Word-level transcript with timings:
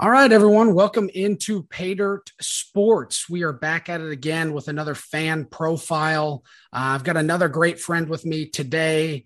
All 0.00 0.10
right, 0.10 0.30
everyone, 0.30 0.74
welcome 0.74 1.10
into 1.12 1.64
Pay 1.64 1.94
Dirt 1.94 2.30
Sports. 2.40 3.28
We 3.28 3.42
are 3.42 3.52
back 3.52 3.88
at 3.88 4.00
it 4.00 4.12
again 4.12 4.52
with 4.52 4.68
another 4.68 4.94
fan 4.94 5.44
profile. 5.44 6.44
Uh, 6.72 6.94
I've 6.94 7.02
got 7.02 7.16
another 7.16 7.48
great 7.48 7.80
friend 7.80 8.08
with 8.08 8.24
me 8.24 8.46
today, 8.48 9.24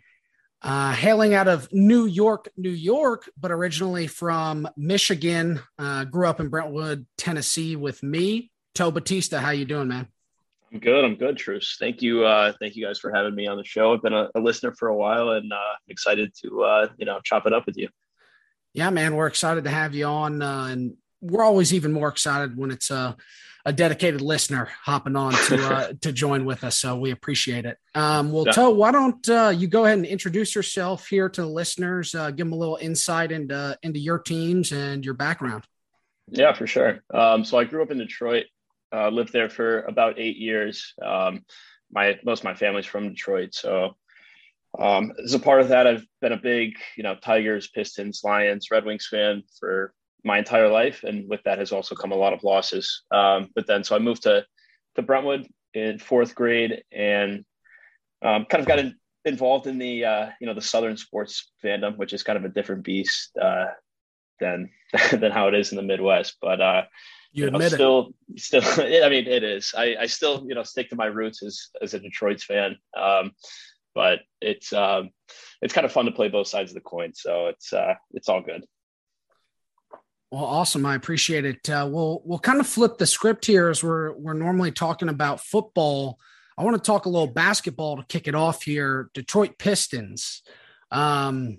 uh, 0.62 0.92
hailing 0.92 1.34
out 1.34 1.46
of 1.46 1.70
New 1.74 2.06
York, 2.06 2.48
New 2.56 2.70
York, 2.70 3.28
but 3.38 3.50
originally 3.50 4.06
from 4.06 4.66
Michigan. 4.74 5.60
Uh, 5.78 6.04
grew 6.04 6.26
up 6.26 6.40
in 6.40 6.48
Brentwood, 6.48 7.04
Tennessee, 7.18 7.76
with 7.76 8.02
me, 8.02 8.50
Toe 8.74 8.90
Batista. 8.90 9.40
How 9.40 9.50
you 9.50 9.66
doing, 9.66 9.88
man? 9.88 10.08
I'm 10.72 10.78
good. 10.78 11.04
I'm 11.04 11.16
good, 11.16 11.36
Truce. 11.36 11.76
Thank 11.78 12.00
you. 12.00 12.24
Uh, 12.24 12.54
thank 12.58 12.76
you 12.76 12.86
guys 12.86 12.98
for 12.98 13.12
having 13.12 13.34
me 13.34 13.46
on 13.46 13.58
the 13.58 13.64
show. 13.64 13.92
I've 13.92 14.00
been 14.00 14.14
a, 14.14 14.30
a 14.34 14.40
listener 14.40 14.72
for 14.72 14.88
a 14.88 14.96
while, 14.96 15.32
and 15.32 15.52
uh, 15.52 15.74
excited 15.88 16.32
to 16.42 16.62
uh, 16.62 16.88
you 16.96 17.04
know 17.04 17.20
chop 17.22 17.44
it 17.44 17.52
up 17.52 17.66
with 17.66 17.76
you. 17.76 17.90
Yeah, 18.74 18.90
man, 18.90 19.14
we're 19.14 19.26
excited 19.26 19.64
to 19.64 19.70
have 19.70 19.94
you 19.94 20.06
on, 20.06 20.40
uh, 20.40 20.66
and 20.70 20.94
we're 21.20 21.44
always 21.44 21.74
even 21.74 21.92
more 21.92 22.08
excited 22.08 22.56
when 22.56 22.70
it's 22.70 22.90
a, 22.90 23.16
a 23.64 23.72
dedicated 23.72 24.20
listener 24.20 24.68
hopping 24.82 25.14
on 25.14 25.32
to 25.32 25.66
uh, 25.66 25.92
to 26.00 26.12
join 26.12 26.44
with 26.44 26.64
us. 26.64 26.78
So 26.78 26.96
we 26.96 27.10
appreciate 27.10 27.64
it. 27.64 27.78
Um, 27.94 28.32
well, 28.32 28.44
yeah. 28.46 28.52
Toe, 28.52 28.70
why 28.70 28.90
don't 28.90 29.28
uh, 29.28 29.52
you 29.54 29.68
go 29.68 29.84
ahead 29.84 29.98
and 29.98 30.06
introduce 30.06 30.54
yourself 30.54 31.06
here 31.06 31.28
to 31.28 31.42
the 31.42 31.48
listeners? 31.48 32.14
Uh, 32.14 32.30
give 32.30 32.46
them 32.46 32.52
a 32.52 32.56
little 32.56 32.78
insight 32.80 33.30
into 33.30 33.78
into 33.82 34.00
your 34.00 34.18
teams 34.18 34.72
and 34.72 35.04
your 35.04 35.14
background. 35.14 35.64
Yeah, 36.28 36.52
for 36.54 36.66
sure. 36.66 37.02
Um, 37.12 37.44
so 37.44 37.58
I 37.58 37.64
grew 37.64 37.82
up 37.82 37.90
in 37.90 37.98
Detroit. 37.98 38.46
Uh, 38.94 39.08
lived 39.08 39.32
there 39.32 39.48
for 39.48 39.82
about 39.82 40.18
eight 40.18 40.36
years. 40.36 40.94
Um, 41.00 41.44
my 41.90 42.18
most 42.24 42.40
of 42.40 42.44
my 42.44 42.54
family's 42.54 42.86
from 42.86 43.10
Detroit, 43.10 43.54
so 43.54 43.96
um, 44.78 45.12
as 45.22 45.34
a 45.34 45.38
part 45.38 45.60
of 45.60 45.68
that, 45.68 45.86
I've 45.86 46.06
been 46.20 46.32
a 46.32 46.36
big, 46.36 46.74
you 46.96 47.02
know, 47.02 47.14
Tigers, 47.14 47.68
Pistons, 47.68 48.22
Lions, 48.24 48.70
Red 48.70 48.84
Wings 48.84 49.06
fan 49.10 49.42
for 49.60 49.92
my 50.24 50.38
entire 50.38 50.68
life, 50.68 51.04
and 51.04 51.28
with 51.28 51.42
that 51.44 51.58
has 51.58 51.72
also 51.72 51.94
come 51.94 52.12
a 52.12 52.16
lot 52.16 52.32
of 52.32 52.44
losses. 52.44 53.02
Um, 53.10 53.50
but 53.54 53.66
then, 53.66 53.84
so 53.84 53.96
I 53.96 53.98
moved 53.98 54.22
to 54.22 54.46
to 54.94 55.02
Brentwood 55.02 55.46
in 55.74 55.98
fourth 55.98 56.34
grade, 56.34 56.84
and 56.90 57.44
um, 58.22 58.46
kind 58.46 58.62
of 58.62 58.68
got 58.68 58.78
in, 58.78 58.94
involved 59.24 59.66
in 59.66 59.78
the, 59.78 60.04
uh, 60.04 60.30
you 60.40 60.46
know, 60.46 60.54
the 60.54 60.62
Southern 60.62 60.96
sports 60.96 61.50
fandom, 61.62 61.96
which 61.96 62.12
is 62.12 62.22
kind 62.22 62.38
of 62.38 62.44
a 62.44 62.48
different 62.48 62.84
beast 62.84 63.36
uh, 63.40 63.66
than 64.40 64.70
than 65.10 65.32
how 65.32 65.48
it 65.48 65.54
is 65.54 65.72
in 65.72 65.76
the 65.76 65.82
Midwest. 65.82 66.36
But 66.40 66.60
uh, 66.62 66.82
you, 67.32 67.44
you 67.44 67.50
know, 67.50 67.56
admit 67.56 67.72
still, 67.72 68.12
it. 68.34 68.40
still, 68.40 68.62
I 69.04 69.08
mean, 69.10 69.26
it 69.26 69.42
is. 69.42 69.74
I, 69.76 69.96
I 70.00 70.06
still, 70.06 70.44
you 70.46 70.54
know, 70.54 70.62
stick 70.62 70.88
to 70.90 70.96
my 70.96 71.06
roots 71.06 71.42
as 71.42 71.68
as 71.82 71.92
a 71.92 72.00
Detroit's 72.00 72.44
fan. 72.44 72.76
Um, 72.96 73.32
but 73.94 74.20
it's 74.40 74.72
um, 74.72 75.10
it's 75.60 75.74
kind 75.74 75.84
of 75.84 75.92
fun 75.92 76.06
to 76.06 76.12
play 76.12 76.28
both 76.28 76.48
sides 76.48 76.70
of 76.70 76.74
the 76.74 76.80
coin. 76.80 77.12
So 77.14 77.46
it's 77.46 77.72
uh, 77.72 77.94
it's 78.12 78.28
all 78.28 78.42
good. 78.42 78.64
Well, 80.30 80.44
awesome. 80.44 80.86
I 80.86 80.94
appreciate 80.94 81.44
it. 81.44 81.68
Uh, 81.68 81.88
we'll 81.90 82.22
we'll 82.24 82.38
kind 82.38 82.60
of 82.60 82.66
flip 82.66 82.98
the 82.98 83.06
script 83.06 83.46
here 83.46 83.68
as 83.68 83.82
we're 83.84 84.12
we're 84.12 84.32
normally 84.32 84.72
talking 84.72 85.08
about 85.08 85.40
football. 85.40 86.18
I 86.56 86.64
want 86.64 86.76
to 86.76 86.86
talk 86.86 87.06
a 87.06 87.10
little 87.10 87.28
basketball 87.28 87.96
to 87.96 88.04
kick 88.04 88.28
it 88.28 88.34
off 88.34 88.62
here. 88.62 89.10
Detroit 89.14 89.58
Pistons. 89.58 90.42
Um, 90.90 91.58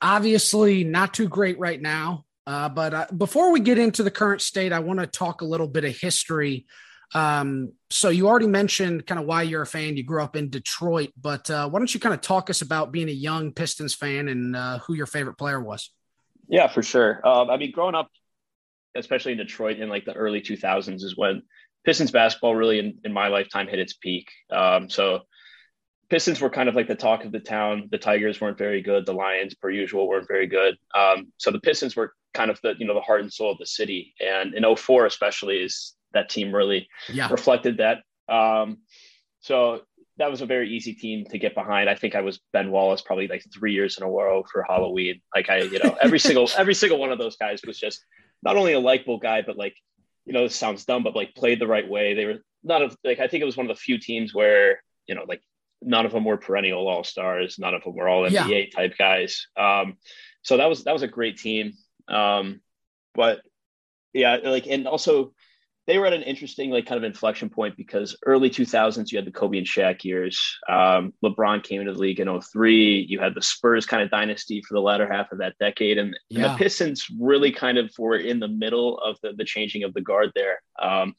obviously, 0.00 0.84
not 0.84 1.14
too 1.14 1.28
great 1.28 1.58
right 1.58 1.80
now. 1.80 2.24
Uh, 2.46 2.68
but 2.68 2.94
uh, 2.94 3.06
before 3.16 3.52
we 3.52 3.60
get 3.60 3.78
into 3.78 4.02
the 4.02 4.10
current 4.10 4.40
state, 4.40 4.72
I 4.72 4.80
want 4.80 4.98
to 4.98 5.06
talk 5.06 5.40
a 5.40 5.46
little 5.46 5.68
bit 5.68 5.84
of 5.84 5.96
history 5.96 6.66
um, 7.14 7.72
so 7.90 8.08
you 8.08 8.28
already 8.28 8.46
mentioned 8.46 9.06
kind 9.06 9.20
of 9.20 9.26
why 9.26 9.42
you're 9.42 9.62
a 9.62 9.66
fan. 9.66 9.96
You 9.96 10.04
grew 10.04 10.22
up 10.22 10.36
in 10.36 10.48
Detroit, 10.48 11.10
but 11.20 11.50
uh, 11.50 11.68
why 11.68 11.78
don't 11.78 11.92
you 11.92 12.00
kind 12.00 12.14
of 12.14 12.20
talk 12.20 12.50
us 12.50 12.62
about 12.62 12.92
being 12.92 13.08
a 13.08 13.12
young 13.12 13.52
Pistons 13.52 13.94
fan 13.94 14.28
and 14.28 14.56
uh, 14.56 14.78
who 14.78 14.94
your 14.94 15.06
favorite 15.06 15.36
player 15.36 15.60
was? 15.60 15.90
Yeah, 16.48 16.68
for 16.68 16.82
sure. 16.82 17.26
Um, 17.26 17.50
I 17.50 17.56
mean, 17.56 17.72
growing 17.72 17.94
up, 17.94 18.08
especially 18.94 19.32
in 19.32 19.38
Detroit 19.38 19.78
in 19.78 19.88
like 19.88 20.04
the 20.04 20.14
early 20.14 20.40
2000s, 20.40 21.02
is 21.02 21.16
when 21.16 21.42
Pistons 21.84 22.10
basketball 22.10 22.54
really 22.54 22.78
in, 22.78 22.98
in 23.04 23.12
my 23.12 23.28
lifetime 23.28 23.68
hit 23.68 23.78
its 23.78 23.94
peak. 23.94 24.28
Um, 24.50 24.88
so 24.88 25.20
Pistons 26.08 26.40
were 26.40 26.50
kind 26.50 26.68
of 26.68 26.74
like 26.74 26.88
the 26.88 26.94
talk 26.94 27.24
of 27.24 27.32
the 27.32 27.40
town. 27.40 27.88
The 27.90 27.98
Tigers 27.98 28.40
weren't 28.40 28.58
very 28.58 28.82
good. 28.82 29.06
The 29.06 29.14
Lions, 29.14 29.54
per 29.54 29.70
usual, 29.70 30.08
weren't 30.08 30.28
very 30.28 30.46
good. 30.46 30.76
Um, 30.94 31.32
so 31.38 31.50
the 31.50 31.60
Pistons 31.60 31.96
were 31.96 32.12
kind 32.34 32.50
of 32.50 32.58
the 32.62 32.74
you 32.78 32.86
know 32.86 32.94
the 32.94 33.00
heart 33.00 33.20
and 33.20 33.32
soul 33.32 33.52
of 33.52 33.58
the 33.58 33.66
city. 33.66 34.14
And 34.20 34.54
in 34.54 34.64
04 34.76 35.06
especially 35.06 35.56
is 35.56 35.94
that 36.14 36.28
team 36.28 36.54
really 36.54 36.88
yeah. 37.08 37.28
reflected 37.30 37.78
that. 37.78 38.02
Um, 38.32 38.78
so 39.40 39.82
that 40.18 40.30
was 40.30 40.40
a 40.40 40.46
very 40.46 40.70
easy 40.70 40.94
team 40.94 41.24
to 41.26 41.38
get 41.38 41.54
behind. 41.54 41.88
I 41.88 41.94
think 41.94 42.14
I 42.14 42.20
was 42.20 42.40
Ben 42.52 42.70
Wallace 42.70 43.02
probably 43.02 43.28
like 43.28 43.44
three 43.52 43.72
years 43.72 43.96
in 43.98 44.04
a 44.04 44.10
row 44.10 44.44
for 44.50 44.64
Halloween. 44.68 45.20
Like 45.34 45.48
I, 45.50 45.62
you 45.62 45.80
know, 45.82 45.96
every 46.00 46.18
single 46.18 46.48
every 46.56 46.74
single 46.74 46.98
one 46.98 47.12
of 47.12 47.18
those 47.18 47.36
guys 47.36 47.60
was 47.66 47.78
just 47.78 48.04
not 48.42 48.56
only 48.56 48.72
a 48.72 48.80
likable 48.80 49.18
guy, 49.18 49.42
but 49.42 49.56
like, 49.56 49.74
you 50.24 50.32
know, 50.32 50.44
this 50.44 50.56
sounds 50.56 50.84
dumb, 50.84 51.02
but 51.02 51.16
like 51.16 51.34
played 51.34 51.60
the 51.60 51.66
right 51.66 51.88
way. 51.88 52.14
They 52.14 52.26
were 52.26 52.38
not 52.62 52.82
of 52.82 52.96
like 53.04 53.20
I 53.20 53.28
think 53.28 53.42
it 53.42 53.46
was 53.46 53.56
one 53.56 53.68
of 53.68 53.76
the 53.76 53.80
few 53.80 53.98
teams 53.98 54.34
where 54.34 54.82
you 55.06 55.14
know 55.14 55.24
like 55.26 55.42
none 55.80 56.06
of 56.06 56.12
them 56.12 56.24
were 56.24 56.36
perennial 56.36 56.88
all 56.88 57.04
stars, 57.04 57.58
none 57.58 57.74
of 57.74 57.82
them 57.82 57.94
were 57.94 58.08
all 58.08 58.22
NBA 58.22 58.66
yeah. 58.66 58.76
type 58.76 58.96
guys. 58.98 59.46
Um, 59.56 59.96
so 60.42 60.58
that 60.58 60.68
was 60.68 60.84
that 60.84 60.92
was 60.92 61.02
a 61.02 61.08
great 61.08 61.38
team. 61.38 61.72
Um, 62.08 62.60
but 63.14 63.40
yeah, 64.12 64.36
like 64.44 64.66
and 64.66 64.86
also 64.86 65.32
they 65.92 65.98
were 65.98 66.06
at 66.06 66.14
an 66.14 66.22
interesting 66.22 66.70
like 66.70 66.86
kind 66.86 66.96
of 66.96 67.04
inflection 67.04 67.50
point 67.50 67.76
because 67.76 68.16
early 68.24 68.48
2000s 68.48 69.12
you 69.12 69.18
had 69.18 69.26
the 69.26 69.30
Kobe 69.30 69.58
and 69.58 69.66
Shaq 69.66 70.04
years. 70.04 70.40
Um, 70.66 71.12
LeBron 71.22 71.62
came 71.62 71.82
into 71.82 71.92
the 71.92 71.98
league 71.98 72.18
in 72.18 72.40
03. 72.40 73.04
You 73.10 73.18
had 73.18 73.34
the 73.34 73.42
Spurs 73.42 73.84
kind 73.84 74.02
of 74.02 74.10
dynasty 74.10 74.62
for 74.66 74.72
the 74.72 74.80
latter 74.80 75.06
half 75.06 75.32
of 75.32 75.38
that 75.40 75.58
decade, 75.60 75.98
and, 75.98 76.16
yeah. 76.30 76.46
and 76.46 76.54
the 76.54 76.56
Pistons 76.56 77.08
really 77.20 77.52
kind 77.52 77.76
of 77.76 77.92
were 77.98 78.16
in 78.16 78.40
the 78.40 78.48
middle 78.48 78.98
of 79.00 79.18
the, 79.22 79.34
the 79.34 79.44
changing 79.44 79.84
of 79.84 79.92
the 79.92 80.00
guard 80.00 80.32
there. 80.34 80.62
Um, 80.80 81.14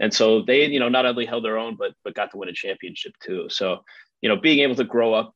and 0.00 0.14
so 0.14 0.40
they, 0.40 0.64
you 0.64 0.80
know, 0.80 0.88
not 0.88 1.04
only 1.04 1.26
held 1.26 1.44
their 1.44 1.58
own, 1.58 1.76
but 1.76 1.92
but 2.02 2.14
got 2.14 2.30
to 2.30 2.38
win 2.38 2.48
a 2.48 2.54
championship 2.54 3.12
too. 3.22 3.48
So, 3.50 3.84
you 4.22 4.30
know, 4.30 4.36
being 4.36 4.60
able 4.60 4.76
to 4.76 4.84
grow 4.84 5.12
up, 5.12 5.34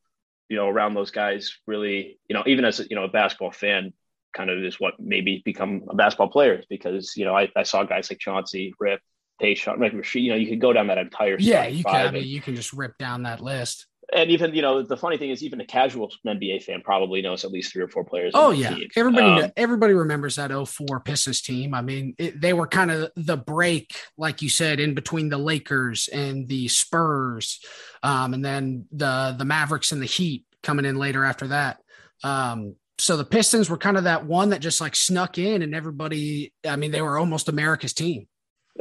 you 0.49 0.57
know, 0.57 0.67
around 0.67 0.95
those 0.95 1.11
guys 1.11 1.55
really, 1.67 2.17
you 2.27 2.33
know, 2.33 2.43
even 2.47 2.65
as 2.65 2.79
you 2.89 2.95
know 2.95 3.03
a 3.03 3.09
basketball 3.09 3.51
fan, 3.51 3.93
kind 4.33 4.49
of 4.49 4.63
is 4.63 4.79
what 4.79 4.93
maybe 4.99 5.41
become 5.45 5.83
a 5.89 5.95
basketball 5.95 6.29
player 6.29 6.63
because 6.69 7.13
you 7.15 7.25
know 7.25 7.35
I, 7.35 7.49
I 7.55 7.63
saw 7.63 7.83
guys 7.83 8.09
like 8.09 8.19
Chauncey, 8.19 8.73
Rip, 8.79 8.99
Tayshaun, 9.41 9.79
like 9.79 9.93
you 10.15 10.31
know 10.31 10.37
you 10.37 10.47
could 10.47 10.61
go 10.61 10.73
down 10.73 10.87
that 10.87 10.97
entire 10.97 11.37
yeah 11.39 11.67
you 11.67 11.83
can 11.83 12.07
I 12.07 12.11
mean, 12.11 12.25
you 12.25 12.41
can 12.41 12.55
just 12.55 12.73
rip 12.73 12.97
down 12.97 13.23
that 13.23 13.41
list. 13.41 13.87
And 14.13 14.29
even 14.29 14.53
you 14.53 14.61
know 14.61 14.81
the 14.81 14.97
funny 14.97 15.17
thing 15.17 15.29
is 15.29 15.41
even 15.41 15.61
a 15.61 15.65
casual 15.65 16.11
NBA 16.27 16.63
fan 16.63 16.81
probably 16.81 17.21
knows 17.21 17.45
at 17.45 17.51
least 17.51 17.71
three 17.71 17.83
or 17.83 17.87
four 17.87 18.03
players. 18.03 18.33
Oh 18.35 18.51
yeah, 18.51 18.75
team. 18.75 18.89
everybody 18.97 19.43
um, 19.43 19.51
everybody 19.55 19.93
remembers 19.93 20.35
that 20.35 20.51
04 20.51 20.99
Pistons 20.99 21.41
team. 21.41 21.73
I 21.73 21.81
mean 21.81 22.15
it, 22.17 22.41
they 22.41 22.51
were 22.51 22.67
kind 22.67 22.91
of 22.91 23.11
the 23.15 23.37
break, 23.37 23.95
like 24.17 24.41
you 24.41 24.49
said, 24.49 24.81
in 24.81 24.95
between 24.95 25.29
the 25.29 25.37
Lakers 25.37 26.09
and 26.09 26.47
the 26.49 26.67
Spurs, 26.67 27.61
um, 28.03 28.33
and 28.33 28.43
then 28.43 28.85
the 28.91 29.33
the 29.37 29.45
Mavericks 29.45 29.93
and 29.93 30.01
the 30.01 30.07
Heat 30.07 30.45
coming 30.61 30.85
in 30.85 30.97
later 30.97 31.23
after 31.23 31.47
that. 31.47 31.79
Um, 32.23 32.75
so 33.01 33.17
the 33.17 33.25
Pistons 33.25 33.67
were 33.67 33.77
kind 33.77 33.97
of 33.97 34.03
that 34.03 34.27
one 34.27 34.51
that 34.51 34.61
just 34.61 34.79
like 34.79 34.95
snuck 34.95 35.39
in 35.39 35.63
and 35.63 35.73
everybody, 35.73 36.53
I 36.63 36.75
mean, 36.75 36.91
they 36.91 37.01
were 37.01 37.17
almost 37.17 37.49
America's 37.49 37.93
team. 37.93 38.27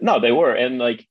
No, 0.03 0.21
they 0.21 0.31
were. 0.31 0.53
And 0.53 0.79
like, 0.79 1.07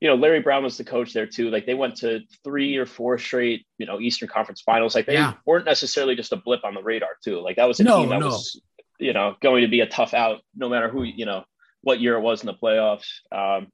you 0.00 0.08
know, 0.08 0.16
Larry 0.16 0.40
Brown 0.40 0.64
was 0.64 0.76
the 0.76 0.82
coach 0.82 1.12
there 1.12 1.26
too. 1.26 1.50
Like 1.50 1.66
they 1.66 1.74
went 1.74 1.96
to 1.98 2.20
three 2.42 2.76
or 2.76 2.84
four 2.84 3.16
straight, 3.16 3.64
you 3.78 3.86
know, 3.86 4.00
Eastern 4.00 4.28
Conference 4.28 4.60
finals. 4.60 4.96
Like 4.96 5.06
they 5.06 5.12
yeah. 5.12 5.34
weren't 5.46 5.66
necessarily 5.66 6.16
just 6.16 6.32
a 6.32 6.36
blip 6.36 6.64
on 6.64 6.74
the 6.74 6.82
radar 6.82 7.10
too. 7.22 7.40
Like 7.40 7.56
that 7.56 7.68
was 7.68 7.78
a 7.78 7.84
no, 7.84 8.00
team 8.00 8.08
that 8.08 8.18
no. 8.18 8.26
was, 8.26 8.60
you 8.98 9.12
know, 9.12 9.36
going 9.40 9.62
to 9.62 9.68
be 9.68 9.80
a 9.80 9.86
tough 9.86 10.12
out 10.12 10.40
no 10.56 10.68
matter 10.68 10.88
who, 10.88 11.04
you 11.04 11.26
know, 11.26 11.44
what 11.82 12.00
year 12.00 12.16
it 12.16 12.22
was 12.22 12.40
in 12.40 12.46
the 12.46 12.54
playoffs. 12.54 13.06
Um, 13.30 13.68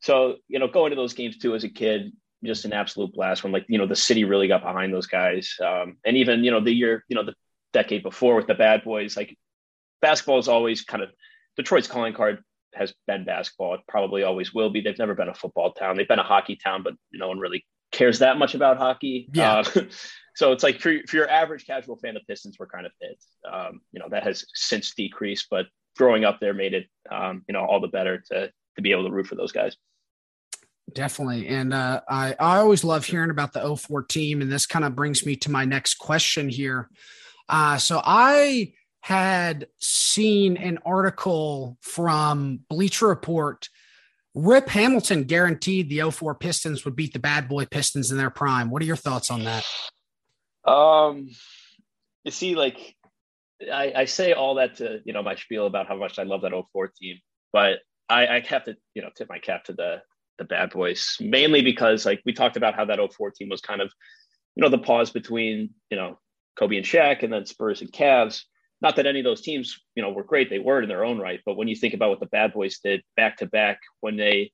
so, 0.00 0.36
you 0.46 0.58
know, 0.58 0.68
going 0.68 0.90
to 0.90 0.96
those 0.96 1.14
games 1.14 1.38
too 1.38 1.54
as 1.54 1.64
a 1.64 1.70
kid, 1.70 2.12
just 2.44 2.66
an 2.66 2.74
absolute 2.74 3.14
blast 3.14 3.44
when 3.44 3.52
like, 3.52 3.64
you 3.68 3.78
know, 3.78 3.86
the 3.86 3.96
city 3.96 4.24
really 4.24 4.46
got 4.46 4.62
behind 4.62 4.92
those 4.92 5.06
guys. 5.06 5.56
Um, 5.64 5.96
and 6.04 6.18
even, 6.18 6.44
you 6.44 6.50
know, 6.50 6.60
the 6.60 6.72
year, 6.72 7.02
you 7.08 7.16
know, 7.16 7.24
the 7.24 7.34
decade 7.72 8.02
before 8.02 8.36
with 8.36 8.46
the 8.46 8.54
bad 8.54 8.84
boys. 8.84 9.16
Like 9.16 9.36
basketball 10.02 10.38
is 10.38 10.48
always 10.48 10.82
kind 10.82 11.02
of 11.02 11.10
Detroit's 11.56 11.88
calling 11.88 12.14
card 12.14 12.42
has 12.74 12.94
been 13.06 13.24
basketball. 13.24 13.74
It 13.74 13.80
probably 13.88 14.22
always 14.22 14.54
will 14.54 14.70
be. 14.70 14.80
They've 14.80 14.98
never 14.98 15.14
been 15.14 15.28
a 15.28 15.34
football 15.34 15.72
town. 15.72 15.96
They've 15.96 16.08
been 16.08 16.18
a 16.18 16.24
hockey 16.24 16.56
town, 16.56 16.82
but 16.82 16.94
no 17.12 17.28
one 17.28 17.38
really 17.38 17.66
cares 17.92 18.20
that 18.20 18.38
much 18.38 18.54
about 18.54 18.76
hockey. 18.76 19.28
Yeah. 19.32 19.58
Uh, 19.58 19.82
so 20.36 20.52
it's 20.52 20.62
like 20.62 20.80
for, 20.80 20.94
for 21.08 21.16
your 21.16 21.28
average 21.28 21.66
casual 21.66 21.96
fan, 21.96 22.14
the 22.14 22.20
Pistons 22.20 22.58
were 22.58 22.66
kind 22.66 22.86
of 22.86 22.92
it. 23.00 23.18
Um, 23.50 23.80
you 23.92 24.00
know, 24.00 24.08
that 24.10 24.22
has 24.22 24.44
since 24.54 24.94
decreased, 24.94 25.48
but 25.50 25.66
growing 25.96 26.24
up 26.24 26.38
there 26.40 26.54
made 26.54 26.74
it, 26.74 26.86
um, 27.10 27.42
you 27.48 27.52
know, 27.52 27.64
all 27.64 27.80
the 27.80 27.88
better 27.88 28.22
to, 28.30 28.50
to 28.76 28.82
be 28.82 28.92
able 28.92 29.04
to 29.04 29.10
root 29.10 29.26
for 29.26 29.34
those 29.34 29.52
guys. 29.52 29.76
Definitely. 30.92 31.46
And 31.48 31.72
uh, 31.72 32.00
I, 32.08 32.34
I 32.38 32.58
always 32.58 32.84
love 32.84 33.04
hearing 33.04 33.30
about 33.30 33.52
the 33.52 33.76
04 33.76 34.04
team. 34.04 34.40
And 34.42 34.50
this 34.50 34.66
kind 34.66 34.84
of 34.84 34.96
brings 34.96 35.24
me 35.24 35.36
to 35.36 35.50
my 35.50 35.64
next 35.64 35.94
question 35.94 36.48
here. 36.48 36.88
Uh, 37.50 37.76
so 37.78 38.00
I 38.04 38.74
had 39.00 39.66
seen 39.78 40.56
an 40.56 40.78
article 40.86 41.76
from 41.80 42.60
Bleacher 42.68 43.08
Report. 43.08 43.68
Rip 44.34 44.68
Hamilton 44.68 45.24
guaranteed 45.24 45.90
the 45.90 46.08
04 46.08 46.36
Pistons 46.36 46.84
would 46.84 46.94
beat 46.94 47.12
the 47.12 47.18
bad 47.18 47.48
boy 47.48 47.66
Pistons 47.66 48.12
in 48.12 48.18
their 48.18 48.30
prime. 48.30 48.70
What 48.70 48.82
are 48.82 48.86
your 48.86 48.94
thoughts 48.94 49.32
on 49.32 49.42
that? 49.44 49.66
Um, 50.64 51.30
you 52.22 52.30
see, 52.30 52.54
like 52.54 52.94
I, 53.72 53.92
I, 53.96 54.04
say 54.04 54.32
all 54.32 54.54
that 54.56 54.76
to 54.76 55.00
you 55.04 55.12
know 55.12 55.22
my 55.22 55.34
spiel 55.34 55.66
about 55.66 55.88
how 55.88 55.96
much 55.96 56.18
I 56.18 56.22
love 56.22 56.42
that 56.42 56.52
04 56.52 56.88
team, 56.88 57.18
but 57.52 57.80
I, 58.08 58.26
I 58.26 58.40
have 58.40 58.64
to 58.66 58.76
you 58.94 59.02
know 59.02 59.08
tip 59.16 59.28
my 59.28 59.38
cap 59.38 59.64
to 59.64 59.72
the 59.72 60.02
the 60.38 60.44
bad 60.44 60.70
boys 60.70 61.16
mainly 61.20 61.60
because 61.62 62.06
like 62.06 62.22
we 62.24 62.32
talked 62.32 62.56
about 62.56 62.74
how 62.74 62.84
that 62.84 62.98
04 62.98 63.30
team 63.32 63.48
was 63.48 63.60
kind 63.60 63.80
of 63.80 63.92
you 64.54 64.62
know 64.62 64.68
the 64.68 64.78
pause 64.78 65.10
between 65.10 65.70
you 65.90 65.96
know 65.96 66.18
Kobe 66.58 66.76
and 66.76 66.86
Shaq 66.86 67.22
and 67.22 67.32
then 67.32 67.46
Spurs 67.46 67.80
and 67.80 67.92
Cavs. 67.92 68.42
Not 68.82 68.96
that 68.96 69.06
any 69.06 69.20
of 69.20 69.24
those 69.24 69.42
teams 69.42 69.80
you 69.94 70.02
know 70.02 70.10
were 70.10 70.24
great; 70.24 70.50
they 70.50 70.58
were 70.58 70.82
in 70.82 70.88
their 70.88 71.04
own 71.04 71.18
right. 71.18 71.40
But 71.44 71.56
when 71.56 71.68
you 71.68 71.76
think 71.76 71.94
about 71.94 72.10
what 72.10 72.20
the 72.20 72.26
bad 72.26 72.52
boys 72.52 72.78
did 72.78 73.02
back 73.16 73.38
to 73.38 73.46
back 73.46 73.80
when 74.00 74.16
they 74.16 74.52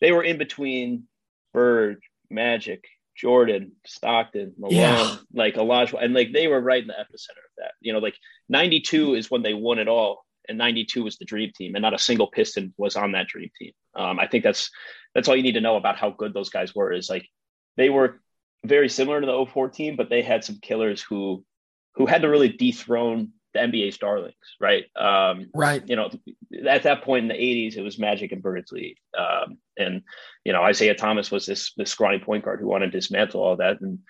they 0.00 0.12
were 0.12 0.22
in 0.22 0.38
between 0.38 1.04
Bird, 1.52 2.00
Magic, 2.30 2.84
Jordan, 3.16 3.72
Stockton, 3.86 4.54
Malone, 4.58 4.76
yeah. 4.76 5.16
like 5.32 5.56
Elijah, 5.56 5.96
and 5.96 6.14
like 6.14 6.32
they 6.32 6.46
were 6.46 6.60
right 6.60 6.82
in 6.82 6.88
the 6.88 6.94
epicenter 6.94 7.44
of 7.44 7.54
that. 7.58 7.72
You 7.80 7.92
know, 7.92 8.00
like 8.00 8.16
92 8.48 9.14
is 9.14 9.30
when 9.30 9.42
they 9.42 9.54
won 9.54 9.78
it 9.78 9.88
all, 9.88 10.24
and 10.48 10.58
92 10.58 11.04
was 11.04 11.16
the 11.16 11.24
dream 11.24 11.50
team, 11.56 11.74
and 11.74 11.82
not 11.82 11.94
a 11.94 11.98
single 11.98 12.26
Piston 12.26 12.74
was 12.76 12.96
on 12.96 13.12
that 13.12 13.28
dream 13.28 13.50
team. 13.58 13.72
Um, 13.94 14.18
I 14.18 14.26
think 14.26 14.44
that's 14.44 14.70
that's 15.14 15.28
all 15.28 15.36
you 15.36 15.42
need 15.42 15.52
to 15.52 15.60
know 15.60 15.76
about 15.76 15.96
how 15.96 16.10
good 16.10 16.34
those 16.34 16.50
guys 16.50 16.74
were. 16.74 16.92
Is 16.92 17.08
like 17.08 17.28
they 17.76 17.88
were 17.88 18.20
very 18.64 18.88
similar 18.88 19.20
to 19.20 19.26
the 19.26 19.46
04 19.46 19.68
team, 19.68 19.96
but 19.96 20.08
they 20.08 20.22
had 20.22 20.44
some 20.44 20.58
killers 20.60 21.02
who 21.02 21.44
who 21.94 22.06
had 22.06 22.22
to 22.22 22.28
really 22.28 22.48
dethrone 22.48 23.30
the 23.54 23.60
NBA 23.60 23.92
starlings, 23.92 24.34
right? 24.60 24.84
Um, 24.96 25.48
right. 25.54 25.82
You 25.88 25.96
know, 25.96 26.10
at 26.68 26.82
that 26.82 27.04
point 27.04 27.22
in 27.22 27.28
the 27.28 27.34
'80s, 27.34 27.76
it 27.76 27.82
was 27.82 27.98
Magic 27.98 28.32
and 28.32 28.42
Birdsley, 28.42 28.96
um, 29.16 29.58
and 29.78 30.02
you 30.44 30.52
know 30.52 30.68
Isiah 30.68 30.94
Thomas 30.94 31.30
was 31.30 31.46
this 31.46 31.72
this 31.76 31.90
scrawny 31.90 32.18
point 32.18 32.44
guard 32.44 32.60
who 32.60 32.66
wanted 32.66 32.86
to 32.86 32.98
dismantle 32.98 33.40
all 33.40 33.56
that, 33.56 33.80
and 33.80 34.00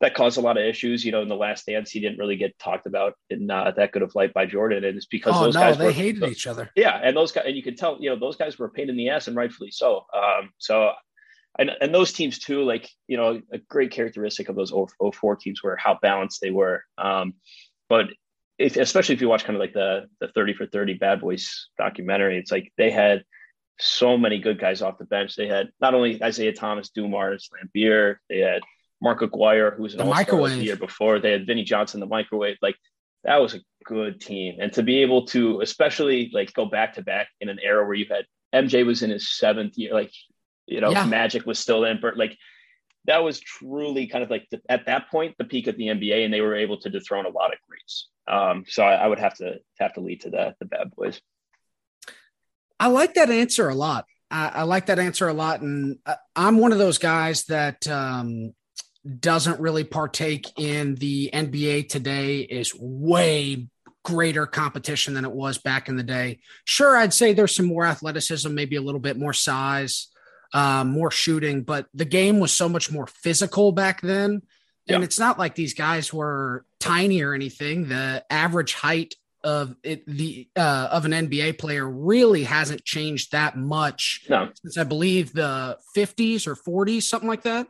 that 0.00 0.14
caused 0.14 0.38
a 0.38 0.40
lot 0.40 0.56
of 0.56 0.64
issues. 0.64 1.04
You 1.04 1.12
know, 1.12 1.20
in 1.20 1.28
the 1.28 1.34
Last 1.34 1.66
Dance, 1.66 1.90
he 1.90 2.00
didn't 2.00 2.18
really 2.18 2.36
get 2.36 2.56
talked 2.58 2.86
about 2.86 3.14
in 3.28 3.50
uh, 3.50 3.72
that 3.76 3.92
good 3.92 4.02
of 4.02 4.14
light 4.14 4.32
by 4.32 4.46
Jordan, 4.46 4.84
and 4.84 4.96
it's 4.96 5.06
because 5.06 5.34
oh, 5.36 5.44
those 5.44 5.54
no, 5.54 5.60
guys 5.60 5.78
they 5.78 5.86
were, 5.86 5.92
hated 5.92 6.22
each 6.24 6.46
other. 6.46 6.70
Yeah, 6.76 7.00
and 7.02 7.16
those 7.16 7.32
guys, 7.32 7.44
and 7.46 7.56
you 7.56 7.62
could 7.62 7.76
tell, 7.76 7.98
you 8.00 8.08
know, 8.08 8.18
those 8.18 8.36
guys 8.36 8.58
were 8.58 8.66
a 8.66 8.70
pain 8.70 8.88
in 8.88 8.96
the 8.96 9.08
ass, 9.08 9.26
and 9.26 9.36
rightfully 9.36 9.70
so. 9.70 10.06
Um, 10.14 10.50
so. 10.58 10.92
And, 11.58 11.70
and 11.80 11.94
those 11.94 12.12
teams 12.12 12.38
too, 12.38 12.62
like 12.62 12.88
you 13.08 13.16
know, 13.16 13.40
a 13.52 13.58
great 13.58 13.90
characteristic 13.90 14.48
of 14.48 14.56
those 14.56 14.72
04 14.72 15.36
teams 15.36 15.62
were 15.62 15.76
how 15.76 15.98
balanced 16.00 16.40
they 16.40 16.50
were. 16.50 16.82
Um, 16.96 17.34
but 17.88 18.06
if, 18.58 18.76
especially 18.76 19.14
if 19.14 19.20
you 19.20 19.28
watch 19.28 19.44
kind 19.44 19.56
of 19.56 19.60
like 19.60 19.72
the 19.72 20.06
the 20.20 20.28
30 20.28 20.54
for 20.54 20.66
30 20.66 20.94
bad 20.94 21.20
boys 21.20 21.68
documentary 21.78 22.38
it's 22.38 22.52
like 22.52 22.72
they 22.76 22.90
had 22.90 23.24
so 23.80 24.16
many 24.16 24.38
good 24.38 24.60
guys 24.60 24.82
off 24.82 24.98
the 24.98 25.04
bench. 25.04 25.34
They 25.34 25.48
had 25.48 25.70
not 25.80 25.94
only 25.94 26.20
Isiah 26.22 26.52
thomas 26.52 26.90
dumars 26.90 27.48
laimbeer 27.52 28.16
they 28.28 28.38
had 28.38 28.62
mark 29.00 29.22
aguirre 29.22 29.74
who 29.74 29.82
was 29.82 29.94
an 29.94 29.98
the 29.98 30.04
microwave 30.04 30.58
the 30.58 30.64
year 30.64 30.76
before. 30.76 31.18
They 31.18 31.32
had 31.32 31.46
vinnie 31.46 31.64
johnson 31.64 32.00
the 32.00 32.06
microwave. 32.06 32.58
Like 32.62 32.76
that 33.24 33.40
was 33.40 33.54
a 33.54 33.60
good 33.84 34.20
team. 34.20 34.56
And 34.60 34.72
to 34.74 34.82
be 34.82 35.02
able 35.02 35.26
to 35.28 35.60
especially 35.60 36.30
like 36.32 36.52
go 36.52 36.66
back 36.66 36.94
to 36.94 37.02
back 37.02 37.28
in 37.40 37.48
an 37.48 37.58
era 37.62 37.84
where 37.84 37.94
you 37.94 38.06
had 38.08 38.26
mj 38.54 38.86
was 38.86 39.02
in 39.02 39.10
his 39.10 39.30
seventh 39.30 39.76
year 39.78 39.94
like 39.94 40.12
you 40.72 40.80
know 40.80 40.90
yeah. 40.90 41.04
magic 41.04 41.46
was 41.46 41.58
still 41.58 41.84
in 41.84 42.00
but 42.00 42.16
like 42.16 42.36
that 43.06 43.22
was 43.22 43.40
truly 43.40 44.06
kind 44.06 44.22
of 44.22 44.30
like 44.30 44.46
the, 44.50 44.60
at 44.68 44.86
that 44.86 45.10
point 45.10 45.34
the 45.38 45.44
peak 45.44 45.66
of 45.66 45.76
the 45.76 45.86
NBA, 45.86 46.24
and 46.24 46.32
they 46.32 46.40
were 46.40 46.54
able 46.54 46.78
to 46.78 46.90
dethrone 46.90 47.26
a 47.26 47.30
lot 47.30 47.52
of 47.52 47.58
greats. 47.68 48.08
Um, 48.28 48.64
so 48.68 48.84
I, 48.84 48.94
I, 48.94 49.06
would 49.08 49.18
have 49.18 49.34
to 49.38 49.56
have 49.80 49.94
to 49.94 50.00
lead 50.00 50.20
to 50.22 50.30
the 50.30 50.54
the 50.60 50.66
bad 50.66 50.94
boys. 50.94 51.20
I 52.78 52.88
like 52.88 53.14
that 53.14 53.30
answer 53.30 53.68
a 53.68 53.74
lot. 53.74 54.06
I, 54.30 54.48
I 54.48 54.62
like 54.62 54.86
that 54.86 54.98
answer 54.98 55.28
a 55.28 55.34
lot, 55.34 55.60
and 55.62 55.98
I'm 56.36 56.58
one 56.58 56.72
of 56.72 56.78
those 56.78 56.98
guys 56.98 57.44
that 57.44 57.86
um, 57.88 58.54
doesn't 59.18 59.60
really 59.60 59.84
partake 59.84 60.46
in 60.56 60.94
the 60.94 61.30
NBA 61.32 61.88
today. 61.88 62.38
Is 62.38 62.72
way 62.78 63.66
greater 64.04 64.46
competition 64.46 65.14
than 65.14 65.24
it 65.24 65.30
was 65.30 65.58
back 65.58 65.88
in 65.88 65.96
the 65.96 66.02
day. 66.02 66.40
Sure, 66.64 66.96
I'd 66.96 67.14
say 67.14 67.32
there's 67.32 67.54
some 67.54 67.66
more 67.66 67.84
athleticism, 67.84 68.52
maybe 68.52 68.76
a 68.76 68.82
little 68.82 69.00
bit 69.00 69.16
more 69.16 69.32
size 69.32 70.11
um, 70.52 70.88
more 70.88 71.10
shooting, 71.10 71.62
but 71.62 71.86
the 71.94 72.04
game 72.04 72.40
was 72.40 72.52
so 72.52 72.68
much 72.68 72.90
more 72.90 73.06
physical 73.06 73.72
back 73.72 74.00
then. 74.00 74.42
And 74.88 75.04
it's 75.04 75.18
not 75.18 75.38
like 75.38 75.54
these 75.54 75.74
guys 75.74 76.12
were 76.12 76.64
tiny 76.80 77.22
or 77.22 77.34
anything. 77.34 77.88
The 77.88 78.24
average 78.28 78.74
height 78.74 79.14
of 79.44 79.74
it, 79.82 80.06
the 80.06 80.48
uh, 80.56 80.88
of 80.90 81.04
an 81.04 81.12
NBA 81.12 81.58
player 81.58 81.88
really 81.88 82.44
hasn't 82.44 82.84
changed 82.84 83.32
that 83.32 83.56
much 83.56 84.26
no. 84.28 84.50
since 84.54 84.78
I 84.78 84.84
believe 84.84 85.32
the 85.32 85.78
50s 85.96 86.46
or 86.46 86.56
40s, 86.56 87.04
something 87.04 87.28
like 87.28 87.42
that. 87.42 87.68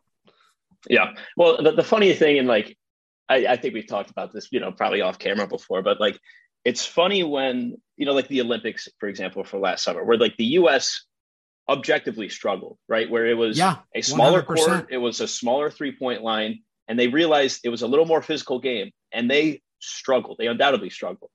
Yeah. 0.88 1.12
Well, 1.36 1.62
the, 1.62 1.72
the 1.72 1.82
funny 1.82 2.12
thing, 2.12 2.38
and 2.38 2.48
like, 2.48 2.76
I, 3.28 3.46
I 3.46 3.56
think 3.56 3.74
we've 3.74 3.86
talked 3.86 4.10
about 4.10 4.32
this, 4.32 4.48
you 4.50 4.60
know, 4.60 4.72
probably 4.72 5.00
off 5.00 5.18
camera 5.18 5.46
before, 5.46 5.82
but 5.82 6.00
like, 6.00 6.18
it's 6.64 6.84
funny 6.84 7.24
when, 7.24 7.76
you 7.96 8.06
know, 8.06 8.12
like 8.12 8.28
the 8.28 8.40
Olympics, 8.40 8.88
for 8.98 9.08
example, 9.08 9.44
for 9.44 9.58
last 9.58 9.84
summer, 9.84 10.04
where 10.04 10.18
like 10.18 10.36
the 10.36 10.44
US 10.44 11.04
objectively 11.68 12.28
struggled, 12.28 12.78
right? 12.88 13.10
Where 13.10 13.26
it 13.26 13.36
was 13.36 13.58
yeah, 13.58 13.78
a 13.94 14.02
smaller 14.02 14.42
100%. 14.42 14.46
court, 14.46 14.86
it 14.90 14.98
was 14.98 15.20
a 15.20 15.28
smaller 15.28 15.70
three 15.70 15.92
point 15.92 16.22
line, 16.22 16.60
and 16.88 16.98
they 16.98 17.08
realized 17.08 17.60
it 17.64 17.68
was 17.68 17.82
a 17.82 17.86
little 17.86 18.06
more 18.06 18.22
physical 18.22 18.58
game, 18.58 18.90
and 19.12 19.30
they 19.30 19.62
struggled. 19.80 20.38
They 20.38 20.46
undoubtedly 20.46 20.90
struggled. 20.90 21.30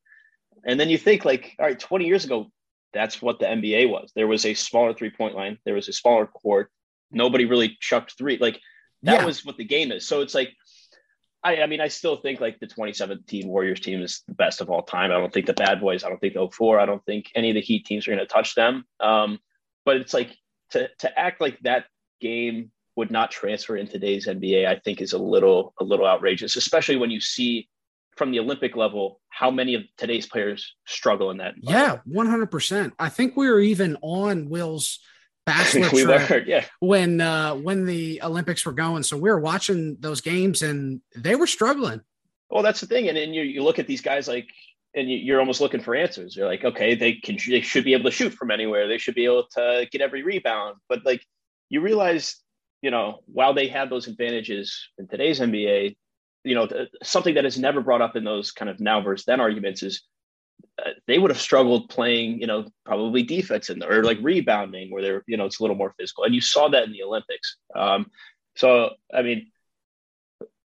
And 0.65 0.79
then 0.79 0.89
you 0.89 0.97
think 0.97 1.25
like, 1.25 1.55
all 1.59 1.65
right, 1.65 1.79
20 1.79 2.05
years 2.05 2.25
ago, 2.25 2.47
that's 2.93 3.21
what 3.21 3.39
the 3.39 3.45
NBA 3.45 3.89
was. 3.89 4.11
There 4.15 4.27
was 4.27 4.45
a 4.45 4.53
smaller 4.53 4.93
three 4.93 5.11
point 5.11 5.35
line, 5.35 5.57
there 5.65 5.75
was 5.75 5.87
a 5.87 5.93
smaller 5.93 6.27
court. 6.27 6.71
Nobody 7.11 7.45
really 7.45 7.77
chucked 7.79 8.17
three. 8.17 8.37
Like 8.37 8.59
that 9.03 9.19
yeah. 9.19 9.25
was 9.25 9.45
what 9.45 9.57
the 9.57 9.63
game 9.63 9.91
is. 9.91 10.07
So 10.07 10.21
it's 10.21 10.33
like, 10.33 10.53
I, 11.43 11.61
I, 11.61 11.67
mean, 11.67 11.79
I 11.79 11.87
still 11.87 12.17
think 12.17 12.41
like 12.41 12.59
the 12.59 12.67
2017 12.67 13.47
Warriors 13.47 13.79
team 13.79 14.01
is 14.01 14.23
the 14.27 14.33
best 14.33 14.59
of 14.59 14.69
all 14.69 14.81
time. 14.81 15.11
I 15.11 15.19
don't 15.19 15.31
think 15.31 15.45
the 15.45 15.53
Bad 15.53 15.79
Boys, 15.79 16.03
I 16.03 16.09
don't 16.09 16.19
think 16.19 16.33
the 16.33 16.49
04, 16.49 16.79
I 16.79 16.85
don't 16.85 17.05
think 17.05 17.31
any 17.35 17.51
of 17.51 17.55
the 17.55 17.61
Heat 17.61 17.85
teams 17.85 18.07
are 18.07 18.11
going 18.11 18.25
to 18.25 18.33
touch 18.33 18.55
them. 18.55 18.85
Um, 18.99 19.39
but 19.87 19.95
it's 19.95 20.13
like 20.13 20.37
to 20.71 20.89
to 20.99 21.17
act 21.17 21.39
like 21.39 21.57
that 21.61 21.85
game 22.19 22.71
would 22.97 23.09
not 23.09 23.31
transfer 23.31 23.77
in 23.77 23.87
today's 23.87 24.27
NBA, 24.27 24.67
I 24.67 24.79
think 24.79 25.01
is 25.01 25.13
a 25.13 25.17
little 25.17 25.73
a 25.79 25.83
little 25.85 26.05
outrageous, 26.05 26.57
especially 26.57 26.97
when 26.97 27.09
you 27.09 27.21
see 27.21 27.69
from 28.17 28.31
the 28.31 28.39
Olympic 28.39 28.75
level 28.75 29.21
how 29.29 29.49
many 29.49 29.75
of 29.75 29.83
today's 29.97 30.25
players 30.25 30.75
struggle 30.85 31.31
in 31.31 31.37
that. 31.37 31.53
Yeah, 31.61 31.99
one 32.03 32.27
hundred 32.27 32.51
percent. 32.51 32.93
I 32.99 33.07
think 33.07 33.37
we 33.37 33.49
were 33.49 33.61
even 33.61 33.97
on 34.01 34.49
Will's 34.49 34.99
bachelor 35.45 35.89
we 35.93 36.03
trip 36.03 36.29
were, 36.29 36.43
yeah. 36.45 36.65
when 36.81 37.21
uh, 37.21 37.55
when 37.55 37.85
the 37.85 38.21
Olympics 38.21 38.65
were 38.65 38.73
going. 38.73 39.03
So 39.03 39.15
we 39.15 39.29
were 39.29 39.39
watching 39.39 39.95
those 40.01 40.19
games 40.19 40.63
and 40.63 40.99
they 41.15 41.35
were 41.35 41.47
struggling. 41.47 42.01
Well, 42.49 42.61
that's 42.61 42.81
the 42.81 42.87
thing, 42.87 43.07
and 43.07 43.15
then 43.15 43.33
you 43.33 43.43
you 43.43 43.63
look 43.63 43.79
at 43.79 43.87
these 43.87 44.01
guys 44.01 44.27
like 44.27 44.49
and 44.97 45.09
you're 45.09 45.39
almost 45.39 45.61
looking 45.61 45.79
for 45.79 45.95
answers. 45.95 46.35
You're 46.35 46.47
like, 46.47 46.65
okay, 46.65 46.95
they 46.95 47.13
can, 47.13 47.37
they 47.47 47.61
should 47.61 47.83
be 47.83 47.93
able 47.93 48.05
to 48.05 48.15
shoot 48.15 48.33
from 48.33 48.49
anywhere. 48.49 48.87
They 48.87 48.97
should 48.97 49.13
be 49.13 49.25
able 49.25 49.47
to 49.51 49.87
get 49.91 50.01
every 50.01 50.23
rebound. 50.23 50.77
But 50.89 51.05
like, 51.05 51.23
you 51.69 51.81
realize, 51.81 52.37
you 52.81 52.89
know, 52.89 53.19
while 53.27 53.53
they 53.53 53.67
have 53.67 53.91
those 53.91 54.07
advantages 54.07 54.89
in 54.97 55.07
today's 55.07 55.39
NBA, 55.39 55.95
you 56.43 56.55
know, 56.55 56.67
something 57.03 57.35
that 57.35 57.45
is 57.45 57.59
never 57.59 57.81
brought 57.81 58.01
up 58.01 58.15
in 58.15 58.23
those 58.23 58.51
kind 58.51 58.69
of 58.69 58.79
now 58.79 58.99
versus 59.01 59.25
then 59.25 59.39
arguments 59.39 59.83
is 59.83 60.01
uh, 60.83 60.91
they 61.05 61.19
would 61.19 61.29
have 61.29 61.39
struggled 61.39 61.89
playing, 61.89 62.41
you 62.41 62.47
know, 62.47 62.65
probably 62.83 63.21
defense 63.21 63.69
in 63.69 63.77
there 63.77 63.99
or 63.99 64.03
like 64.03 64.17
rebounding 64.21 64.89
where 64.89 65.03
they're, 65.03 65.23
you 65.27 65.37
know, 65.37 65.45
it's 65.45 65.59
a 65.59 65.63
little 65.63 65.75
more 65.75 65.93
physical. 65.99 66.23
And 66.23 66.33
you 66.33 66.41
saw 66.41 66.69
that 66.69 66.85
in 66.85 66.91
the 66.91 67.03
Olympics. 67.03 67.57
Um, 67.75 68.09
so, 68.55 68.91
I 69.13 69.21
mean, 69.21 69.51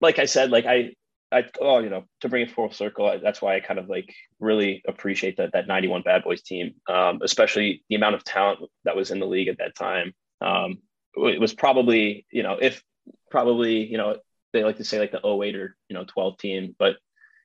like 0.00 0.18
I 0.18 0.24
said, 0.24 0.50
like 0.50 0.64
I, 0.64 0.94
I, 1.34 1.44
oh, 1.60 1.80
you 1.80 1.90
know, 1.90 2.04
to 2.20 2.28
bring 2.28 2.42
it 2.42 2.52
full 2.52 2.70
circle, 2.70 3.18
that's 3.22 3.42
why 3.42 3.56
I 3.56 3.60
kind 3.60 3.80
of 3.80 3.88
like 3.88 4.14
really 4.38 4.82
appreciate 4.86 5.36
that 5.38 5.52
that 5.52 5.66
91 5.66 6.02
Bad 6.02 6.22
Boys 6.22 6.42
team, 6.42 6.74
um, 6.88 7.20
especially 7.22 7.82
the 7.88 7.96
amount 7.96 8.14
of 8.14 8.22
talent 8.22 8.60
that 8.84 8.94
was 8.94 9.10
in 9.10 9.18
the 9.18 9.26
league 9.26 9.48
at 9.48 9.58
that 9.58 9.74
time. 9.74 10.14
Um, 10.40 10.78
it 11.16 11.40
was 11.40 11.52
probably, 11.52 12.24
you 12.30 12.44
know, 12.44 12.58
if 12.60 12.82
probably, 13.30 13.84
you 13.84 13.98
know, 13.98 14.16
they 14.52 14.62
like 14.62 14.76
to 14.76 14.84
say 14.84 15.00
like 15.00 15.10
the 15.10 15.26
08 15.26 15.56
or, 15.56 15.76
you 15.88 15.94
know, 15.94 16.04
12 16.04 16.38
team, 16.38 16.76
but 16.78 16.96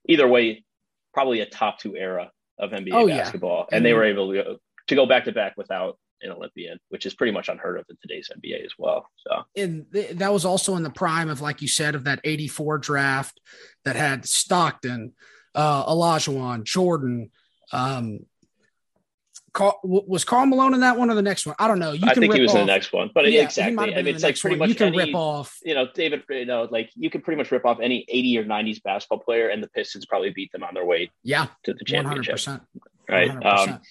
either 0.08 0.28
way, 0.28 0.64
probably 1.14 1.40
a 1.40 1.46
top 1.48 1.80
two 1.80 1.96
era 1.96 2.32
of 2.60 2.72
NBA 2.72 2.94
oh, 2.94 3.08
basketball. 3.08 3.68
Yeah. 3.70 3.78
And 3.78 3.86
they 3.86 3.94
were 3.94 4.06
able 4.06 4.32
to 4.32 4.44
go, 4.44 4.58
to 4.88 4.96
go 4.96 5.06
back 5.08 5.26
to 5.26 5.32
back 5.32 5.56
without 5.58 5.98
an 6.22 6.32
Olympian, 6.32 6.80
which 6.90 7.06
is 7.06 7.14
pretty 7.14 7.32
much 7.32 7.50
unheard 7.50 7.80
of 7.80 7.86
in 7.90 7.98
today's 8.02 8.30
NBA 8.36 8.66
as 8.66 8.74
well. 8.78 9.10
So, 9.18 9.44
and 9.56 9.86
th- 9.92 10.12
that 10.18 10.34
was 10.34 10.46
also 10.46 10.76
in 10.76 10.84
the 10.84 10.90
prime 10.90 11.30
of, 11.30 11.42
like 11.42 11.62
you 11.62 11.68
said, 11.68 11.96
of 11.96 12.06
that 12.06 12.20
84 12.24 12.78
draft 12.80 13.40
that 13.86 13.96
had 13.96 14.26
Stockton, 14.26 15.14
uh, 15.56 15.86
Olajuwon, 15.86 16.64
Jordan. 16.64 17.32
Um, 17.72 18.22
Karl, 19.52 19.80
was 19.84 20.24
Karl 20.24 20.46
Malone 20.46 20.74
in 20.74 20.82
that 20.82 20.98
one 20.98 21.10
or 21.10 21.16
the 21.16 21.22
next 21.22 21.46
one? 21.46 21.56
I 21.58 21.68
don't 21.68 21.80
know. 21.80 21.92
You 21.92 22.08
I 22.08 22.14
think 22.14 22.34
he 22.34 22.42
was 22.42 22.52
off, 22.52 22.58
in 22.58 22.68
the 22.68 22.72
next 22.72 22.94
one, 22.94 23.10
but 23.14 23.32
yeah, 23.32 23.42
exactly. 23.42 23.96
I 23.96 24.02
mean, 24.02 24.14
it's 24.14 24.24
like 24.24 24.40
pretty 24.40 24.58
one. 24.58 24.70
much 24.70 24.70
you 24.70 24.76
can 24.76 24.88
any, 24.88 24.98
rip 24.98 25.16
off. 25.16 25.58
You 25.64 25.74
know, 25.74 25.88
David. 25.94 26.24
You 26.30 26.46
know, 26.46 26.68
like 26.70 26.92
you 26.96 27.10
can 27.10 27.22
pretty 27.22 27.38
much 27.38 27.52
rip 27.52 27.66
off 27.66 27.80
any 27.82 28.06
'80 28.08 28.38
or 28.40 28.46
'90s 28.46 28.84
basketball 28.84 29.20
player, 29.20 29.50
and 29.50 29.64
the 29.64 29.68
Pistons 29.70 30.06
probably 30.06 30.30
beat 30.30 30.52
them 30.52 30.64
on 30.64 30.74
their 30.74 30.86
way. 30.86 31.10
Yeah, 31.24 31.48
to 31.64 31.74
the 31.74 31.84
championship. 31.84 32.36
100%. 32.36 32.62
Right. 33.10 33.32
100%. 33.32 33.70
Um, 33.70 33.82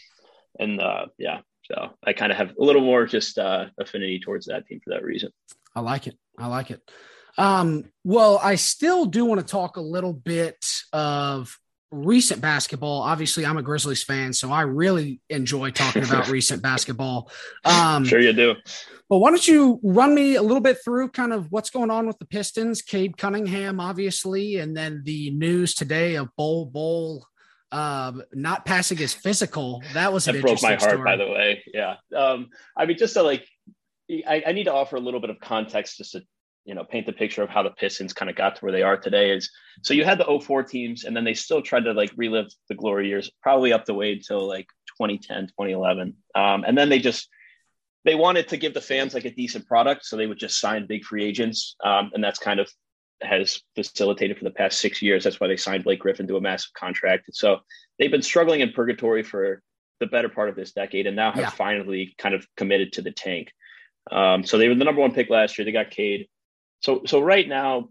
and 0.59 0.81
uh, 0.81 1.07
yeah, 1.19 1.41
so 1.71 1.91
I 2.05 2.13
kind 2.13 2.33
of 2.33 2.39
have 2.39 2.51
a 2.59 2.65
little 2.65 2.83
more 2.83 3.07
just 3.07 3.39
uh, 3.39 3.67
affinity 3.79 4.21
towards 4.21 4.47
that 4.47 4.67
team 4.67 4.81
for 4.83 4.91
that 4.91 5.05
reason. 5.05 5.31
I 5.75 5.81
like 5.81 6.07
it. 6.07 6.17
I 6.39 6.47
like 6.47 6.71
it. 6.71 6.81
Um, 7.37 7.85
well, 8.05 8.41
I 8.43 8.57
still 8.57 9.05
do 9.05 9.25
want 9.25 9.41
to 9.41 9.47
talk 9.47 9.77
a 9.77 9.81
little 9.81 10.13
bit 10.13 10.65
of 10.93 11.57
recent 11.91 12.41
basketball. 12.41 13.03
Obviously, 13.03 13.47
I'm 13.47 13.59
a 13.59 13.63
Grizzlies 13.63 14.03
fan, 14.03 14.33
so 14.33 14.51
I 14.51 14.63
really 14.63 15.21
enjoy 15.29 15.71
talking 15.71 16.05
about 16.05 16.29
recent 16.31 16.63
basketball. 16.63 17.31
Um, 17.65 18.05
sure, 18.05 18.21
you 18.21 18.33
do. 18.33 18.55
But 19.09 19.19
why 19.19 19.31
don't 19.31 19.47
you 19.47 19.81
run 19.83 20.15
me 20.15 20.35
a 20.35 20.43
little 20.43 20.61
bit 20.61 20.79
through 20.85 21.11
kind 21.11 21.33
of 21.33 21.51
what's 21.51 21.71
going 21.71 21.91
on 21.91 22.07
with 22.07 22.19
the 22.19 22.27
Pistons? 22.27 22.83
Cade 22.83 23.17
Cunningham, 23.17 23.81
obviously, 23.81 24.57
and 24.57 24.77
then 24.77 25.03
the 25.05 25.31
news 25.31 25.75
today 25.75 26.17
of 26.17 26.35
Bowl 26.37 26.67
Bol 26.67 27.27
um, 27.73 28.23
not 28.33 28.65
passing 28.65 28.99
his 28.99 29.13
physical. 29.13 29.83
That 29.95 30.13
was 30.13 30.25
that 30.25 30.41
broke 30.41 30.63
my 30.63 30.71
heart, 30.71 30.83
story. 30.83 31.05
by 31.05 31.17
the 31.17 31.27
way. 31.27 31.63
Yeah. 31.73 31.97
Um, 32.17 32.49
I 32.77 32.87
mean, 32.87 32.97
just 32.97 33.15
to 33.15 33.23
like, 33.23 33.47
I, 34.27 34.43
I 34.47 34.53
need 34.53 34.65
to 34.65 34.73
offer 34.73 34.97
a 34.97 35.01
little 35.01 35.21
bit 35.21 35.31
of 35.31 35.39
context 35.41 35.99
just 35.99 36.13
to 36.13 36.23
you 36.65 36.75
know 36.75 36.85
paint 36.85 37.07
the 37.07 37.13
picture 37.13 37.43
of 37.43 37.49
how 37.49 37.63
the 37.63 37.71
Pistons 37.71 38.13
kind 38.13 38.31
of 38.31 38.37
got 38.37 38.57
to 38.57 38.61
where 38.61 38.73
they 38.73 38.83
are 38.83 38.97
today. 38.97 39.31
Is 39.31 39.51
so 39.83 39.95
you 39.95 40.05
had 40.05 40.19
the 40.19 40.41
04 40.41 40.63
teams, 40.63 41.05
and 41.05 41.17
then 41.17 41.25
they 41.25 41.35
still 41.35 41.63
tried 41.63 41.85
to 41.85 41.93
like 41.93 42.13
relive 42.17 42.49
the 42.69 42.75
glory 42.75 43.09
years, 43.09 43.31
probably 43.43 43.73
up 43.73 43.85
the 43.85 43.95
way 43.95 44.13
until 44.13 44.47
like 44.47 44.67
2010, 44.99 45.49
2011, 45.49 46.15
um, 46.35 46.65
and 46.67 46.77
then 46.77 46.89
they 46.89 46.99
just 46.99 47.29
they 48.05 48.15
wanted 48.15 48.49
to 48.49 48.57
give 48.57 48.75
the 48.75 48.81
fans 48.81 49.15
like 49.15 49.25
a 49.25 49.31
decent 49.31 49.67
product, 49.67 50.05
so 50.05 50.17
they 50.17 50.27
would 50.27 50.39
just 50.39 50.61
sign 50.61 50.87
big 50.87 51.05
free 51.05 51.25
agents, 51.25 51.77
um, 51.85 52.11
and 52.15 52.23
that's 52.23 52.39
kind 52.39 52.61
of 52.61 52.71
has 53.23 53.61
facilitated 53.75 54.39
for 54.39 54.45
the 54.45 54.51
past 54.51 54.81
six 54.81 55.03
years. 55.03 55.25
That's 55.25 55.41
why 55.41 55.49
they 55.49 55.57
signed 55.57 55.85
Blake 55.85 56.01
Griffin 56.01 56.27
to 56.29 56.37
a 56.37 56.41
massive 56.41 56.73
contract. 56.75 57.31
So 57.33 57.59
they've 57.99 58.11
been 58.11 58.23
struggling 58.23 58.61
in 58.61 58.73
purgatory 58.73 59.23
for 59.23 59.63
the 60.01 60.07
better 60.07 60.29
part 60.29 60.49
of 60.49 60.57
this 60.57 60.73
decade, 60.73 61.07
and 61.07 61.17
now 61.17 61.33
have 61.33 61.41
yeah. 61.41 61.51
finally 61.51 62.15
kind 62.19 62.35
of 62.35 62.47
committed 62.57 62.93
to 62.95 63.03
the 63.03 63.11
tank. 63.11 63.53
Um, 64.11 64.45
so 64.45 64.59
they 64.59 64.69
were 64.69 64.75
the 64.75 64.85
number 64.85 65.01
one 65.01 65.13
pick 65.13 65.29
last 65.29 65.59
year. 65.59 65.65
They 65.65 65.73
got 65.73 65.91
Cade. 65.91 66.29
So 66.81 67.03
so 67.07 67.21
right 67.21 67.47
now, 67.49 67.89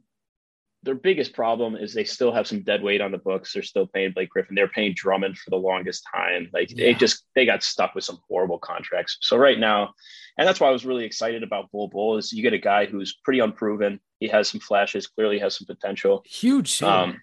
their 0.87 0.95
biggest 0.95 1.33
problem 1.33 1.75
is 1.75 1.93
they 1.93 2.05
still 2.05 2.31
have 2.31 2.47
some 2.47 2.61
dead 2.61 2.81
weight 2.81 3.01
on 3.01 3.11
the 3.11 3.17
books. 3.17 3.51
They're 3.51 3.61
still 3.61 3.85
paying 3.85 4.13
Blake 4.13 4.29
Griffin. 4.29 4.55
They're 4.55 4.69
paying 4.69 4.93
Drummond 4.95 5.37
for 5.37 5.49
the 5.49 5.57
longest 5.57 6.07
time. 6.15 6.49
Like 6.53 6.71
yeah. 6.71 6.77
they 6.77 6.93
just 6.93 7.25
they 7.35 7.45
got 7.45 7.61
stuck 7.61 7.93
with 7.93 8.05
some 8.05 8.19
horrible 8.29 8.57
contracts. 8.57 9.17
So 9.19 9.35
right 9.35 9.59
now, 9.59 9.93
and 10.37 10.47
that's 10.47 10.61
why 10.61 10.69
I 10.69 10.71
was 10.71 10.85
really 10.85 11.03
excited 11.03 11.43
about 11.43 11.69
Bol 11.71 11.89
Bol 11.89 12.17
is 12.17 12.31
you 12.31 12.41
get 12.41 12.53
a 12.53 12.57
guy 12.57 12.85
who's 12.85 13.17
pretty 13.21 13.41
unproven. 13.41 13.99
He 14.21 14.29
has 14.29 14.47
some 14.47 14.61
flashes, 14.61 15.07
clearly 15.07 15.39
has 15.39 15.57
some 15.57 15.67
potential. 15.67 16.23
Huge 16.25 16.71
ceiling. 16.71 16.93
Um, 16.93 17.21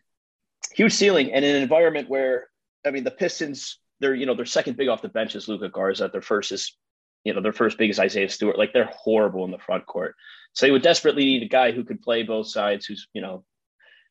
huge 0.75 0.93
ceiling. 0.93 1.33
And 1.33 1.43
in 1.43 1.57
an 1.57 1.63
environment 1.63 2.11
where 2.11 2.49
I 2.87 2.91
mean 2.91 3.05
the 3.05 3.11
Pistons, 3.11 3.79
they're 4.01 4.15
you 4.15 4.27
know, 4.27 4.35
their 4.35 4.45
second 4.45 4.77
big 4.77 4.89
off 4.89 5.01
the 5.01 5.09
bench 5.09 5.35
is 5.35 5.49
Luka 5.49 5.71
Garza. 5.71 6.11
Their 6.13 6.21
first 6.21 6.53
is 6.53 6.77
you 7.25 7.33
know, 7.33 7.41
their 7.41 7.53
first 7.53 7.79
big 7.79 7.89
is 7.89 7.99
Isaiah 7.99 8.29
Stewart. 8.29 8.59
Like 8.59 8.75
they're 8.75 8.91
horrible 8.93 9.45
in 9.47 9.51
the 9.51 9.59
front 9.59 9.87
court. 9.87 10.15
So 10.53 10.67
they 10.67 10.71
would 10.71 10.83
desperately 10.83 11.25
need 11.25 11.43
a 11.43 11.49
guy 11.49 11.73
who 11.73 11.83
could 11.83 12.01
play 12.01 12.23
both 12.23 12.47
sides, 12.47 12.87
who's, 12.87 13.09
you 13.13 13.23
know, 13.23 13.45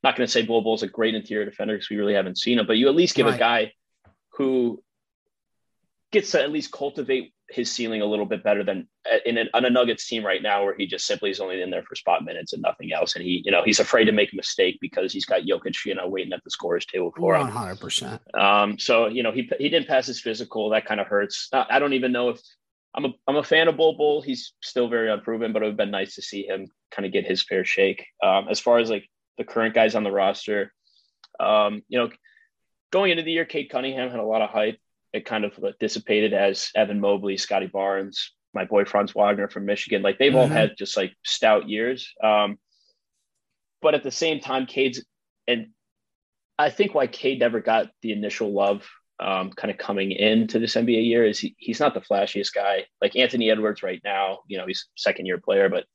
not 0.03 0.15
going 0.15 0.27
to 0.27 0.31
say 0.31 0.41
Bol 0.41 0.75
is 0.75 0.83
a 0.83 0.87
great 0.87 1.15
interior 1.15 1.45
defender 1.45 1.75
because 1.75 1.89
we 1.89 1.97
really 1.97 2.13
haven't 2.13 2.37
seen 2.37 2.59
him, 2.59 2.67
but 2.67 2.77
you 2.77 2.87
at 2.87 2.95
least 2.95 3.15
give 3.15 3.25
right. 3.25 3.35
a 3.35 3.39
guy 3.39 3.73
who 4.33 4.81
gets 6.11 6.31
to 6.31 6.41
at 6.41 6.51
least 6.51 6.71
cultivate 6.71 7.33
his 7.49 7.71
ceiling 7.71 8.01
a 8.01 8.05
little 8.05 8.25
bit 8.25 8.43
better 8.43 8.63
than 8.63 8.87
uh, 9.11 9.17
in 9.25 9.37
a, 9.37 9.45
on 9.53 9.65
a 9.65 9.69
Nuggets 9.69 10.07
team 10.07 10.25
right 10.25 10.41
now, 10.41 10.63
where 10.63 10.75
he 10.75 10.85
just 10.85 11.05
simply 11.05 11.29
is 11.29 11.39
only 11.39 11.61
in 11.61 11.69
there 11.69 11.83
for 11.83 11.95
spot 11.95 12.23
minutes 12.23 12.53
and 12.53 12.61
nothing 12.61 12.91
else. 12.93 13.15
And 13.15 13.23
he, 13.23 13.41
you 13.45 13.51
know, 13.51 13.63
he's 13.63 13.79
afraid 13.79 14.05
to 14.05 14.11
make 14.11 14.33
a 14.33 14.35
mistake 14.35 14.77
because 14.81 15.13
he's 15.13 15.25
got 15.25 15.41
Jokic, 15.41 15.85
you 15.85 15.95
know, 15.95 16.07
waiting 16.07 16.33
at 16.33 16.43
the 16.43 16.49
scorer's 16.49 16.85
table 16.85 17.13
for 17.15 17.35
100%. 17.35 17.47
him. 18.01 18.19
100%. 18.35 18.39
Um, 18.39 18.79
so, 18.79 19.07
you 19.07 19.23
know, 19.23 19.31
he, 19.31 19.49
he 19.57 19.69
didn't 19.69 19.87
pass 19.87 20.07
his 20.07 20.21
physical. 20.21 20.69
That 20.69 20.85
kind 20.85 20.99
of 20.99 21.07
hurts. 21.07 21.49
I 21.53 21.79
don't 21.79 21.93
even 21.93 22.11
know 22.11 22.29
if 22.29 22.41
I'm 22.95 23.05
a 23.05 23.13
I'm 23.27 23.37
a 23.37 23.43
fan 23.43 23.67
of 23.67 23.77
Bol 23.77 23.97
Bol. 23.97 24.21
He's 24.21 24.53
still 24.61 24.87
very 24.87 25.11
unproven, 25.11 25.51
but 25.51 25.61
it 25.61 25.65
would 25.65 25.71
have 25.71 25.77
been 25.77 25.91
nice 25.91 26.15
to 26.15 26.21
see 26.21 26.45
him 26.45 26.67
kind 26.91 27.05
of 27.05 27.11
get 27.11 27.25
his 27.25 27.43
fair 27.43 27.65
shake. 27.65 28.05
Um, 28.23 28.47
as 28.49 28.59
far 28.59 28.77
as 28.77 28.89
like 28.89 29.09
the 29.37 29.43
current 29.43 29.73
guys 29.73 29.95
on 29.95 30.03
the 30.03 30.11
roster, 30.11 30.73
um, 31.39 31.81
you 31.87 31.99
know, 31.99 32.09
going 32.91 33.11
into 33.11 33.23
the 33.23 33.31
year, 33.31 33.45
Cade 33.45 33.69
Cunningham 33.69 34.09
had 34.09 34.19
a 34.19 34.23
lot 34.23 34.41
of 34.41 34.49
hype. 34.49 34.79
It 35.13 35.25
kind 35.25 35.45
of 35.45 35.59
dissipated 35.79 36.33
as 36.33 36.69
Evan 36.75 36.99
Mobley, 36.99 37.37
Scottie 37.37 37.67
Barnes, 37.67 38.31
my 38.53 38.65
boy 38.65 38.85
Franz 38.85 39.13
Wagner 39.13 39.47
from 39.47 39.65
Michigan. 39.65 40.01
Like 40.01 40.17
they've 40.17 40.31
mm-hmm. 40.31 40.39
all 40.39 40.47
had 40.47 40.77
just 40.77 40.97
like 40.97 41.13
stout 41.23 41.69
years. 41.69 42.11
Um, 42.23 42.57
but 43.81 43.95
at 43.95 44.03
the 44.03 44.11
same 44.11 44.39
time, 44.39 44.65
Cade's 44.65 45.03
and 45.47 45.67
I 46.57 46.69
think 46.69 46.93
why 46.93 47.07
Cade 47.07 47.39
never 47.39 47.59
got 47.59 47.89
the 48.01 48.11
initial 48.11 48.53
love 48.53 48.87
um, 49.19 49.51
kind 49.51 49.71
of 49.71 49.77
coming 49.77 50.11
into 50.11 50.59
this 50.59 50.75
NBA 50.75 51.05
year 51.05 51.25
is 51.25 51.39
he, 51.39 51.55
he's 51.57 51.79
not 51.79 51.93
the 51.93 52.01
flashiest 52.01 52.53
guy. 52.53 52.85
Like 53.01 53.15
Anthony 53.15 53.49
Edwards 53.49 53.83
right 53.83 54.01
now, 54.03 54.39
you 54.47 54.57
know, 54.57 54.65
he's 54.65 54.87
second 54.95 55.25
year 55.25 55.39
player, 55.39 55.69
but 55.69 55.85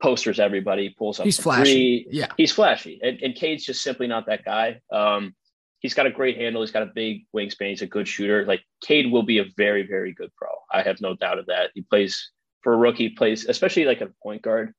posters 0.00 0.40
everybody, 0.40 0.94
pulls 0.96 1.20
up. 1.20 1.24
He's 1.24 1.38
flashy. 1.38 2.06
Yeah. 2.10 2.28
He's 2.36 2.52
flashy. 2.52 3.00
And, 3.02 3.20
and 3.22 3.34
Cade's 3.34 3.64
just 3.64 3.82
simply 3.82 4.06
not 4.06 4.26
that 4.26 4.44
guy. 4.44 4.80
Um, 4.92 5.34
he's 5.80 5.94
got 5.94 6.06
a 6.06 6.10
great 6.10 6.36
handle. 6.36 6.62
He's 6.62 6.70
got 6.70 6.82
a 6.82 6.90
big 6.94 7.26
wingspan. 7.34 7.70
He's 7.70 7.82
a 7.82 7.86
good 7.86 8.08
shooter. 8.08 8.44
Like 8.46 8.62
Cade 8.82 9.10
will 9.10 9.22
be 9.22 9.38
a 9.38 9.44
very, 9.56 9.86
very 9.86 10.12
good 10.12 10.30
pro. 10.36 10.48
I 10.72 10.82
have 10.82 11.00
no 11.00 11.14
doubt 11.14 11.38
of 11.38 11.46
that. 11.46 11.70
He 11.74 11.82
plays 11.82 12.30
for 12.62 12.74
a 12.74 12.76
rookie, 12.76 13.10
plays, 13.10 13.46
especially 13.46 13.84
like 13.84 14.00
a 14.00 14.10
point 14.22 14.42
guard. 14.42 14.74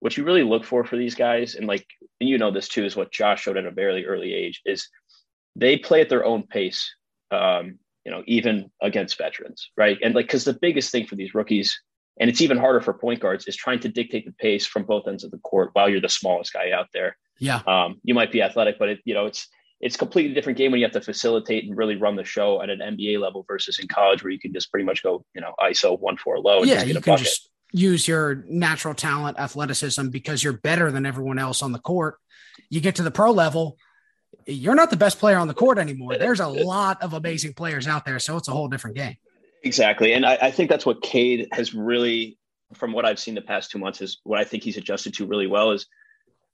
What 0.00 0.16
you 0.16 0.24
really 0.24 0.44
look 0.44 0.64
for 0.64 0.84
for 0.84 0.96
these 0.96 1.14
guys, 1.14 1.56
and 1.56 1.66
like, 1.66 1.86
and 2.20 2.28
you 2.30 2.38
know 2.38 2.50
this 2.50 2.68
too, 2.68 2.86
is 2.86 2.96
what 2.96 3.12
Josh 3.12 3.42
showed 3.42 3.58
at 3.58 3.66
a 3.66 3.70
very 3.70 4.06
early 4.06 4.32
age, 4.32 4.62
is 4.64 4.88
they 5.56 5.76
play 5.76 6.00
at 6.00 6.08
their 6.08 6.24
own 6.24 6.44
pace 6.44 6.94
um, 7.30 7.78
you 8.04 8.10
know, 8.10 8.22
even 8.26 8.70
against 8.80 9.18
veterans, 9.18 9.70
right? 9.76 9.98
And 10.02 10.14
like, 10.14 10.26
because 10.26 10.44
the 10.44 10.58
biggest 10.60 10.90
thing 10.90 11.06
for 11.06 11.16
these 11.16 11.34
rookies, 11.34 11.80
and 12.18 12.28
it's 12.28 12.40
even 12.40 12.58
harder 12.58 12.80
for 12.80 12.94
point 12.94 13.20
guards, 13.20 13.46
is 13.46 13.56
trying 13.56 13.80
to 13.80 13.88
dictate 13.88 14.26
the 14.26 14.32
pace 14.32 14.66
from 14.66 14.84
both 14.84 15.06
ends 15.08 15.24
of 15.24 15.30
the 15.30 15.38
court 15.38 15.70
while 15.72 15.88
you're 15.88 16.00
the 16.00 16.08
smallest 16.08 16.52
guy 16.52 16.70
out 16.70 16.88
there. 16.92 17.16
Yeah, 17.38 17.62
um, 17.66 18.00
you 18.02 18.14
might 18.14 18.32
be 18.32 18.42
athletic, 18.42 18.78
but 18.78 18.88
it, 18.88 19.00
you 19.04 19.14
know, 19.14 19.26
it's 19.26 19.48
it's 19.80 19.96
completely 19.96 20.34
different 20.34 20.58
game 20.58 20.72
when 20.72 20.80
you 20.80 20.84
have 20.84 20.92
to 20.92 21.00
facilitate 21.00 21.64
and 21.64 21.76
really 21.76 21.96
run 21.96 22.14
the 22.14 22.24
show 22.24 22.62
at 22.62 22.68
an 22.68 22.80
NBA 22.80 23.18
level 23.18 23.44
versus 23.48 23.78
in 23.78 23.88
college 23.88 24.22
where 24.22 24.30
you 24.30 24.38
can 24.38 24.52
just 24.52 24.70
pretty 24.70 24.84
much 24.84 25.02
go, 25.02 25.24
you 25.34 25.40
know, 25.40 25.54
ISO 25.60 25.98
one 25.98 26.18
four 26.18 26.38
low. 26.38 26.62
yeah, 26.62 26.82
you 26.82 26.94
can 26.94 27.02
bucket. 27.02 27.24
just 27.24 27.48
use 27.72 28.06
your 28.06 28.44
natural 28.48 28.94
talent, 28.94 29.38
athleticism 29.38 30.08
because 30.08 30.44
you're 30.44 30.54
better 30.54 30.90
than 30.90 31.06
everyone 31.06 31.38
else 31.38 31.62
on 31.62 31.72
the 31.72 31.78
court. 31.78 32.16
You 32.68 32.80
get 32.80 32.96
to 32.96 33.02
the 33.02 33.10
pro 33.10 33.30
level, 33.30 33.78
you're 34.46 34.74
not 34.74 34.90
the 34.90 34.96
best 34.96 35.18
player 35.18 35.38
on 35.38 35.48
the 35.48 35.54
court 35.54 35.78
anymore. 35.78 36.18
There's 36.18 36.40
a 36.40 36.48
lot 36.48 37.02
of 37.02 37.14
amazing 37.14 37.54
players 37.54 37.86
out 37.86 38.04
there, 38.04 38.18
so 38.18 38.36
it's 38.36 38.48
a 38.48 38.52
whole 38.52 38.68
different 38.68 38.96
game. 38.96 39.16
Exactly, 39.62 40.12
and 40.12 40.24
I, 40.24 40.38
I 40.42 40.50
think 40.50 40.70
that's 40.70 40.86
what 40.86 41.02
Cade 41.02 41.48
has 41.52 41.74
really, 41.74 42.38
from 42.74 42.92
what 42.92 43.04
I've 43.04 43.18
seen 43.18 43.34
the 43.34 43.42
past 43.42 43.70
two 43.70 43.78
months, 43.78 44.00
is 44.00 44.18
what 44.24 44.40
I 44.40 44.44
think 44.44 44.62
he's 44.62 44.76
adjusted 44.76 45.14
to 45.14 45.26
really 45.26 45.46
well. 45.46 45.72
Is 45.72 45.86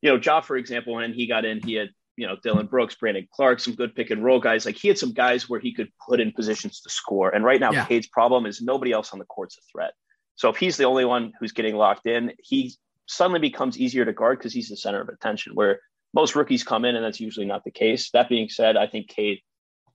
you 0.02 0.10
know, 0.10 0.20
Ja, 0.22 0.40
for 0.40 0.56
example, 0.56 0.94
when 0.94 1.12
he 1.12 1.26
got 1.26 1.44
in, 1.44 1.60
he 1.62 1.74
had 1.74 1.90
you 2.16 2.26
know 2.26 2.36
Dillon 2.42 2.66
Brooks, 2.66 2.96
Brandon 2.96 3.28
Clarke, 3.32 3.60
some 3.60 3.74
good 3.74 3.94
pick 3.94 4.10
and 4.10 4.24
roll 4.24 4.40
guys. 4.40 4.66
Like 4.66 4.76
he 4.76 4.88
had 4.88 4.98
some 4.98 5.12
guys 5.12 5.48
where 5.48 5.60
he 5.60 5.72
could 5.72 5.88
put 6.08 6.20
in 6.20 6.32
positions 6.32 6.80
to 6.80 6.90
score. 6.90 7.30
And 7.30 7.44
right 7.44 7.60
now, 7.60 7.72
yeah. 7.72 7.84
Cade's 7.84 8.08
problem 8.08 8.46
is 8.46 8.60
nobody 8.60 8.92
else 8.92 9.12
on 9.12 9.18
the 9.18 9.24
court's 9.24 9.56
a 9.58 9.60
threat. 9.72 9.92
So 10.34 10.48
if 10.48 10.56
he's 10.56 10.76
the 10.76 10.84
only 10.84 11.04
one 11.04 11.32
who's 11.38 11.52
getting 11.52 11.76
locked 11.76 12.06
in, 12.06 12.32
he 12.38 12.74
suddenly 13.06 13.40
becomes 13.40 13.78
easier 13.78 14.04
to 14.04 14.12
guard 14.12 14.38
because 14.38 14.52
he's 14.52 14.68
the 14.68 14.76
center 14.76 15.00
of 15.00 15.08
attention. 15.08 15.54
Where 15.54 15.80
most 16.12 16.34
rookies 16.34 16.64
come 16.64 16.84
in, 16.84 16.96
and 16.96 17.04
that's 17.04 17.20
usually 17.20 17.46
not 17.46 17.64
the 17.64 17.70
case. 17.70 18.10
That 18.10 18.28
being 18.28 18.48
said, 18.48 18.76
I 18.76 18.86
think 18.86 19.08
Cade, 19.08 19.40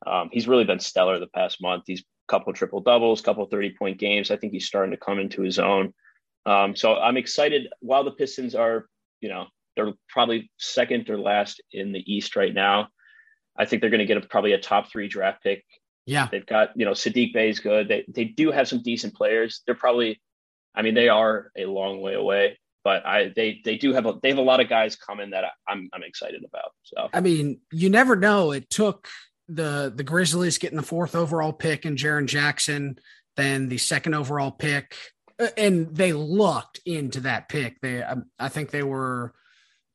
um, 0.05 0.29
he's 0.31 0.47
really 0.47 0.63
been 0.63 0.79
stellar 0.79 1.19
the 1.19 1.27
past 1.27 1.61
month. 1.61 1.83
He's 1.87 2.03
couple 2.31 2.53
triple 2.53 2.79
doubles, 2.79 3.21
couple 3.21 3.45
30 3.45 3.75
point 3.77 3.99
games. 3.99 4.31
I 4.31 4.37
think 4.37 4.53
he's 4.53 4.65
starting 4.65 4.91
to 4.91 4.97
come 4.97 5.19
into 5.19 5.41
his 5.41 5.59
own. 5.59 5.93
Um, 6.45 6.75
so 6.75 6.95
I'm 6.95 7.17
excited. 7.17 7.67
While 7.81 8.03
the 8.03 8.11
Pistons 8.11 8.55
are, 8.55 8.87
you 9.19 9.29
know, 9.29 9.45
they're 9.75 9.93
probably 10.09 10.49
second 10.57 11.09
or 11.09 11.19
last 11.19 11.61
in 11.71 11.91
the 11.91 12.03
East 12.11 12.35
right 12.35 12.53
now. 12.53 12.87
I 13.57 13.65
think 13.65 13.81
they're 13.81 13.91
going 13.91 13.99
to 13.99 14.05
get 14.05 14.17
a, 14.17 14.21
probably 14.21 14.53
a 14.53 14.59
top 14.59 14.89
three 14.89 15.07
draft 15.07 15.43
pick. 15.43 15.63
Yeah, 16.07 16.27
they've 16.31 16.45
got 16.45 16.69
you 16.75 16.85
know 16.85 16.91
Saddiq 16.91 17.33
Bey 17.33 17.49
is 17.49 17.59
good. 17.59 17.87
They 17.87 18.05
they 18.07 18.25
do 18.25 18.49
have 18.51 18.67
some 18.67 18.81
decent 18.81 19.13
players. 19.13 19.61
They're 19.65 19.75
probably, 19.75 20.19
I 20.73 20.81
mean, 20.81 20.95
they 20.95 21.09
are 21.09 21.51
a 21.55 21.65
long 21.65 22.01
way 22.01 22.15
away 22.15 22.57
but 22.83 23.05
I 23.05 23.31
they 23.35 23.61
they 23.63 23.77
do 23.77 23.93
have 23.93 24.05
a 24.05 24.15
they 24.21 24.29
have 24.29 24.37
a 24.37 24.41
lot 24.41 24.59
of 24.59 24.69
guys 24.69 24.95
coming 24.95 25.29
that 25.31 25.43
I, 25.43 25.71
am 25.71 25.89
I'm 25.93 26.03
excited 26.03 26.43
about. 26.43 26.71
So 26.83 27.09
I 27.13 27.21
mean, 27.21 27.59
you 27.71 27.89
never 27.89 28.15
know. 28.15 28.51
It 28.51 28.69
took 28.69 29.07
the 29.53 29.91
the 29.95 30.03
Grizzlies 30.03 30.57
getting 30.57 30.77
the 30.77 30.83
fourth 30.83 31.15
overall 31.15 31.53
pick 31.53 31.85
and 31.85 31.97
Jaren 31.97 32.27
Jackson, 32.27 32.97
then 33.35 33.69
the 33.69 33.77
second 33.77 34.13
overall 34.13 34.51
pick, 34.51 34.95
uh, 35.39 35.47
and 35.57 35.95
they 35.95 36.13
lucked 36.13 36.79
into 36.85 37.21
that 37.21 37.49
pick. 37.49 37.79
They 37.81 38.01
um, 38.01 38.25
I 38.39 38.49
think 38.49 38.71
they 38.71 38.83
were 38.83 39.33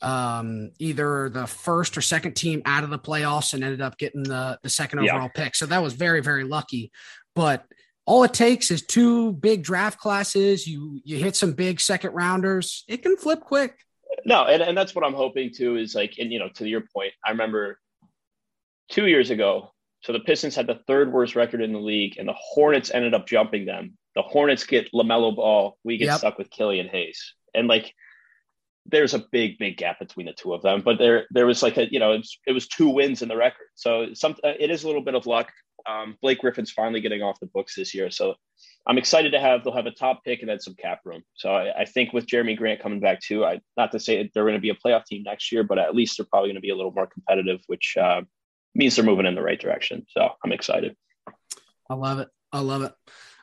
um 0.03 0.73
either 0.79 1.31
the 1.31 1.47
first 1.47 1.97
or 1.97 2.03
second 2.03 2.35
team 2.35 2.61
out 2.67 2.85
of 2.85 2.91
the 2.91 2.99
playoffs 2.99 3.55
and 3.55 3.65
ended 3.65 3.81
up 3.81 3.97
getting 3.97 4.23
the 4.23 4.59
the 4.63 4.69
second 4.69 4.99
overall 4.99 5.31
yeah. 5.35 5.45
pick. 5.45 5.55
So 5.55 5.67
that 5.67 5.83
was 5.83 5.95
very 5.95 6.21
very 6.21 6.45
lucky. 6.45 6.93
But 7.35 7.65
all 8.05 8.23
it 8.23 8.33
takes 8.35 8.71
is 8.71 8.83
two 8.83 9.33
big 9.33 9.63
draft 9.63 9.99
classes. 9.99 10.67
You 10.67 11.01
you 11.05 11.17
hit 11.17 11.37
some 11.37 11.53
big 11.53 11.81
second 11.81 12.13
rounders. 12.13 12.85
It 12.89 13.03
can 13.03 13.17
flip 13.17 13.41
quick. 13.41 13.77
No, 14.25 14.45
and, 14.45 14.63
and 14.63 14.77
that's 14.77 14.95
what 14.95 15.05
I'm 15.05 15.15
hoping 15.15 15.53
too 15.53 15.77
is 15.77 15.95
like, 15.95 16.15
and 16.19 16.33
you 16.33 16.39
know, 16.39 16.49
to 16.55 16.69
your 16.69 16.83
point, 16.95 17.13
I 17.25 17.31
remember 17.31 17.79
two 18.91 19.07
years 19.07 19.31
ago. 19.31 19.73
So 20.03 20.13
the 20.13 20.21
Pistons 20.21 20.55
had 20.55 20.67
the 20.67 20.81
third 20.87 21.13
worst 21.13 21.35
record 21.35 21.61
in 21.61 21.73
the 21.73 21.81
league, 21.81 22.17
and 22.19 22.29
the 22.29 22.35
Hornets 22.37 22.91
ended 22.93 23.15
up 23.15 23.27
jumping 23.27 23.67
them. 23.67 23.97
The 24.15 24.23
Hornets 24.23 24.65
get 24.65 24.93
LaMelo 24.93 25.35
Ball. 25.35 25.77
We 25.85 25.97
get 25.97 26.07
yep. 26.07 26.19
stuck 26.19 26.39
with 26.39 26.51
Killian 26.51 26.89
Hayes, 26.89 27.35
and 27.55 27.67
like 27.67 27.93
there's 28.89 29.15
a 29.15 29.25
big, 29.33 29.59
big 29.59 29.77
gap 29.77 29.99
between 29.99 30.27
the 30.27 30.33
two 30.33 30.55
of 30.55 30.63
them. 30.63 30.81
But 30.81 30.99
there, 30.99 31.27
there 31.31 31.47
was 31.47 31.63
like 31.63 31.77
a, 31.77 31.91
you 31.91 31.99
know, 31.99 32.13
it 32.13 32.19
was, 32.19 32.39
it 32.47 32.53
was 32.53 32.69
two 32.69 32.89
wins 32.89 33.21
in 33.21 33.29
the 33.29 33.37
record. 33.37 33.67
So 33.75 34.15
some, 34.15 34.37
it 34.45 34.71
is 34.71 34.85
a 34.85 34.87
little 34.87 35.03
bit 35.03 35.17
of 35.17 35.27
luck. 35.27 35.51
Um, 35.89 36.17
Blake 36.23 36.39
Griffin's 36.39 36.71
finally 36.71 37.01
getting 37.01 37.23
off 37.23 37.41
the 37.41 37.47
books 37.47 37.75
this 37.75 37.95
year, 37.95 38.11
so 38.11 38.35
I'm 38.87 38.99
excited 38.99 39.33
to 39.33 39.41
have. 39.41 39.63
They'll 39.63 39.75
have 39.75 39.87
a 39.87 39.91
top 39.91 40.25
pick 40.25 40.41
and 40.41 40.49
then 40.49 40.61
some 40.61 40.75
cap 40.75 41.01
room. 41.05 41.23
So 41.35 41.51
I, 41.51 41.81
I 41.81 41.85
think 41.85 42.13
with 42.13 42.27
Jerami 42.27 42.57
Grant 42.57 42.81
coming 42.81 43.01
back 43.01 43.21
too, 43.21 43.45
I 43.45 43.61
not 43.77 43.93
to 43.93 44.01
say 44.01 44.31
they're 44.33 44.45
going 44.45 44.55
to 44.55 44.61
be 44.61 44.71
a 44.71 44.75
playoff 44.75 45.05
team 45.05 45.23
next 45.25 45.53
year, 45.53 45.65
but 45.65 45.79
at 45.79 45.95
least 45.95 46.17
they're 46.17 46.27
probably 46.27 46.49
going 46.49 46.57
to 46.57 46.61
be 46.61 46.71
a 46.71 46.77
little 46.77 46.93
more 46.93 47.07
competitive, 47.07 47.61
which 47.67 47.97
uh, 48.01 48.23
means 48.77 48.97
they're 48.97 49.05
moving 49.05 49.27
in 49.27 49.35
the 49.35 49.43
right 49.43 49.61
direction. 49.61 50.07
So 50.11 50.29
I'm 50.45 50.53
excited. 50.53 50.97
I 51.89 51.95
love 51.95 52.19
it. 52.19 52.29
I 52.53 52.61
love 52.61 52.83
it. 52.83 52.93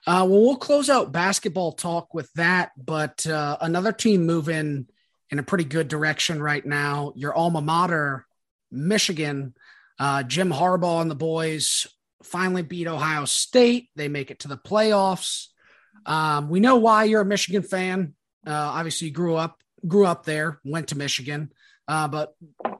Uh, 0.05 0.27
well, 0.27 0.41
we'll 0.41 0.57
close 0.57 0.89
out 0.89 1.11
basketball 1.11 1.71
talk 1.71 2.13
with 2.13 2.31
that, 2.33 2.71
but 2.77 3.25
uh, 3.25 3.57
another 3.61 3.93
team 3.93 4.25
moving 4.25 4.87
in 5.29 5.39
a 5.39 5.43
pretty 5.43 5.63
good 5.63 5.87
direction 5.87 6.41
right 6.41 6.65
now. 6.65 7.13
Your 7.15 7.33
alma 7.33 7.61
mater, 7.61 8.25
Michigan, 8.69 9.53
uh, 9.99 10.23
Jim 10.23 10.51
Harbaugh 10.51 11.01
and 11.01 11.09
the 11.09 11.15
boys 11.15 11.87
finally 12.21 12.63
beat 12.63 12.87
Ohio 12.87 13.25
State. 13.25 13.89
They 13.95 14.09
make 14.09 14.29
it 14.29 14.39
to 14.39 14.49
the 14.49 14.57
playoffs. 14.57 15.47
Um, 16.05 16.49
we 16.49 16.59
know 16.59 16.77
why 16.77 17.05
you're 17.05 17.21
a 17.21 17.25
Michigan 17.25 17.63
fan. 17.63 18.13
Uh, 18.45 18.51
obviously, 18.51 19.07
you 19.07 19.13
grew 19.13 19.35
up 19.35 19.61
grew 19.87 20.05
up 20.05 20.25
there, 20.25 20.59
went 20.63 20.89
to 20.89 20.97
Michigan. 20.97 21.51
Uh, 21.87 22.07
but 22.07 22.35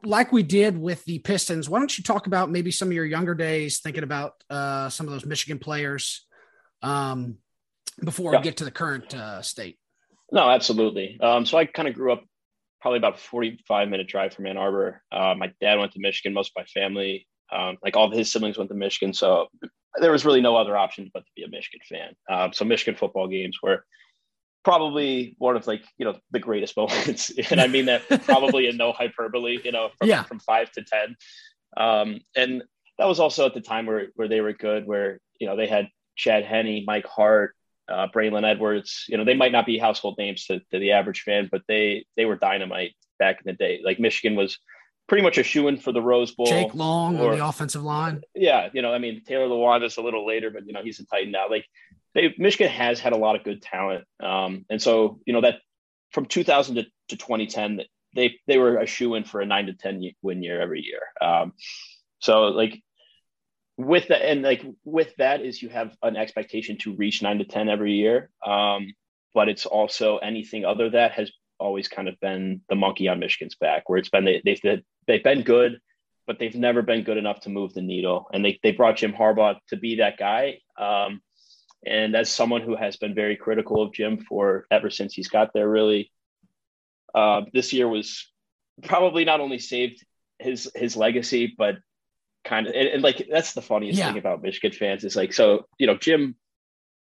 like 0.06 0.32
we 0.32 0.44
did 0.44 0.78
with 0.78 1.04
the 1.06 1.20
Pistons, 1.20 1.70
why 1.70 1.80
don't 1.80 1.98
you 1.98 2.04
talk 2.04 2.28
about 2.28 2.52
maybe 2.52 2.72
some 2.72 2.90
of 2.90 2.94
your 2.94 3.06
younger 3.06 3.36
days, 3.36 3.80
thinking 3.80 4.04
about 4.04 4.34
uh, 4.50 4.90
some 4.90 5.08
of 5.08 5.14
those 5.14 5.26
Michigan 5.26 5.60
players 5.60 6.26
um, 6.82 7.38
before 8.04 8.34
yeah. 8.34 8.40
we 8.40 8.44
get 8.44 8.58
to 8.58 8.66
the 8.66 8.72
current 8.72 9.14
uh, 9.14 9.42
state? 9.42 9.78
No, 10.32 10.50
absolutely. 10.50 11.20
Um, 11.22 11.46
so 11.46 11.58
I 11.58 11.66
kind 11.66 11.88
of 11.88 11.94
grew 11.94 12.12
up 12.12 12.24
probably 12.82 12.98
about 12.98 13.20
45 13.20 13.88
minute 13.90 14.08
drive 14.08 14.34
from 14.34 14.46
Ann 14.48 14.58
Arbor. 14.58 15.02
Uh, 15.12 15.36
my 15.38 15.54
dad 15.62 15.80
went 15.80 15.94
to 15.94 16.00
Michigan. 16.00 16.34
Most 16.34 16.52
of 16.56 16.62
my 16.62 16.66
family, 16.66 17.28
um, 17.52 17.78
like 17.84 17.96
all 17.96 18.06
of 18.06 18.14
his 18.14 18.32
siblings 18.32 18.58
went 18.58 18.70
to 18.70 18.76
Michigan. 18.76 19.14
So 19.14 19.48
there 20.00 20.12
was 20.12 20.26
really 20.26 20.42
no 20.42 20.56
other 20.56 20.76
option 20.76 21.10
but 21.14 21.22
to 21.22 21.32
be 21.36 21.44
a 21.44 21.50
Michigan 21.50 21.80
fan. 21.88 22.16
Um, 22.30 22.52
so 22.52 22.66
Michigan 22.66 22.98
football 22.98 23.28
games 23.28 23.60
were 23.62 23.86
probably 24.64 25.36
one 25.38 25.56
of 25.56 25.68
like, 25.68 25.84
you 25.98 26.06
know, 26.06 26.16
the 26.32 26.40
greatest 26.40 26.76
moments. 26.78 27.32
and 27.50 27.60
I 27.60 27.68
mean 27.68 27.86
that 27.86 28.08
probably 28.26 28.68
in 28.68 28.78
no 28.78 28.92
hyperbole, 28.92 29.60
you 29.64 29.72
know, 29.72 29.90
from, 29.98 30.10
yeah. 30.10 30.24
from 30.24 30.40
five 30.40 30.72
to 30.74 30.84
10. 30.84 31.16
Um, 31.76 32.20
and 32.36 32.64
that 32.98 33.08
was 33.08 33.20
also 33.20 33.46
at 33.46 33.54
the 33.54 33.62
time 33.62 33.86
where, 33.86 34.08
where 34.16 34.28
they 34.28 34.42
were 34.42 34.54
good, 34.54 34.86
where, 34.86 35.20
you 35.40 35.48
know, 35.48 35.56
they 35.56 35.68
had 35.68 35.88
Chad 36.16 36.46
Henne, 36.46 36.84
Mike 36.86 37.08
Hart, 37.08 37.56
uh, 37.90 38.08
Braylon 38.14 38.50
Edwards. 38.50 39.06
You 39.08 39.18
know, 39.18 39.26
they 39.26 39.36
might 39.36 39.52
not 39.52 39.66
be 39.66 39.78
household 39.78 40.16
names 40.18 40.46
to, 40.46 40.60
to 40.72 40.80
the 40.80 40.92
average 40.92 41.22
fan, 41.22 41.50
but 41.52 41.62
they 41.68 42.06
they 42.16 42.26
were 42.26 42.36
dynamite 42.36 42.96
back 43.20 43.38
in 43.38 43.52
the 43.52 43.54
day. 43.54 43.82
Like 43.84 44.00
Michigan 44.00 44.38
was 44.38 44.58
pretty 45.08 45.24
much 45.24 45.38
a 45.38 45.44
shoe 45.44 45.68
in 45.68 45.78
for 45.78 45.92
the 45.92 46.02
Rose 46.02 46.32
Bowl. 46.32 46.46
Jake 46.46 46.74
Long 46.74 47.20
or, 47.20 47.32
on 47.32 47.38
the 47.38 47.46
offensive 47.46 47.84
line. 47.84 48.22
Yeah, 48.36 48.70
you 48.74 48.82
know, 48.82 48.94
I 48.94 49.00
mean 49.00 49.24
Taylor 49.26 49.48
Lewan 49.48 49.84
is 49.84 49.98
a 49.98 50.02
little 50.02 50.26
later, 50.26 50.50
but 50.50 50.66
you 50.66 50.74
know 50.74 50.84
he's 50.84 51.00
a 51.00 51.06
Titan 51.06 51.32
now. 51.32 51.50
Like 51.50 51.66
they, 52.14 52.34
Michigan 52.38 52.70
has 52.70 53.00
had 53.00 53.14
a 53.14 53.18
lot 53.18 53.36
of 53.36 53.44
good 53.44 53.62
talent, 53.62 54.06
um, 54.22 54.66
and 54.70 54.82
so 54.82 55.20
you 55.26 55.34
know 55.34 55.42
that 55.42 55.60
from 56.12 56.26
2000 56.26 56.76
to, 56.76 56.84
to 57.10 57.18
2010, 57.18 57.82
they 58.16 58.40
they 58.48 58.58
were 58.58 58.78
a 58.78 58.86
shoe 58.86 59.16
in 59.16 59.24
for 59.24 59.42
a 59.42 59.46
nine 59.46 59.68
to 59.68 59.74
ten 59.74 60.02
win 60.22 60.44
year 60.44 60.62
every 60.62 60.82
year. 60.82 61.02
Um, 61.22 61.54
so 62.20 62.44
like 62.46 62.82
with 63.78 64.08
that 64.10 64.22
and 64.22 64.44
like 64.44 64.64
with 64.84 65.16
that 65.18 65.42
is 65.42 65.62
you 65.62 65.70
have 65.70 65.96
an 66.04 66.16
expectation 66.16 66.78
to 66.80 66.96
reach 66.96 67.22
nine 67.22 67.40
to 67.40 67.46
ten 67.46 67.70
every 67.70 67.94
year. 67.94 68.30
Um, 68.46 68.94
but 69.34 69.50
it's 69.50 69.66
also 69.66 70.18
anything 70.18 70.64
other 70.64 70.92
that 70.92 71.14
has 71.14 71.32
always 71.60 71.88
kind 71.88 72.08
of 72.08 72.20
been 72.20 72.62
the 72.68 72.76
monkey 72.76 73.08
on 73.08 73.20
michigan's 73.20 73.56
back 73.56 73.88
where 73.88 73.98
it's 73.98 74.10
been 74.10 74.26
they, 74.26 74.42
they've, 74.44 74.82
they've 75.08 75.24
been 75.24 75.44
good 75.44 75.80
but 76.26 76.40
they've 76.40 76.56
never 76.56 76.82
been 76.82 77.04
good 77.04 77.18
enough 77.18 77.42
to 77.42 77.50
move 77.50 77.74
the 77.74 77.82
needle. 77.82 78.28
And 78.34 78.44
they, 78.44 78.60
they 78.64 78.72
brought 78.72 78.98
jim 78.98 79.14
harbaugh 79.14 79.58
to 79.70 79.78
be 79.78 79.98
that 79.98 80.18
guy. 80.18 80.60
Um, 80.78 81.22
and 81.86 82.16
as 82.16 82.30
someone 82.30 82.62
who 82.62 82.76
has 82.76 82.96
been 82.98 83.14
very 83.14 83.36
critical 83.36 83.82
of 83.82 83.94
jim 83.94 84.18
for 84.18 84.66
ever 84.72 84.90
since 84.90 85.14
he's 85.14 85.30
got 85.30 85.54
there 85.54 85.70
really 85.70 86.12
uh, 87.16 87.42
this 87.54 87.74
year 87.74 87.88
was 87.88 88.28
probably 88.82 89.24
not 89.24 89.40
only 89.40 89.60
saved 89.60 90.04
his 90.40 90.70
his 90.76 90.98
legacy 90.98 91.54
but 91.58 91.76
kind 92.44 92.68
of 92.68 92.74
and, 92.74 92.88
and, 92.88 93.04
like 93.04 93.28
that's 93.32 93.54
the 93.54 93.62
funniest 93.62 94.00
yeah. 94.00 94.08
thing 94.08 94.18
about 94.18 94.42
Michigan 94.42 94.72
fans 94.72 95.04
is 95.04 95.16
like 95.16 95.34
so 95.34 95.66
you 95.78 95.88
know 95.88 95.98
Jim 95.98 96.36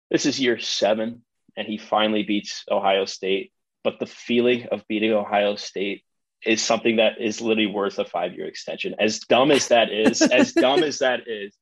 this 0.10 0.26
is 0.26 0.40
year 0.40 0.60
7 0.60 1.22
and 1.58 1.68
he 1.68 1.78
finally 1.78 2.24
beats 2.24 2.64
Ohio 2.70 3.06
State 3.06 3.52
but 3.84 4.00
the 4.00 4.06
feeling 4.06 4.68
of 4.72 4.88
beating 4.88 5.14
Ohio 5.14 5.56
State 5.56 6.04
is 6.46 6.62
something 6.62 6.98
that 6.98 7.20
is 7.20 7.42
literally 7.42 7.68
worth 7.68 8.00
a 8.00 8.06
5-year 8.06 8.46
extension 8.46 8.96
as 9.00 9.20
dumb 9.20 9.52
as 9.52 9.70
that 9.70 9.92
is 9.92 10.22
as 10.22 10.54
dumb 10.54 10.84
as 10.84 11.00
that 11.00 11.22
is 11.28 11.56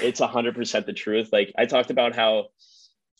it's 0.00 0.20
100% 0.20 0.86
the 0.86 0.92
truth 0.92 1.30
like 1.32 1.52
I 1.56 1.66
talked 1.66 1.90
about 1.90 2.14
how 2.14 2.48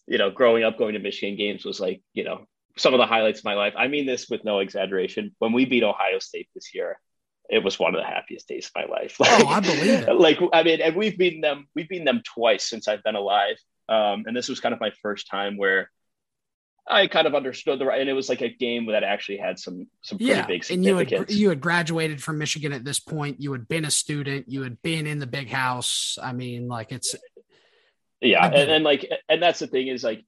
you 0.07 0.19
know 0.19 0.31
growing 0.31 0.65
up 0.65 0.79
going 0.79 0.95
to 0.95 1.01
Michigan 1.01 1.37
games 1.37 1.65
was 1.65 1.81
like 1.81 2.03
you 2.13 2.25
know 2.25 2.47
some 2.77 2.95
of 2.95 2.99
the 2.99 3.07
highlights 3.07 3.41
of 3.41 3.45
my 3.45 3.55
life 3.55 3.75
I 3.77 3.89
mean 3.89 4.07
this 4.07 4.29
with 4.29 4.45
no 4.45 4.61
exaggeration 4.61 5.35
when 5.39 5.53
we 5.53 5.65
beat 5.65 5.83
Ohio 5.83 6.19
State 6.19 6.49
this 6.55 6.75
year 6.75 6.99
it 7.49 7.65
was 7.65 7.79
one 7.79 7.95
of 7.95 8.01
the 8.01 8.07
happiest 8.07 8.47
days 8.47 8.67
of 8.67 8.73
my 8.75 8.95
life. 8.95 9.19
Like, 9.19 9.43
oh, 9.43 9.49
I 9.49 9.61
believe 9.61 10.07
it. 10.07 10.09
Like, 10.19 10.39
I 10.53 10.63
mean, 10.63 10.81
and 10.81 10.95
we've 10.95 11.17
beaten 11.17 11.41
them, 11.41 11.67
we've 11.75 11.89
beaten 11.89 12.05
them 12.05 12.23
twice 12.25 12.69
since 12.69 12.89
I've 12.89 13.03
been 13.03 13.15
alive. 13.15 13.57
Um, 13.89 14.25
and 14.27 14.37
this 14.37 14.49
was 14.49 14.61
kind 14.61 14.75
of 14.75 14.81
my 14.81 14.93
first 15.03 15.29
time 15.29 15.57
where 15.57 15.91
I 16.91 17.07
kind 17.07 17.27
of 17.27 17.35
understood 17.35 17.79
the 17.79 17.85
right, 17.85 18.01
and 18.01 18.09
it 18.09 18.15
was 18.15 18.29
like 18.29 18.41
a 18.41 18.49
game 18.49 18.87
that 18.87 19.05
actually 19.05 19.37
had 19.37 19.59
some 19.59 19.89
some 20.03 20.19
pretty 20.19 20.33
yeah, 20.33 20.47
big 20.47 20.65
significance. 20.65 21.11
And 21.11 21.11
you 21.11 21.19
had, 21.19 21.31
you 21.31 21.49
had 21.51 21.61
graduated 21.61 22.23
from 22.23 22.39
Michigan 22.39 22.73
at 22.73 22.85
this 22.85 22.99
point. 22.99 23.41
You 23.41 23.53
had 23.53 23.69
been 23.69 23.85
a 23.85 23.91
student. 23.91 24.47
You 24.49 24.63
had 24.63 24.81
been 24.81 25.07
in 25.07 25.19
the 25.19 25.27
big 25.27 25.51
house. 25.51 26.19
I 26.23 26.33
mean, 26.33 26.67
like 26.67 26.91
it's 26.93 27.15
yeah, 28.21 28.47
and, 28.47 28.71
and 28.71 28.85
like, 28.85 29.09
and 29.29 29.43
that's 29.43 29.59
the 29.59 29.67
thing 29.67 29.89
is 29.89 30.03
like, 30.03 30.25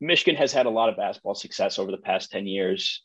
Michigan 0.00 0.36
has 0.36 0.52
had 0.52 0.66
a 0.66 0.70
lot 0.70 0.88
of 0.88 0.96
basketball 0.96 1.34
success 1.34 1.78
over 1.78 1.90
the 1.90 1.96
past 1.96 2.30
ten 2.30 2.46
years, 2.46 3.02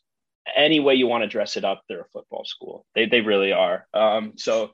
any 0.54 0.80
way 0.80 0.94
you 0.94 1.06
want 1.06 1.22
to 1.22 1.28
dress 1.28 1.56
it 1.56 1.64
up, 1.64 1.82
they're 1.88 2.02
a 2.02 2.08
football 2.12 2.44
school. 2.44 2.84
They 2.94 3.06
they 3.06 3.20
really 3.20 3.52
are. 3.52 3.86
Um, 3.94 4.34
so 4.36 4.70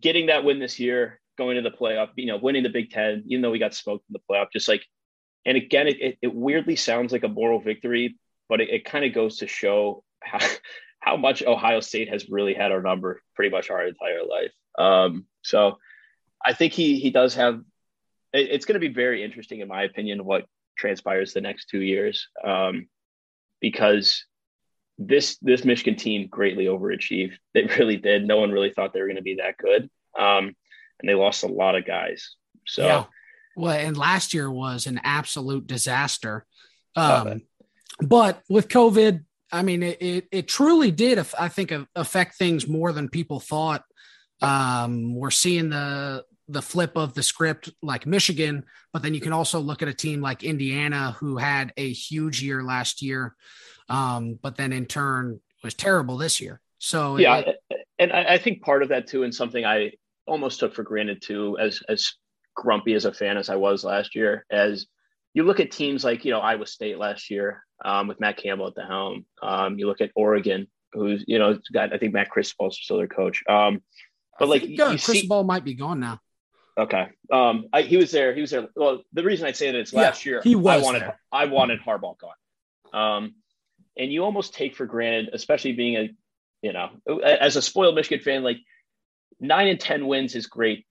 getting 0.00 0.26
that 0.26 0.44
win 0.44 0.60
this 0.60 0.78
year, 0.78 1.20
going 1.36 1.56
to 1.56 1.62
the 1.62 1.76
playoff, 1.76 2.10
you 2.16 2.26
know, 2.26 2.36
winning 2.36 2.62
the 2.62 2.68
Big 2.68 2.90
Ten, 2.90 3.24
even 3.26 3.42
though 3.42 3.50
we 3.50 3.58
got 3.58 3.74
smoked 3.74 4.04
in 4.08 4.12
the 4.12 4.20
playoff, 4.30 4.52
just 4.52 4.68
like, 4.68 4.84
and 5.46 5.56
again, 5.56 5.88
it, 5.88 6.00
it, 6.00 6.18
it 6.22 6.34
weirdly 6.34 6.76
sounds 6.76 7.12
like 7.12 7.24
a 7.24 7.28
moral 7.28 7.60
victory, 7.60 8.16
but 8.48 8.60
it, 8.60 8.70
it 8.70 8.84
kind 8.84 9.04
of 9.04 9.12
goes 9.12 9.38
to 9.38 9.46
show 9.46 10.04
how, 10.22 10.38
how 11.00 11.16
much 11.16 11.42
Ohio 11.42 11.80
State 11.80 12.08
has 12.08 12.28
really 12.28 12.54
had 12.54 12.72
our 12.72 12.82
number 12.82 13.20
pretty 13.34 13.50
much 13.50 13.70
our 13.70 13.86
entire 13.86 14.24
life. 14.24 14.52
Um, 14.78 15.26
so 15.42 15.78
I 16.44 16.52
think 16.52 16.72
he 16.72 16.98
he 16.98 17.10
does 17.10 17.34
have. 17.34 17.60
It, 18.32 18.50
it's 18.50 18.64
going 18.64 18.80
to 18.80 18.86
be 18.86 18.92
very 18.92 19.22
interesting, 19.22 19.60
in 19.60 19.68
my 19.68 19.82
opinion, 19.82 20.24
what 20.24 20.46
transpires 20.76 21.32
the 21.32 21.40
next 21.40 21.68
two 21.68 21.80
years, 21.80 22.28
um, 22.42 22.88
because 23.60 24.24
this 24.98 25.36
this 25.38 25.64
Michigan 25.64 25.96
team 25.96 26.28
greatly 26.28 26.66
overachieved. 26.66 27.34
They 27.54 27.64
really 27.78 27.96
did. 27.96 28.26
No 28.26 28.38
one 28.38 28.50
really 28.50 28.70
thought 28.70 28.92
they 28.92 29.00
were 29.00 29.06
going 29.06 29.16
to 29.16 29.22
be 29.22 29.36
that 29.36 29.58
good, 29.58 29.88
um, 30.18 30.56
and 31.00 31.08
they 31.08 31.14
lost 31.14 31.44
a 31.44 31.48
lot 31.48 31.76
of 31.76 31.86
guys. 31.86 32.34
So, 32.66 32.84
yeah. 32.84 33.04
Well, 33.56 33.72
and 33.72 33.96
last 33.96 34.34
year 34.34 34.50
was 34.50 34.86
an 34.86 35.00
absolute 35.04 35.66
disaster. 35.66 36.46
Um, 36.96 37.42
but 38.00 38.42
with 38.48 38.68
COVID, 38.68 39.24
I 39.52 39.62
mean, 39.62 39.82
it, 39.82 40.00
it, 40.00 40.28
it 40.32 40.48
truly 40.48 40.90
did, 40.90 41.18
I 41.38 41.48
think, 41.48 41.72
affect 41.94 42.36
things 42.36 42.66
more 42.66 42.92
than 42.92 43.08
people 43.08 43.40
thought. 43.40 43.84
Um, 44.42 45.14
we're 45.14 45.30
seeing 45.30 45.70
the 45.70 46.24
the 46.46 46.60
flip 46.60 46.92
of 46.96 47.14
the 47.14 47.22
script 47.22 47.70
like 47.80 48.04
Michigan, 48.04 48.64
but 48.92 49.02
then 49.02 49.14
you 49.14 49.20
can 49.20 49.32
also 49.32 49.60
look 49.60 49.80
at 49.80 49.88
a 49.88 49.94
team 49.94 50.20
like 50.20 50.44
Indiana 50.44 51.16
who 51.18 51.38
had 51.38 51.72
a 51.78 51.90
huge 51.90 52.42
year 52.42 52.62
last 52.62 53.00
year 53.00 53.34
um, 53.88 54.38
but 54.40 54.56
then 54.56 54.72
in 54.72 54.86
turn 54.86 55.40
was 55.62 55.74
terrible 55.74 56.16
this 56.16 56.40
year. 56.40 56.60
So 56.78 57.16
yeah, 57.16 57.38
it, 57.38 57.56
and 57.98 58.12
I, 58.12 58.34
I 58.34 58.38
think 58.38 58.62
part 58.62 58.82
of 58.82 58.90
that 58.90 59.06
too, 59.06 59.22
and 59.22 59.34
something 59.34 59.64
I 59.64 59.92
almost 60.26 60.60
took 60.60 60.74
for 60.74 60.82
granted 60.82 61.22
too, 61.22 61.56
as 61.58 61.82
as 61.88 62.14
grumpy 62.54 62.94
as 62.94 63.04
a 63.04 63.12
fan 63.12 63.36
as 63.36 63.48
I 63.48 63.56
was 63.56 63.84
last 63.84 64.14
year, 64.14 64.44
as 64.50 64.86
you 65.32 65.42
look 65.42 65.60
at 65.60 65.70
teams 65.70 66.04
like 66.04 66.24
you 66.24 66.30
know 66.30 66.40
Iowa 66.40 66.66
State 66.66 66.98
last 66.98 67.30
year 67.30 67.64
um, 67.84 68.08
with 68.08 68.20
Matt 68.20 68.36
Campbell 68.36 68.68
at 68.68 68.74
the 68.74 68.84
helm. 68.84 69.26
Um, 69.42 69.78
you 69.78 69.86
look 69.86 70.00
at 70.00 70.10
Oregon, 70.14 70.68
who's 70.92 71.24
you 71.26 71.38
know 71.38 71.58
got 71.72 71.92
I 71.92 71.98
think 71.98 72.14
Matt 72.14 72.30
Cristobal's 72.30 72.78
still 72.80 72.98
their 72.98 73.08
coach. 73.08 73.42
Um, 73.48 73.82
but 74.38 74.48
like 74.48 74.62
think, 74.62 74.80
uh, 74.80 74.90
Cristobal 74.90 75.42
see, 75.42 75.46
might 75.46 75.64
be 75.64 75.74
gone 75.74 76.00
now. 76.00 76.20
Okay. 76.76 77.08
Um, 77.32 77.66
I, 77.72 77.82
he 77.82 77.96
was 77.96 78.10
there. 78.10 78.34
He 78.34 78.40
was 78.40 78.50
there. 78.50 78.66
Well, 78.74 79.02
the 79.12 79.22
reason 79.22 79.46
I 79.46 79.52
say 79.52 79.70
that 79.70 79.78
it's 79.78 79.92
last 79.92 80.24
yeah, 80.24 80.30
year 80.30 80.40
he 80.42 80.56
was 80.56 80.82
I 80.82 80.84
wanted 80.84 81.02
there. 81.02 81.20
I 81.30 81.44
wanted 81.46 81.80
Harbaugh 81.80 82.16
gone. 82.18 82.34
Um, 82.92 83.34
and 83.96 84.12
you 84.12 84.24
almost 84.24 84.54
take 84.54 84.74
for 84.74 84.86
granted, 84.86 85.30
especially 85.32 85.72
being 85.72 85.96
a, 85.96 86.10
you 86.62 86.72
know, 86.72 86.90
as 87.24 87.56
a 87.56 87.62
spoiled 87.62 87.94
Michigan 87.94 88.24
fan, 88.24 88.42
like 88.42 88.58
nine 89.38 89.68
and 89.68 89.78
10 89.78 90.06
wins 90.06 90.34
is 90.34 90.46
great. 90.46 90.86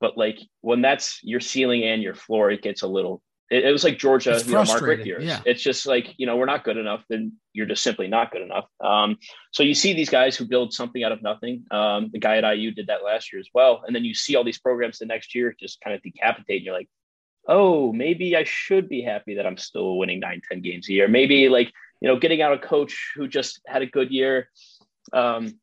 But 0.00 0.16
like 0.16 0.38
when 0.60 0.82
that's 0.82 1.20
your 1.22 1.40
ceiling 1.40 1.82
and 1.84 2.02
your 2.02 2.14
floor, 2.14 2.50
it 2.50 2.62
gets 2.62 2.82
a 2.82 2.86
little 2.86 3.22
It, 3.50 3.64
it 3.64 3.72
was 3.72 3.84
like 3.84 3.98
Georgia, 3.98 4.40
you 4.44 4.52
know, 4.52 4.64
Mark 4.64 4.82
Richt 4.82 5.06
years. 5.06 5.24
Yeah. 5.24 5.40
It's 5.46 5.62
just 5.62 5.86
like 5.86 6.14
you 6.18 6.26
know 6.26 6.36
we're 6.36 6.46
not 6.46 6.64
good 6.64 6.76
enough, 6.76 7.04
then 7.08 7.32
you're 7.52 7.66
just 7.66 7.82
simply 7.82 8.08
not 8.08 8.30
good 8.30 8.42
enough. 8.42 8.66
Um, 8.80 9.16
so 9.52 9.62
you 9.62 9.74
see 9.74 9.94
these 9.94 10.10
guys 10.10 10.36
who 10.36 10.44
build 10.44 10.72
something 10.72 11.02
out 11.02 11.12
of 11.12 11.22
nothing. 11.22 11.64
Um, 11.70 12.10
the 12.12 12.18
guy 12.18 12.36
at 12.38 12.56
IU 12.56 12.70
did 12.72 12.88
that 12.88 13.04
last 13.04 13.32
year 13.32 13.40
as 13.40 13.48
well, 13.54 13.82
and 13.86 13.94
then 13.94 14.04
you 14.04 14.14
see 14.14 14.36
all 14.36 14.44
these 14.44 14.58
programs 14.58 14.98
the 14.98 15.06
next 15.06 15.34
year 15.34 15.54
just 15.58 15.80
kind 15.80 15.94
of 15.94 16.02
decapitate. 16.02 16.58
And 16.58 16.64
you're 16.64 16.74
like, 16.74 16.88
oh, 17.48 17.92
maybe 17.92 18.36
I 18.36 18.44
should 18.44 18.88
be 18.88 19.02
happy 19.02 19.36
that 19.36 19.46
I'm 19.46 19.56
still 19.56 19.96
winning 19.96 20.20
nine, 20.20 20.42
10 20.50 20.60
games 20.60 20.88
a 20.88 20.92
year. 20.92 21.08
Maybe 21.08 21.48
like 21.48 21.72
you 22.00 22.08
know, 22.08 22.18
getting 22.18 22.42
out 22.42 22.52
a 22.52 22.58
coach 22.58 23.12
who 23.14 23.28
just 23.28 23.60
had 23.66 23.82
a 23.82 23.86
good 23.86 24.10
year. 24.10 24.50
Um, 25.12 25.58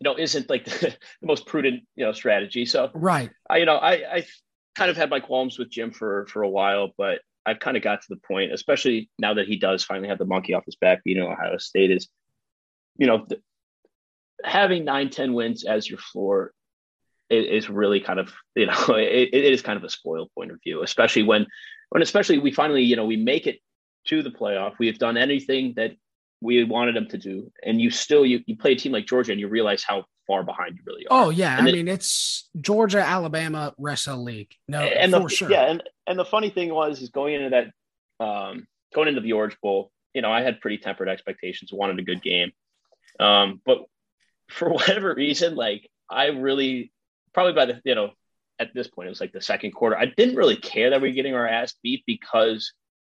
you 0.00 0.04
know, 0.10 0.18
isn't 0.18 0.48
like 0.48 0.64
the, 0.64 0.96
the 1.20 1.26
most 1.26 1.46
prudent, 1.46 1.82
you 1.94 2.04
know, 2.04 2.12
strategy. 2.12 2.66
So, 2.66 2.90
right. 2.94 3.30
I, 3.48 3.58
you 3.58 3.66
know, 3.66 3.76
I, 3.76 3.92
I 4.16 4.26
kind 4.74 4.90
of 4.90 4.96
had 4.96 5.10
my 5.10 5.20
qualms 5.20 5.58
with 5.58 5.70
Jim 5.70 5.90
for, 5.90 6.26
for 6.26 6.42
a 6.42 6.48
while, 6.48 6.90
but 6.96 7.20
I've 7.44 7.60
kind 7.60 7.76
of 7.76 7.82
got 7.82 8.02
to 8.02 8.08
the 8.08 8.16
point, 8.16 8.52
especially 8.52 9.10
now 9.18 9.34
that 9.34 9.46
he 9.46 9.56
does 9.56 9.84
finally 9.84 10.08
have 10.08 10.18
the 10.18 10.24
monkey 10.24 10.54
off 10.54 10.64
his 10.64 10.76
back, 10.76 11.04
being 11.04 11.20
Ohio 11.20 11.58
State 11.58 11.90
is, 11.90 12.08
you 12.96 13.06
know, 13.06 13.26
the, 13.28 13.40
having 14.42 14.84
nine, 14.84 15.10
10 15.10 15.34
wins 15.34 15.64
as 15.64 15.88
your 15.88 15.98
floor 15.98 16.52
is, 17.28 17.64
is 17.64 17.70
really 17.70 18.00
kind 18.00 18.18
of, 18.18 18.32
you 18.54 18.66
know, 18.66 18.84
it, 18.88 19.30
it 19.32 19.52
is 19.52 19.62
kind 19.62 19.76
of 19.76 19.84
a 19.84 19.90
spoiled 19.90 20.30
point 20.34 20.50
of 20.50 20.58
view, 20.62 20.82
especially 20.82 21.22
when, 21.22 21.46
when 21.90 22.02
especially 22.02 22.38
we 22.38 22.52
finally, 22.52 22.82
you 22.82 22.96
know, 22.96 23.04
we 23.04 23.16
make 23.16 23.46
it 23.46 23.58
to 24.06 24.22
the 24.22 24.30
playoff. 24.30 24.78
We 24.78 24.86
have 24.86 24.98
done 24.98 25.16
anything 25.16 25.74
that 25.76 25.92
we 26.40 26.64
wanted 26.64 26.96
them 26.96 27.06
to 27.08 27.18
do, 27.18 27.52
and 27.64 27.80
you 27.80 27.90
still 27.90 28.24
you, 28.24 28.40
you 28.46 28.56
play 28.56 28.72
a 28.72 28.76
team 28.76 28.92
like 28.92 29.06
Georgia, 29.06 29.32
and 29.32 29.40
you 29.40 29.48
realize 29.48 29.82
how 29.82 30.04
far 30.26 30.42
behind 30.42 30.76
you 30.76 30.82
really 30.86 31.06
are. 31.06 31.26
Oh 31.26 31.30
yeah, 31.30 31.58
and 31.58 31.68
I 31.68 31.72
mean 31.72 31.88
it's 31.88 32.48
Georgia, 32.60 33.00
Alabama, 33.00 33.74
wrestle 33.78 34.22
league. 34.22 34.52
No, 34.68 34.80
and 34.80 35.12
for 35.12 35.20
the, 35.20 35.28
sure. 35.28 35.50
Yeah, 35.50 35.70
and 35.70 35.82
and 36.06 36.18
the 36.18 36.24
funny 36.24 36.50
thing 36.50 36.72
was 36.72 37.02
is 37.02 37.10
going 37.10 37.34
into 37.34 37.50
that 37.50 38.24
um, 38.24 38.66
going 38.94 39.08
into 39.08 39.20
the 39.20 39.32
Orange 39.32 39.56
Bowl, 39.62 39.90
you 40.14 40.22
know, 40.22 40.32
I 40.32 40.42
had 40.42 40.60
pretty 40.60 40.78
tempered 40.78 41.08
expectations, 41.08 41.72
wanted 41.72 41.98
a 41.98 42.02
good 42.02 42.22
game, 42.22 42.52
um, 43.18 43.60
but 43.64 43.84
for 44.48 44.68
whatever 44.72 45.14
reason, 45.14 45.54
like 45.54 45.88
I 46.08 46.26
really 46.28 46.92
probably 47.34 47.52
by 47.52 47.66
the 47.66 47.80
you 47.84 47.94
know 47.94 48.10
at 48.58 48.74
this 48.74 48.88
point 48.88 49.06
it 49.06 49.10
was 49.10 49.20
like 49.20 49.32
the 49.32 49.42
second 49.42 49.72
quarter, 49.72 49.98
I 49.98 50.06
didn't 50.06 50.36
really 50.36 50.56
care 50.56 50.90
that 50.90 51.00
we 51.00 51.10
are 51.10 51.14
getting 51.14 51.34
our 51.34 51.46
ass 51.46 51.74
beat 51.82 52.04
because 52.06 52.72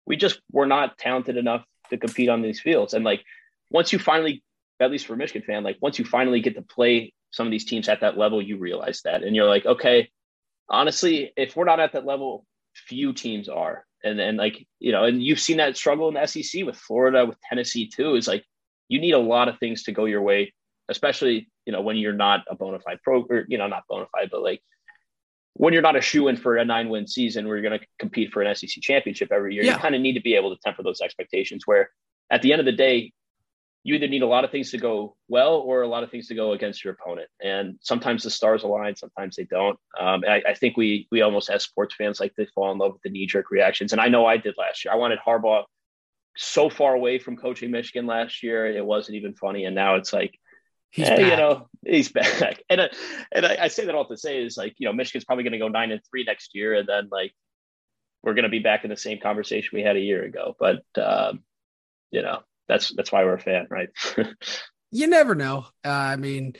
we 0.05 0.15
just 0.15 0.39
were 0.51 0.65
not 0.65 0.97
talented 0.97 1.37
enough 1.37 1.65
to 1.91 1.97
compete 1.97 2.29
on 2.29 2.41
these 2.41 2.59
fields. 2.59 2.93
And 2.93 3.05
like 3.05 3.23
once 3.69 3.93
you 3.93 3.99
finally, 3.99 4.43
at 4.79 4.91
least 4.91 5.05
for 5.05 5.15
Michigan 5.15 5.43
fan, 5.45 5.63
like 5.63 5.77
once 5.81 5.99
you 5.99 6.05
finally 6.05 6.41
get 6.41 6.55
to 6.55 6.61
play 6.61 7.13
some 7.31 7.47
of 7.47 7.51
these 7.51 7.65
teams 7.65 7.87
at 7.87 8.01
that 8.01 8.17
level, 8.17 8.41
you 8.41 8.57
realize 8.57 9.01
that. 9.03 9.23
And 9.23 9.35
you're 9.35 9.47
like, 9.47 9.65
okay, 9.65 10.09
honestly, 10.69 11.31
if 11.37 11.55
we're 11.55 11.65
not 11.65 11.79
at 11.79 11.93
that 11.93 12.05
level, 12.05 12.45
few 12.73 13.13
teams 13.13 13.47
are. 13.47 13.85
And 14.03 14.17
then 14.17 14.37
like, 14.37 14.67
you 14.79 14.91
know, 14.91 15.03
and 15.03 15.23
you've 15.23 15.39
seen 15.39 15.57
that 15.57 15.77
struggle 15.77 16.07
in 16.07 16.15
the 16.15 16.25
SEC 16.25 16.65
with 16.65 16.75
Florida, 16.75 17.25
with 17.25 17.39
Tennessee 17.41 17.87
too, 17.87 18.15
is 18.15 18.27
like 18.27 18.43
you 18.87 18.99
need 18.99 19.13
a 19.13 19.19
lot 19.19 19.47
of 19.47 19.59
things 19.59 19.83
to 19.83 19.91
go 19.91 20.05
your 20.05 20.21
way, 20.21 20.53
especially, 20.89 21.49
you 21.65 21.71
know, 21.71 21.81
when 21.81 21.97
you're 21.97 22.13
not 22.13 22.41
a 22.49 22.55
bona 22.55 22.79
fide 22.79 22.99
pro 23.03 23.23
or, 23.29 23.45
you 23.47 23.57
know, 23.57 23.67
not 23.67 23.83
bona 23.87 24.07
fide, 24.11 24.29
but 24.31 24.41
like 24.41 24.61
when 25.53 25.73
you're 25.73 25.81
not 25.81 25.95
a 25.95 26.01
shoe 26.01 26.27
in 26.27 26.37
for 26.37 26.57
a 26.57 26.65
nine 26.65 26.89
win 26.89 27.07
season 27.07 27.47
where 27.47 27.57
you're 27.57 27.67
going 27.67 27.79
to 27.79 27.85
compete 27.99 28.31
for 28.31 28.41
an 28.41 28.55
SEC 28.55 28.69
championship 28.81 29.31
every 29.31 29.53
year, 29.53 29.63
yeah. 29.63 29.73
you 29.73 29.77
kind 29.77 29.95
of 29.95 30.01
need 30.01 30.13
to 30.13 30.21
be 30.21 30.35
able 30.35 30.55
to 30.55 30.61
temper 30.61 30.83
those 30.83 31.01
expectations. 31.01 31.63
Where 31.65 31.89
at 32.29 32.41
the 32.41 32.51
end 32.51 32.59
of 32.59 32.65
the 32.65 32.71
day, 32.71 33.11
you 33.83 33.95
either 33.95 34.07
need 34.07 34.21
a 34.21 34.27
lot 34.27 34.43
of 34.43 34.51
things 34.51 34.71
to 34.71 34.77
go 34.77 35.15
well 35.27 35.55
or 35.55 35.81
a 35.81 35.87
lot 35.87 36.03
of 36.03 36.11
things 36.11 36.27
to 36.27 36.35
go 36.35 36.53
against 36.53 36.83
your 36.83 36.93
opponent. 36.93 37.27
And 37.43 37.77
sometimes 37.81 38.21
the 38.21 38.29
stars 38.29 38.63
align, 38.63 38.95
sometimes 38.95 39.35
they 39.35 39.45
don't. 39.45 39.77
Um, 39.99 40.23
I, 40.27 40.43
I, 40.49 40.53
think 40.53 40.77
we 40.77 41.07
we 41.11 41.21
almost 41.21 41.49
as 41.49 41.63
sports 41.63 41.95
fans 41.95 42.19
like 42.19 42.35
to 42.35 42.45
fall 42.53 42.71
in 42.71 42.77
love 42.77 42.93
with 42.93 43.01
the 43.01 43.09
knee 43.09 43.25
jerk 43.25 43.49
reactions. 43.49 43.91
And 43.91 43.99
I 43.99 44.07
know 44.07 44.25
I 44.25 44.37
did 44.37 44.53
last 44.57 44.85
year. 44.85 44.93
I 44.93 44.97
wanted 44.97 45.19
Harbaugh 45.25 45.63
so 46.37 46.69
far 46.69 46.93
away 46.93 47.19
from 47.19 47.37
coaching 47.37 47.71
Michigan 47.71 48.05
last 48.05 48.43
year, 48.43 48.65
it 48.65 48.85
wasn't 48.85 49.15
even 49.15 49.33
funny. 49.33 49.65
And 49.65 49.75
now 49.75 49.95
it's 49.95 50.13
like 50.13 50.37
He's 50.91 51.07
eh, 51.07 51.19
you 51.21 51.37
know, 51.37 51.67
he's 51.85 52.09
back. 52.11 52.61
And 52.69 52.81
uh, 52.81 52.89
and 53.31 53.45
I, 53.45 53.57
I, 53.61 53.67
say 53.69 53.85
that 53.85 53.95
all 53.95 54.05
to 54.07 54.17
say 54.17 54.43
is 54.43 54.57
like, 54.57 54.75
you 54.77 54.87
know, 54.87 54.93
Michigan's 54.93 55.25
probably 55.25 55.43
going 55.43 55.53
to 55.53 55.59
go 55.59 55.69
nine 55.69 55.91
and 55.91 56.01
three 56.09 56.23
next 56.23 56.53
year, 56.53 56.75
and 56.75 56.87
then 56.87 57.07
like 57.11 57.33
we're 58.23 58.33
going 58.33 58.43
to 58.43 58.49
be 58.49 58.59
back 58.59 58.83
in 58.83 58.89
the 58.89 58.97
same 58.97 59.19
conversation 59.19 59.69
we 59.73 59.83
had 59.83 59.95
a 59.95 60.01
year 60.01 60.23
ago. 60.23 60.55
But 60.59 60.83
um, 61.01 61.43
you 62.11 62.21
know, 62.21 62.39
that's 62.67 62.93
that's 62.93 63.11
why 63.11 63.23
we're 63.23 63.35
a 63.35 63.39
fan, 63.39 63.67
right? 63.69 63.89
you 64.91 65.07
never 65.07 65.33
know. 65.33 65.65
Uh, 65.83 65.89
I 65.89 66.17
mean, 66.17 66.55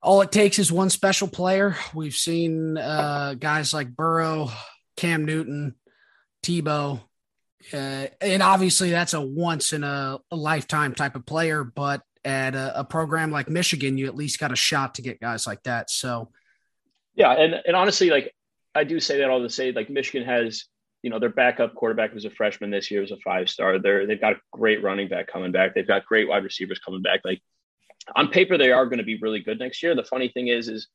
all 0.00 0.22
it 0.22 0.30
takes 0.30 0.58
is 0.58 0.70
one 0.70 0.90
special 0.90 1.28
player. 1.28 1.76
We've 1.92 2.14
seen 2.14 2.78
uh, 2.78 3.34
guys 3.34 3.74
like 3.74 3.94
Burrow, 3.94 4.50
Cam 4.96 5.24
Newton, 5.24 5.74
Tebow. 6.44 7.00
Uh, 7.72 8.06
and 8.20 8.42
obviously, 8.42 8.90
that's 8.90 9.14
a 9.14 9.20
once 9.20 9.72
in 9.72 9.82
a, 9.82 10.20
a 10.30 10.36
lifetime 10.36 10.94
type 10.94 11.16
of 11.16 11.26
player, 11.26 11.64
but 11.64 12.02
at 12.26 12.56
a, 12.56 12.80
a, 12.80 12.84
program 12.84 13.30
like 13.30 13.48
Michigan, 13.48 13.96
you 13.96 14.06
at 14.06 14.16
least 14.16 14.40
got 14.40 14.52
a 14.52 14.56
shot 14.56 14.96
to 14.96 15.02
get 15.02 15.20
guys 15.20 15.46
like 15.46 15.62
that. 15.62 15.88
So, 15.90 16.30
yeah, 17.14 17.32
and 17.32 17.54
and 17.64 17.76
honestly, 17.76 18.10
like 18.10 18.34
I 18.74 18.82
do 18.82 18.98
say 18.98 19.18
that 19.18 19.30
all 19.30 19.40
to 19.40 19.48
say, 19.48 19.70
like 19.70 19.88
Michigan 19.88 20.26
has, 20.26 20.64
you 21.02 21.08
know, 21.08 21.20
their 21.20 21.30
backup 21.30 21.74
quarterback 21.76 22.12
was 22.12 22.24
a 22.24 22.30
freshman 22.30 22.70
this 22.70 22.90
year, 22.90 23.00
was 23.00 23.12
a 23.12 23.16
five 23.24 23.48
star. 23.48 23.78
They're 23.78 24.06
they've 24.06 24.20
got 24.20 24.32
a 24.32 24.40
great 24.52 24.82
running 24.82 25.08
back 25.08 25.28
coming 25.28 25.52
back. 25.52 25.74
They've 25.74 25.86
got 25.86 26.04
great 26.04 26.28
wide 26.28 26.42
receivers 26.42 26.80
coming 26.80 27.00
back. 27.00 27.20
Like 27.24 27.40
on 28.16 28.28
paper, 28.28 28.58
they 28.58 28.72
are 28.72 28.86
going 28.86 28.98
to 28.98 29.04
be 29.04 29.18
really 29.18 29.40
good 29.40 29.60
next 29.60 29.82
year. 29.82 29.94
The 29.94 30.02
funny 30.02 30.28
thing 30.28 30.48
is, 30.48 30.68
is 30.68 30.88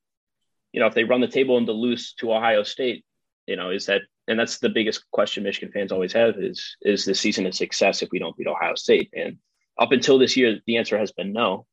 you 0.74 0.82
know, 0.82 0.88
if 0.88 0.94
they 0.94 1.06
run 1.06 1.22
the 1.22 1.28
table 1.28 1.58
into 1.58 1.72
loose 1.72 2.14
to 2.16 2.34
Ohio 2.34 2.64
State, 2.64 3.06
you 3.48 3.56
know, 3.56 3.70
is 3.70 3.86
that 3.86 4.02
and 4.28 4.38
that's 4.38 4.60
the 4.60 4.70
biggest 4.70 5.10
question 5.12 5.44
Michigan 5.44 5.72
fans 5.72 5.94
always 5.94 6.12
have 6.12 6.36
is 6.38 6.76
is 6.82 7.06
the 7.06 7.16
season 7.16 7.46
a 7.46 7.54
success 7.54 8.02
if 8.02 8.10
we 8.12 8.20
don't 8.20 8.36
beat 8.36 8.48
Ohio 8.48 8.76
State 8.76 9.10
and 9.16 9.38
up 9.78 9.92
until 9.92 10.18
this 10.18 10.38
year, 10.38 10.60
the 10.66 10.78
answer 10.78 10.98
has 10.98 11.12
been 11.12 11.34
no. 11.34 11.66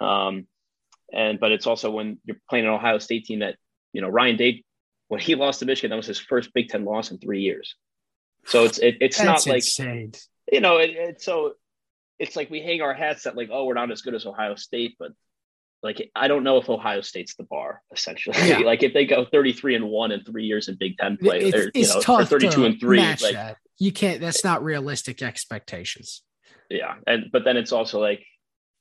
Um, 0.00 0.46
and 1.12 1.38
but 1.38 1.52
it's 1.52 1.66
also 1.66 1.90
when 1.90 2.18
you're 2.24 2.38
playing 2.48 2.64
an 2.64 2.72
Ohio 2.72 2.98
State 2.98 3.26
team 3.26 3.40
that 3.40 3.56
you 3.92 4.00
know 4.00 4.08
Ryan 4.08 4.36
Day 4.36 4.64
when 5.08 5.20
he 5.20 5.34
lost 5.34 5.60
to 5.60 5.66
Michigan, 5.66 5.90
that 5.90 5.96
was 5.96 6.06
his 6.06 6.18
first 6.18 6.54
Big 6.54 6.68
Ten 6.68 6.84
loss 6.84 7.10
in 7.10 7.18
three 7.18 7.42
years. 7.42 7.76
So 8.46 8.64
it's 8.64 8.78
it, 8.78 8.96
it's 9.00 9.18
That's 9.18 9.46
not 9.46 9.52
like 9.52 9.64
you 10.50 10.60
know 10.60 10.78
it, 10.78 10.90
it's 10.90 11.24
so 11.24 11.54
it's 12.18 12.34
like 12.34 12.50
we 12.50 12.60
hang 12.60 12.80
our 12.80 12.94
hats 12.94 13.24
that 13.24 13.36
like 13.36 13.50
oh 13.52 13.64
we're 13.66 13.74
not 13.74 13.90
as 13.90 14.02
good 14.02 14.14
as 14.14 14.26
Ohio 14.26 14.54
State, 14.54 14.96
but 14.98 15.12
like 15.82 16.10
I 16.14 16.28
don't 16.28 16.44
know 16.44 16.58
if 16.58 16.70
Ohio 16.70 17.00
State's 17.00 17.34
the 17.34 17.44
bar 17.44 17.82
essentially. 17.92 18.36
Yeah. 18.48 18.58
like 18.64 18.82
if 18.82 18.94
they 18.94 19.04
go 19.04 19.24
33 19.24 19.76
and 19.76 19.88
1 19.88 20.12
in 20.12 20.24
3 20.24 20.44
years 20.44 20.68
in 20.68 20.76
Big 20.76 20.96
10 20.96 21.18
play 21.18 21.40
it's, 21.40 21.70
it's 21.74 21.94
know, 21.94 22.00
tough 22.00 22.32
or 22.32 22.40
32 22.40 22.64
and 22.64 22.80
3 22.80 22.98
like 22.98 23.18
that. 23.18 23.56
you 23.78 23.92
can't 23.92 24.20
that's 24.20 24.44
not 24.44 24.62
realistic 24.62 25.22
expectations 25.22 26.22
yeah. 26.72 26.94
And 27.06 27.30
but 27.32 27.44
then 27.44 27.56
it's 27.56 27.72
also 27.72 28.00
like 28.00 28.24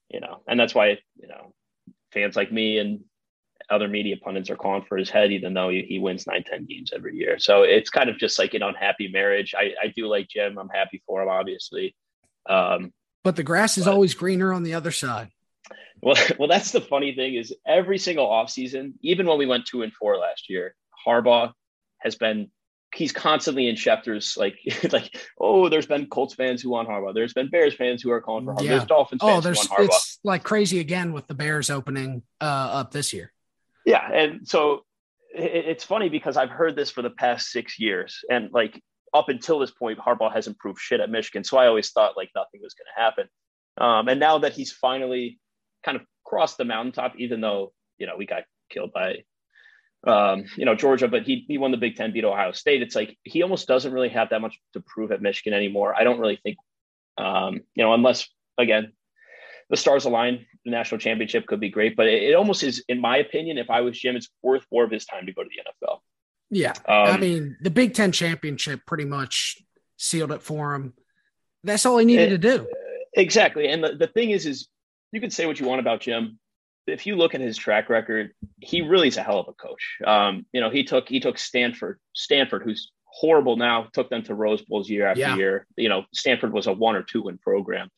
you 0.10 0.20
know 0.20 0.42
and 0.48 0.60
that's 0.60 0.76
why 0.76 0.98
you 1.18 1.28
know 1.28 1.54
fans 2.12 2.36
like 2.36 2.52
me 2.52 2.78
and 2.78 3.02
other 3.70 3.88
media 3.88 4.18
pundits 4.18 4.50
are 4.50 4.58
calling 4.58 4.84
for 4.88 4.98
his 4.98 5.10
head 5.10 5.32
even 5.32 5.54
though 5.54 5.70
he, 5.70 5.84
he 5.88 6.00
wins 6.00 6.28
9 6.28 6.44
10 6.44 6.66
games 6.66 6.92
every 6.94 7.16
year. 7.16 7.40
So 7.40 7.64
it's 7.64 7.90
kind 7.90 8.10
of 8.10 8.18
just 8.18 8.38
like 8.38 8.54
an 8.54 8.64
unhappy 8.64 9.08
marriage. 9.08 9.54
I 9.58 9.72
i 9.82 9.88
do 9.96 10.08
like 10.08 10.28
jim. 10.28 10.58
I'm 10.58 10.70
happy 10.70 11.02
for 11.06 11.22
him 11.22 11.30
obviously. 11.30 11.96
Um 12.50 12.92
but 13.24 13.36
the 13.36 13.44
grass 13.44 13.78
is 13.78 13.86
but, 13.86 13.94
always 13.94 14.14
greener 14.14 14.52
on 14.52 14.64
the 14.64 14.74
other 14.74 14.92
side. 14.92 15.30
Well 16.02 16.18
well 16.40 16.48
that's 16.48 16.72
the 16.72 16.82
funny 16.82 17.16
thing 17.16 17.36
is 17.36 17.54
every 17.66 17.98
single 17.98 18.28
offseason 18.28 18.94
even 19.02 19.26
when 19.28 19.38
we 19.38 19.46
went 19.46 19.66
two 19.66 19.84
and 19.84 19.94
four 19.94 20.18
last 20.18 20.50
year 20.50 20.76
harbaugh 21.08 21.52
has 22.00 22.16
been 22.16 22.50
he's 22.94 23.12
constantly 23.12 23.68
in 23.68 23.76
Schefter's 23.76 24.36
like 24.38 24.58
like 24.92 25.16
oh 25.40 25.70
there's 25.70 25.86
been 25.86 26.08
Colts 26.08 26.34
fans 26.34 26.62
who 26.62 26.70
want 26.70 26.90
Harbaugh. 26.90 27.14
There's 27.14 27.34
been 27.34 27.50
Bears 27.50 27.74
fans 27.74 28.02
who 28.02 28.12
are 28.12 28.22
calling 28.22 28.46
for 28.46 28.54
Harbaugh. 28.54 28.64
Yeah. 28.64 28.70
there's 28.72 28.86
Dolphins 28.86 29.22
oh, 29.24 29.42
there's, 29.42 29.68
it's 29.80 30.20
like 30.24 30.44
crazy 30.44 30.80
again 30.80 31.14
with 31.14 31.28
the 31.28 31.34
Bears 31.34 31.70
opening 31.70 32.24
uh, 32.40 32.44
up 32.44 32.92
this 32.92 33.14
year. 33.14 33.32
Yeah 33.86 34.08
and 34.12 34.48
so 34.48 34.84
it, 35.34 35.66
it's 35.66 35.84
funny 35.84 36.10
because 36.10 36.38
I've 36.38 36.50
heard 36.50 36.76
this 36.76 36.92
for 36.92 37.02
the 37.02 37.10
past 37.10 37.50
six 37.50 37.80
years 37.80 38.24
and 38.30 38.50
like 38.52 38.82
up 39.14 39.30
until 39.30 39.60
this 39.60 39.72
point 39.72 40.00
Harbaugh 40.00 40.34
hasn't 40.34 40.58
proved 40.58 40.80
shit 40.80 41.00
at 41.00 41.10
Michigan 41.10 41.44
so 41.44 41.58
I 41.58 41.68
always 41.68 41.92
thought 41.92 42.18
like 42.18 42.30
nothing 42.36 42.62
was 42.62 42.74
going 42.74 42.88
to 42.96 43.02
happen. 43.02 43.28
Um, 43.78 44.08
and 44.10 44.20
now 44.20 44.40
that 44.40 44.54
he's 44.54 44.72
finally 44.72 45.40
kind 45.84 45.96
of 45.96 46.04
crossed 46.26 46.58
the 46.58 46.66
mountaintop 46.66 47.14
even 47.18 47.42
though 47.42 47.74
you 47.98 48.06
know 48.06 48.16
we 48.18 48.26
got 48.26 48.44
killed 48.70 48.94
by 48.94 49.24
um, 50.08 50.46
you 50.58 50.66
know, 50.66 50.76
Georgia, 50.76 51.08
but 51.08 51.24
he, 51.24 51.46
he 51.48 51.58
won 51.58 51.72
the 51.72 51.78
Big 51.78 51.96
Ten, 51.96 52.12
beat 52.12 52.26
Ohio 52.26 52.52
State. 52.52 52.82
It's 52.82 52.96
like 52.96 53.18
he 53.24 53.44
almost 53.44 53.68
doesn't 53.68 53.94
really 53.94 54.10
have 54.10 54.30
that 54.30 54.42
much 54.42 54.60
to 54.74 54.82
prove 54.82 55.12
at 55.12 55.22
Michigan 55.22 55.54
anymore. 55.54 55.94
I 55.96 56.04
don't 56.04 56.20
really 56.20 56.40
think, 56.42 56.58
um, 57.18 57.62
you 57.76 57.84
know, 57.84 57.94
unless, 57.94 58.28
again, 58.58 58.94
the 59.70 59.78
stars 59.78 60.06
align, 60.06 60.46
the 60.66 60.72
national 60.72 61.00
championship 61.00 61.46
could 61.46 61.60
be 61.60 61.70
great. 61.70 61.96
But 61.96 62.08
it, 62.08 62.24
it, 62.24 62.36
almost 62.36 62.64
is, 62.64 62.84
in 62.90 63.00
my 63.00 63.18
opinion, 63.18 63.58
if 63.58 63.70
I 63.70 63.82
was 63.82 64.00
Jim, 64.00 64.16
it's 64.16 64.30
worth 64.42 64.66
more 64.72 64.84
of 64.84 64.92
his 64.92 65.06
time 65.06 65.28
to 65.28 65.34
go 65.34 65.44
to 65.44 65.50
the 65.50 65.88
NFL. 65.88 66.00
Yeah. 66.50 66.74
Um, 66.88 67.16
I 67.16 67.18
mean, 67.18 67.58
the 67.62 67.70
Big 67.70 67.94
Ten 67.94 68.12
championship 68.12 68.82
pretty 68.86 69.06
much 69.06 69.62
sealed 69.98 70.32
it 70.32 70.42
for 70.42 70.74
him. 70.74 70.94
That's 71.64 71.86
all 71.86 72.00
he 72.00 72.06
needed 72.06 72.34
it, 72.34 72.42
to 72.42 72.58
do. 72.58 72.68
Exactly. 73.14 73.68
And 73.68 73.84
the, 73.84 73.96
the 73.96 74.08
thing 74.08 74.32
is, 74.32 74.48
is 74.48 74.68
you 75.12 75.22
can 75.22 75.30
say 75.30 75.46
what 75.46 75.60
you 75.60 75.68
want 75.68 75.80
about 75.80 76.02
Jim 76.02 76.40
if 76.88 77.06
you 77.06 77.16
look 77.16 77.36
at 77.36 77.42
his 77.42 77.58
track 77.58 77.90
record, 77.90 78.32
he 78.60 78.82
really 78.82 79.08
is 79.08 79.18
a 79.18 79.24
hell 79.24 79.40
of 79.40 79.48
a 79.48 79.54
coach. 79.54 79.98
Um, 80.06 80.46
you 80.52 80.62
know, 80.62 80.70
he 80.70 80.84
took 80.84 81.08
he 81.08 81.20
took 81.20 81.38
Stanford, 81.38 82.00
Stanford, 82.14 82.64
who's 82.64 82.92
horrible 83.06 83.58
now, 83.58 83.88
took 83.94 84.10
them 84.10 84.24
to 84.24 84.36
Rose 84.36 84.62
Bowls 84.64 84.90
year 84.90 85.08
after 85.08 85.22
yeah. 85.22 85.36
year. 85.36 85.68
You 85.76 85.90
know, 85.90 86.06
Stanford 86.14 86.54
was 86.54 86.68
a 86.68 86.74
one 86.74 86.96
or 86.96 87.04
two 87.04 87.24
win 87.24 87.38
program. 87.38 87.90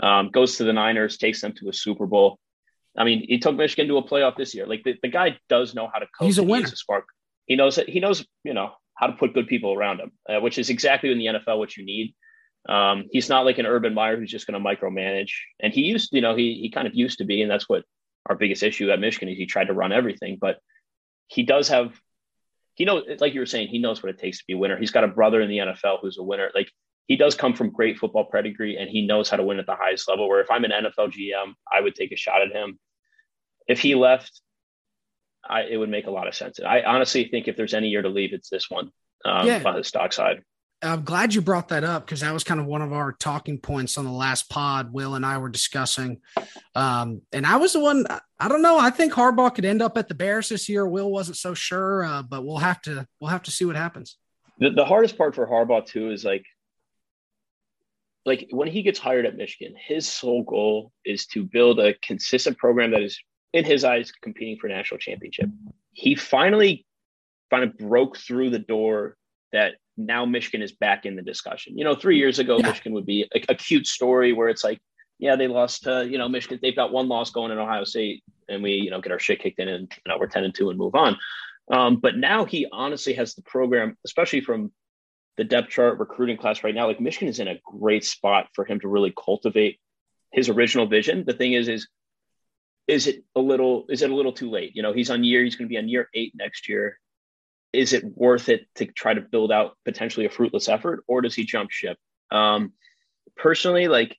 Um, 0.00 0.30
goes 0.30 0.56
to 0.56 0.64
the 0.64 0.72
Niners, 0.72 1.18
takes 1.18 1.40
them 1.40 1.52
to 1.58 1.68
a 1.68 1.72
Super 1.72 2.06
Bowl. 2.06 2.38
I 2.96 3.04
mean, 3.04 3.24
he 3.28 3.38
took 3.38 3.54
Michigan 3.54 3.88
to 3.88 3.98
a 3.98 4.02
playoff 4.02 4.36
this 4.36 4.54
year. 4.54 4.66
Like 4.66 4.82
the, 4.84 4.96
the 5.02 5.08
guy 5.08 5.38
does 5.48 5.74
know 5.74 5.88
how 5.92 5.98
to 5.98 6.06
coach. 6.06 6.26
He's 6.26 6.38
a 6.38 6.42
winner. 6.42 6.64
He's 6.64 6.72
a 6.72 6.76
spark. 6.76 7.06
He 7.46 7.56
knows 7.56 7.76
that 7.76 7.88
he 7.88 8.00
knows, 8.00 8.24
you 8.42 8.54
know, 8.54 8.72
how 8.94 9.06
to 9.08 9.12
put 9.14 9.34
good 9.34 9.46
people 9.46 9.72
around 9.72 10.00
him, 10.00 10.12
uh, 10.28 10.40
which 10.40 10.58
is 10.58 10.70
exactly 10.70 11.10
in 11.10 11.18
the 11.18 11.26
NFL 11.26 11.58
what 11.58 11.76
you 11.76 11.84
need. 11.84 12.14
Um, 12.68 13.04
he's 13.10 13.28
not 13.28 13.44
like 13.44 13.58
an 13.58 13.66
Urban 13.66 13.92
Meyer 13.92 14.16
who's 14.16 14.30
just 14.30 14.46
going 14.46 14.60
to 14.60 14.68
micromanage. 14.68 15.32
And 15.60 15.72
he 15.72 15.82
used, 15.82 16.10
you 16.12 16.20
know, 16.20 16.34
he 16.34 16.54
he 16.54 16.70
kind 16.70 16.86
of 16.86 16.94
used 16.94 17.18
to 17.18 17.24
be, 17.24 17.42
and 17.42 17.50
that's 17.50 17.68
what 17.68 17.84
our 18.26 18.36
biggest 18.36 18.62
issue 18.62 18.90
at 18.90 19.00
Michigan 19.00 19.28
is. 19.28 19.36
He 19.36 19.46
tried 19.46 19.66
to 19.66 19.72
run 19.72 19.92
everything, 19.92 20.38
but 20.40 20.58
he 21.26 21.42
does 21.42 21.68
have, 21.68 21.98
he 22.74 22.84
knows, 22.84 23.04
like 23.20 23.34
you 23.34 23.40
were 23.40 23.46
saying, 23.46 23.68
he 23.68 23.78
knows 23.78 24.02
what 24.02 24.10
it 24.10 24.18
takes 24.18 24.38
to 24.38 24.44
be 24.46 24.54
a 24.54 24.58
winner. 24.58 24.78
He's 24.78 24.90
got 24.90 25.04
a 25.04 25.08
brother 25.08 25.40
in 25.40 25.48
the 25.48 25.58
NFL 25.58 25.98
who's 26.00 26.18
a 26.18 26.22
winner. 26.22 26.50
Like 26.54 26.70
he 27.06 27.16
does 27.16 27.34
come 27.34 27.54
from 27.54 27.70
great 27.70 27.98
football 27.98 28.28
pedigree, 28.30 28.76
and 28.76 28.88
he 28.88 29.06
knows 29.06 29.28
how 29.28 29.36
to 29.36 29.44
win 29.44 29.58
at 29.58 29.66
the 29.66 29.76
highest 29.76 30.08
level. 30.08 30.28
Where 30.28 30.40
if 30.40 30.50
I'm 30.50 30.64
an 30.64 30.72
NFL 30.72 31.12
GM, 31.12 31.54
I 31.70 31.80
would 31.80 31.94
take 31.94 32.12
a 32.12 32.16
shot 32.16 32.42
at 32.42 32.52
him. 32.52 32.78
If 33.68 33.80
he 33.80 33.94
left, 33.94 34.40
I, 35.48 35.62
it 35.62 35.76
would 35.76 35.90
make 35.90 36.06
a 36.06 36.10
lot 36.10 36.28
of 36.28 36.34
sense. 36.34 36.58
I 36.60 36.82
honestly 36.82 37.28
think 37.28 37.48
if 37.48 37.56
there's 37.56 37.74
any 37.74 37.88
year 37.88 38.02
to 38.02 38.08
leave, 38.08 38.32
it's 38.32 38.48
this 38.48 38.70
one 38.70 38.90
um, 39.24 39.46
yeah. 39.46 39.62
on 39.64 39.76
the 39.76 39.84
stock 39.84 40.12
side. 40.12 40.42
I'm 40.84 41.02
glad 41.02 41.34
you 41.34 41.40
brought 41.40 41.68
that 41.68 41.82
up 41.82 42.04
because 42.04 42.20
that 42.20 42.32
was 42.32 42.44
kind 42.44 42.60
of 42.60 42.66
one 42.66 42.82
of 42.82 42.92
our 42.92 43.12
talking 43.12 43.58
points 43.58 43.96
on 43.96 44.04
the 44.04 44.12
last 44.12 44.48
pod. 44.50 44.92
Will 44.92 45.14
and 45.14 45.24
I 45.24 45.38
were 45.38 45.48
discussing, 45.48 46.20
um, 46.74 47.22
and 47.32 47.46
I 47.46 47.56
was 47.56 47.72
the 47.72 47.80
one. 47.80 48.06
I 48.38 48.48
don't 48.48 48.62
know. 48.62 48.78
I 48.78 48.90
think 48.90 49.12
Harbaugh 49.12 49.54
could 49.54 49.64
end 49.64 49.82
up 49.82 49.96
at 49.96 50.08
the 50.08 50.14
Bears 50.14 50.50
this 50.50 50.68
year. 50.68 50.86
Will 50.86 51.10
wasn't 51.10 51.38
so 51.38 51.54
sure, 51.54 52.04
uh, 52.04 52.22
but 52.22 52.44
we'll 52.44 52.58
have 52.58 52.82
to 52.82 53.06
we'll 53.20 53.30
have 53.30 53.42
to 53.44 53.50
see 53.50 53.64
what 53.64 53.76
happens. 53.76 54.16
The, 54.58 54.70
the 54.70 54.84
hardest 54.84 55.18
part 55.18 55.34
for 55.34 55.46
Harbaugh 55.46 55.86
too 55.86 56.10
is 56.10 56.24
like, 56.24 56.44
like 58.24 58.48
when 58.50 58.68
he 58.68 58.82
gets 58.82 58.98
hired 58.98 59.26
at 59.26 59.36
Michigan, 59.36 59.74
his 59.76 60.06
sole 60.06 60.44
goal 60.44 60.92
is 61.04 61.26
to 61.28 61.44
build 61.44 61.80
a 61.80 61.94
consistent 61.94 62.58
program 62.58 62.90
that 62.92 63.02
is, 63.02 63.18
in 63.52 63.64
his 63.64 63.84
eyes, 63.84 64.12
competing 64.22 64.58
for 64.58 64.68
national 64.68 64.98
championship. 64.98 65.48
He 65.92 66.14
finally, 66.14 66.86
kind 67.50 67.64
of 67.64 67.76
broke 67.78 68.16
through 68.16 68.50
the 68.50 68.58
door 68.58 69.16
that 69.52 69.74
now 69.96 70.24
Michigan 70.24 70.62
is 70.62 70.72
back 70.72 71.06
in 71.06 71.16
the 71.16 71.22
discussion. 71.22 71.78
You 71.78 71.84
know, 71.84 71.94
three 71.94 72.18
years 72.18 72.38
ago, 72.38 72.58
yeah. 72.58 72.68
Michigan 72.68 72.92
would 72.94 73.06
be 73.06 73.28
a, 73.34 73.52
a, 73.52 73.54
cute 73.54 73.86
story 73.86 74.32
where 74.32 74.48
it's 74.48 74.64
like, 74.64 74.80
yeah, 75.18 75.36
they 75.36 75.46
lost 75.46 75.84
to, 75.84 76.06
you 76.08 76.18
know, 76.18 76.28
Michigan. 76.28 76.58
They've 76.60 76.74
got 76.74 76.92
one 76.92 77.08
loss 77.08 77.30
going 77.30 77.52
in 77.52 77.58
Ohio 77.58 77.84
State 77.84 78.24
and 78.48 78.62
we, 78.62 78.72
you 78.72 78.90
know, 78.90 79.00
get 79.00 79.12
our 79.12 79.18
shit 79.18 79.40
kicked 79.40 79.60
in 79.60 79.68
and, 79.68 79.92
you 80.04 80.10
know, 80.10 80.18
we're 80.18 80.26
10 80.26 80.44
and 80.44 80.54
2 80.54 80.70
and 80.70 80.78
move 80.78 80.94
on. 80.94 81.16
Um, 81.70 81.96
but 81.96 82.16
now 82.16 82.44
he 82.44 82.66
honestly 82.70 83.14
has 83.14 83.34
the 83.34 83.42
program, 83.42 83.96
especially 84.04 84.40
from 84.40 84.72
the 85.36 85.44
depth 85.44 85.70
chart 85.70 85.98
recruiting 85.98 86.36
class 86.36 86.62
right 86.62 86.74
now. 86.74 86.86
Like 86.86 87.00
Michigan 87.00 87.28
is 87.28 87.38
in 87.38 87.48
a 87.48 87.60
great 87.64 88.04
spot 88.04 88.48
for 88.54 88.64
him 88.64 88.80
to 88.80 88.88
really 88.88 89.12
cultivate 89.16 89.78
his 90.32 90.48
original 90.48 90.86
vision. 90.86 91.24
The 91.26 91.32
thing 91.32 91.52
is, 91.52 91.68
is, 91.68 91.88
is 92.86 93.06
it 93.06 93.24
a 93.34 93.40
little, 93.40 93.86
is 93.88 94.02
it 94.02 94.10
a 94.10 94.14
little 94.14 94.32
too 94.32 94.50
late? 94.50 94.72
You 94.74 94.82
know, 94.82 94.92
he's 94.92 95.10
on 95.10 95.24
year, 95.24 95.42
he's 95.42 95.56
going 95.56 95.68
to 95.68 95.72
be 95.72 95.78
on 95.78 95.88
year 95.88 96.08
eight 96.12 96.32
next 96.34 96.68
year 96.68 96.98
is 97.74 97.92
it 97.92 98.04
worth 98.16 98.48
it 98.48 98.66
to 98.76 98.86
try 98.86 99.14
to 99.14 99.20
build 99.20 99.52
out 99.52 99.76
potentially 99.84 100.26
a 100.26 100.30
fruitless 100.30 100.68
effort 100.68 101.04
or 101.08 101.20
does 101.20 101.34
he 101.34 101.44
jump 101.44 101.70
ship? 101.70 101.98
Um, 102.30 102.72
personally 103.36 103.88
like 103.88 104.16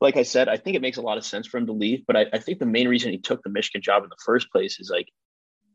like 0.00 0.16
i 0.16 0.22
said 0.22 0.48
i 0.48 0.56
think 0.56 0.76
it 0.76 0.82
makes 0.82 0.96
a 0.96 1.02
lot 1.02 1.18
of 1.18 1.24
sense 1.24 1.46
for 1.46 1.58
him 1.58 1.66
to 1.66 1.72
leave 1.72 2.04
but 2.06 2.16
I, 2.16 2.26
I, 2.32 2.38
think 2.38 2.58
the 2.58 2.66
main 2.66 2.88
reason 2.88 3.12
he 3.12 3.18
took 3.18 3.42
the 3.42 3.50
michigan 3.50 3.82
job 3.82 4.02
in 4.02 4.08
the 4.08 4.16
first 4.24 4.50
place 4.50 4.80
is 4.80 4.90
like 4.90 5.08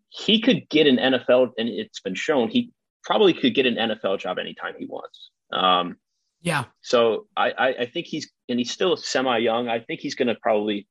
he 0.10 0.42
could 0.42 0.68
get 0.70 0.88
an 0.88 0.98
nfl 0.98 1.50
and 1.58 1.70
it's 1.70 2.00
been 2.02 2.16
shown 2.16 2.50
he 2.50 2.72
probably 3.04 3.34
could 3.34 3.56
get 3.56 3.66
an 3.66 3.76
nfl 3.76 4.20
job 4.20 4.38
anytime 4.38 4.74
he 4.78 4.86
wants. 4.86 5.32
Um, 5.52 5.98
yeah. 6.42 6.66
so 6.82 7.28
I, 7.36 7.52
I 7.52 7.68
i 7.82 7.86
think 7.86 8.08
he's 8.08 8.32
and 8.50 8.60
he's 8.60 8.72
still 8.72 8.96
semi 8.98 9.38
young 9.38 9.68
i 9.68 9.80
think 9.80 10.00
he's 10.00 10.16
going 10.16 10.28
to 10.28 10.36
probably 10.36 10.88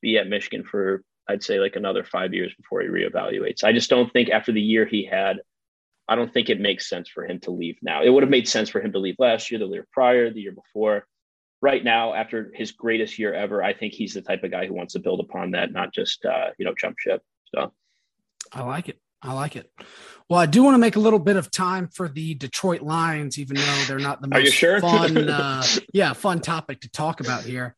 be 0.00 0.18
at 0.18 0.28
michigan 0.28 0.64
for 0.64 1.02
I'd 1.28 1.42
say 1.42 1.60
like 1.60 1.76
another 1.76 2.04
five 2.04 2.32
years 2.32 2.52
before 2.54 2.80
he 2.80 2.88
reevaluates. 2.88 3.64
I 3.64 3.72
just 3.72 3.90
don't 3.90 4.10
think 4.12 4.30
after 4.30 4.52
the 4.52 4.62
year 4.62 4.86
he 4.86 5.04
had, 5.04 5.38
I 6.08 6.14
don't 6.14 6.32
think 6.32 6.48
it 6.48 6.58
makes 6.58 6.88
sense 6.88 7.08
for 7.08 7.26
him 7.26 7.38
to 7.40 7.50
leave 7.50 7.76
now. 7.82 8.02
It 8.02 8.08
would 8.08 8.22
have 8.22 8.30
made 8.30 8.48
sense 8.48 8.70
for 8.70 8.80
him 8.80 8.92
to 8.92 8.98
leave 8.98 9.16
last 9.18 9.50
year, 9.50 9.60
the 9.60 9.66
year 9.66 9.86
prior, 9.92 10.30
the 10.30 10.40
year 10.40 10.52
before. 10.52 11.06
Right 11.60 11.82
now, 11.82 12.14
after 12.14 12.50
his 12.54 12.72
greatest 12.72 13.18
year 13.18 13.34
ever, 13.34 13.62
I 13.62 13.74
think 13.74 13.92
he's 13.92 14.14
the 14.14 14.22
type 14.22 14.44
of 14.44 14.50
guy 14.52 14.66
who 14.66 14.74
wants 14.74 14.92
to 14.94 15.00
build 15.00 15.20
upon 15.20 15.50
that, 15.50 15.72
not 15.72 15.92
just 15.92 16.24
uh, 16.24 16.50
you 16.56 16.64
know 16.64 16.72
jump 16.80 16.96
ship. 16.98 17.20
So, 17.54 17.72
I 18.52 18.62
like 18.62 18.88
it. 18.88 18.98
I 19.20 19.32
like 19.32 19.56
it. 19.56 19.70
Well, 20.28 20.38
I 20.38 20.46
do 20.46 20.62
want 20.62 20.74
to 20.74 20.78
make 20.78 20.96
a 20.96 21.00
little 21.00 21.18
bit 21.18 21.36
of 21.36 21.50
time 21.50 21.88
for 21.88 22.08
the 22.08 22.34
Detroit 22.34 22.82
Lions, 22.82 23.38
even 23.38 23.56
though 23.56 23.84
they're 23.88 23.98
not 23.98 24.22
the 24.22 24.28
most 24.28 24.52
sure? 24.52 24.80
fun, 24.80 25.16
uh, 25.28 25.64
yeah, 25.92 26.12
fun 26.12 26.40
topic 26.40 26.82
to 26.82 26.90
talk 26.90 27.20
about 27.20 27.42
here. 27.42 27.74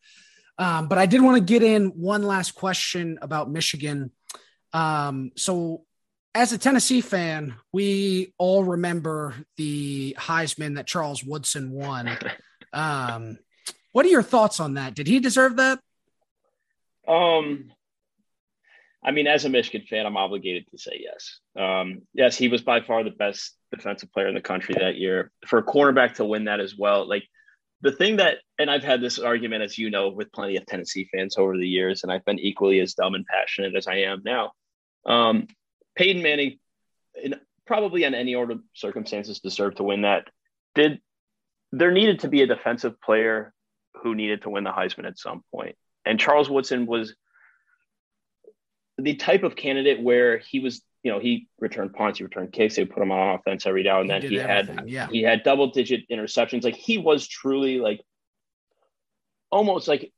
Um, 0.61 0.89
but 0.89 0.99
I 0.99 1.07
did 1.07 1.23
want 1.23 1.39
to 1.39 1.43
get 1.43 1.63
in 1.63 1.87
one 1.87 2.23
last 2.23 2.55
question 2.55 3.19
about 3.23 3.51
Michigan. 3.51 4.13
Um, 4.75 5.33
so, 5.35 5.85
as 6.35 6.53
a 6.53 6.59
Tennessee 6.59 7.01
fan, 7.01 7.55
we 7.73 8.35
all 8.39 8.63
remember 8.63 9.35
the 9.57 10.15
Heisman 10.19 10.77
that 10.77 10.87
Charles 10.87 11.25
Woodson 11.25 11.73
won. 11.73 12.17
Um, 12.73 13.37
what 13.91 14.07
are 14.07 14.11
your 14.11 14.23
thoughts 14.23 14.61
on 14.61 14.75
that? 14.75 14.95
Did 14.95 15.09
he 15.09 15.19
deserve 15.19 15.57
that? 15.57 15.81
Um, 17.09 17.73
I 19.03 19.11
mean, 19.11 19.27
as 19.27 19.45
a 19.45 19.49
Michigan 19.49 19.85
fan, 19.89 20.07
I'm 20.07 20.17
obligated 20.17 20.69
to 20.71 20.79
say 20.79 21.03
yes. 21.03 21.41
Um, 21.59 22.03
yes, 22.15 22.37
he 22.37 22.47
was 22.47 22.63
by 22.63 22.81
far 22.81 23.03
the 23.03 23.11
best 23.11 23.57
defensive 23.73 24.13
player 24.13 24.29
in 24.29 24.37
the 24.37 24.41
country 24.41 24.77
that 24.79 24.97
year. 24.97 25.33
For 25.47 25.59
a 25.59 25.65
cornerback 25.65 26.15
to 26.15 26.25
win 26.25 26.45
that 26.45 26.61
as 26.61 26.77
well, 26.77 27.09
like 27.09 27.25
the 27.83 27.93
thing 27.93 28.17
that, 28.17 28.39
and 28.59 28.71
I've 28.71 28.85
had 28.85 29.01
this 29.01 29.19
argument, 29.19 29.63
as 29.63 29.79
you 29.79 29.91
know, 29.91 30.11
with 30.11 30.33
plenty 30.33 30.57
of 30.57 30.67
Tennessee 30.67 31.09
fans 31.13 31.39
over 31.39 31.57
the 31.57 31.69
years, 31.69 32.03
and 32.03 32.13
I've 32.13 32.25
been 32.25 32.39
equally 32.39 32.81
as 32.81 32.95
dumb 32.95 33.15
and 33.15 33.25
passionate 33.27 33.75
as 33.75 33.87
I 33.87 33.97
am 33.97 34.23
now. 34.25 34.53
Um, 35.07 35.49
Peyton 35.97 36.23
Manning, 36.23 36.59
in, 37.23 37.37
probably 37.67 38.05
in 38.05 38.15
any 38.15 38.35
order 38.35 38.55
of 38.55 38.61
circumstances, 38.75 39.41
deserved 39.41 39.79
to 39.79 39.83
win 39.83 40.03
that. 40.03 40.29
Did 40.75 41.01
there 41.73 41.93
needed 41.93 42.21
to 42.21 42.29
be 42.29 42.43
a 42.43 42.47
defensive 42.47 43.01
player 43.01 43.55
who 44.03 44.15
needed 44.15 44.43
to 44.43 44.51
win 44.51 44.65
the 44.65 44.71
Heisman 44.71 45.07
at 45.07 45.19
some 45.19 45.43
point, 45.53 45.77
and 46.05 46.21
Charles 46.21 46.51
Woodson 46.51 46.87
was 46.87 47.15
the 48.99 49.15
type 49.15 49.43
of 49.43 49.57
candidate 49.57 50.03
where 50.03 50.39
he 50.39 50.61
was 50.61 50.83
you 51.03 51.11
know, 51.11 51.19
he 51.19 51.49
returned 51.59 51.95
punts, 51.95 52.19
he 52.19 52.25
returned 52.25 52.53
kicks, 52.53 52.77
they 52.77 52.85
put 52.85 53.03
him 53.03 53.13
on 53.13 53.37
offense 53.37 53.67
every 53.67 53.83
now 53.83 54.01
and 54.01 54.11
then. 54.11 54.23
He, 54.23 54.29
he 54.29 54.37
had 54.37 54.85
yeah. 54.87 55.09
he 55.11 55.23
had 55.23 55.43
double 55.43 55.69
digit 55.69 56.09
interceptions. 56.11 56.65
Like 56.65 56.77
he 56.77 56.99
was 56.99 57.27
truly 57.27 57.79
like 57.79 58.01
almost 59.51 59.89
like 59.89 60.13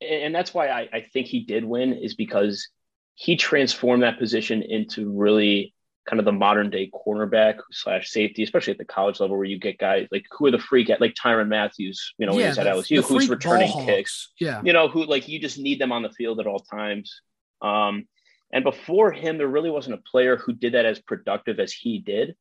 and 0.00 0.34
that's 0.34 0.54
why 0.54 0.68
I, 0.68 0.88
I 0.92 1.06
think 1.12 1.26
he 1.26 1.40
did 1.40 1.64
win 1.64 1.92
is 1.92 2.14
because 2.14 2.68
he 3.14 3.36
transformed 3.36 4.04
that 4.04 4.18
position 4.18 4.62
into 4.62 5.10
really 5.10 5.74
kind 6.08 6.20
of 6.20 6.24
the 6.24 6.32
modern 6.32 6.70
day 6.70 6.90
cornerback 6.90 7.58
slash 7.70 8.08
safety, 8.10 8.42
especially 8.42 8.70
at 8.70 8.78
the 8.78 8.84
college 8.84 9.20
level 9.20 9.36
where 9.36 9.44
you 9.44 9.58
get 9.58 9.76
guys 9.76 10.06
like 10.10 10.24
who 10.30 10.46
are 10.46 10.50
the 10.50 10.58
freak 10.58 10.88
at 10.88 11.00
like 11.00 11.14
Tyrann 11.14 11.48
Mathieu, 11.48 11.92
you 12.16 12.26
know, 12.26 12.38
yeah, 12.38 12.48
he's 12.48 12.58
at 12.58 12.66
LSU, 12.66 13.04
who's 13.04 13.28
returning 13.28 13.70
kicks. 13.84 14.30
Yeah. 14.40 14.62
You 14.64 14.72
know, 14.72 14.88
who 14.88 15.04
like 15.04 15.28
you 15.28 15.38
just 15.40 15.58
need 15.58 15.80
them 15.80 15.92
on 15.92 16.02
the 16.02 16.10
field 16.10 16.40
at 16.40 16.46
all 16.46 16.60
times. 16.60 17.20
Um, 17.60 18.06
and 18.52 18.64
before 18.64 19.12
him, 19.12 19.38
there 19.38 19.48
really 19.48 19.70
wasn't 19.70 19.98
a 19.98 20.10
player 20.10 20.36
who 20.36 20.52
did 20.52 20.74
that 20.74 20.86
as 20.86 20.98
productive 20.98 21.60
as 21.60 21.72
he 21.72 21.98
did. 21.98 22.34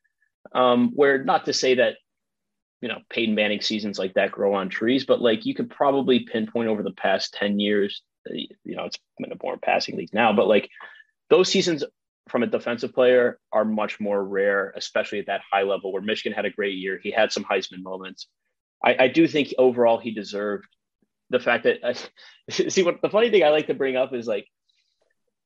Um, 0.54 0.92
where 0.96 1.24
not 1.24 1.46
to 1.46 1.54
say 1.54 1.76
that, 1.76 1.96
you 2.82 2.88
know, 2.88 3.00
Peyton 3.10 3.36
Manning 3.36 3.62
seasons 3.62 4.00
like 4.00 4.14
that 4.14 4.32
grow 4.32 4.54
on 4.54 4.70
trees, 4.70 5.06
but 5.06 5.22
like 5.22 5.46
you 5.46 5.54
could 5.54 5.70
probably 5.70 6.22
pinpoint 6.22 6.70
over 6.70 6.84
the 6.84 6.92
past 6.92 7.34
10 7.34 7.60
years, 7.60 8.02
you 8.30 8.76
know, 8.76 8.86
it's 8.86 8.98
been 9.20 9.32
a 9.32 9.36
more 9.44 9.58
passing 9.58 9.98
league 9.98 10.14
now, 10.14 10.32
but 10.32 10.48
like 10.48 10.70
those 11.30 11.50
seasons 11.50 11.84
from 12.30 12.44
a 12.44 12.48
defensive 12.48 12.94
player 12.94 13.40
are 13.52 13.66
much 13.66 14.00
more 14.00 14.24
rare, 14.24 14.74
especially 14.76 15.20
at 15.20 15.26
that 15.26 15.42
high 15.52 15.64
level 15.64 15.92
where 15.92 16.02
Michigan 16.02 16.34
had 16.34 16.46
a 16.46 16.50
great 16.50 16.78
year. 16.78 17.00
He 17.02 17.12
had 17.12 17.32
some 17.32 17.44
Heisman 17.44 17.82
moments. 17.82 18.28
I, 18.84 18.96
I 19.00 19.08
do 19.08 19.28
think 19.28 19.54
overall 19.58 19.98
he 19.98 20.12
deserved 20.12 20.68
the 21.30 21.40
fact 21.40 21.66
that, 21.66 21.84
uh, 21.84 21.94
see, 22.50 22.84
what 22.84 23.02
the 23.02 23.10
funny 23.10 23.30
thing 23.30 23.44
I 23.44 23.50
like 23.50 23.68
to 23.68 23.74
bring 23.74 23.98
up 23.98 24.14
is 24.14 24.28
like, 24.28 24.48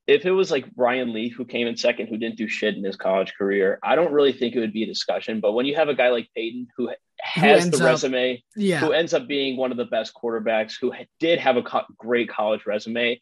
if 0.06 0.24
it 0.24 0.32
was 0.32 0.50
like 0.50 0.66
Ryan 0.76 1.12
Leaf 1.12 1.34
who 1.36 1.44
came 1.44 1.66
in 1.66 1.76
second, 1.76 2.08
who 2.08 2.16
didn't 2.16 2.36
do 2.36 2.48
shit 2.48 2.76
in 2.76 2.84
his 2.84 2.96
college 2.96 3.34
career, 3.34 3.78
I 3.82 3.94
don't 3.94 4.12
really 4.12 4.32
think 4.32 4.54
it 4.54 4.60
would 4.60 4.72
be 4.72 4.82
a 4.82 4.86
discussion. 4.86 5.40
But 5.40 5.52
when 5.52 5.66
you 5.66 5.76
have 5.76 5.88
a 5.88 5.94
guy 5.94 6.10
like 6.10 6.28
Peyton 6.34 6.68
who 6.76 6.90
has 7.20 7.70
the 7.70 7.84
resume, 7.84 8.34
up, 8.34 8.40
yeah. 8.56 8.80
who 8.80 8.92
ends 8.92 9.14
up 9.14 9.28
being 9.28 9.56
one 9.56 9.70
of 9.70 9.76
the 9.76 9.84
best 9.84 10.12
quarterbacks, 10.14 10.74
who 10.80 10.92
did 11.20 11.38
have 11.38 11.56
a 11.56 11.62
co- 11.62 11.86
great 11.96 12.28
college 12.28 12.66
resume, 12.66 13.20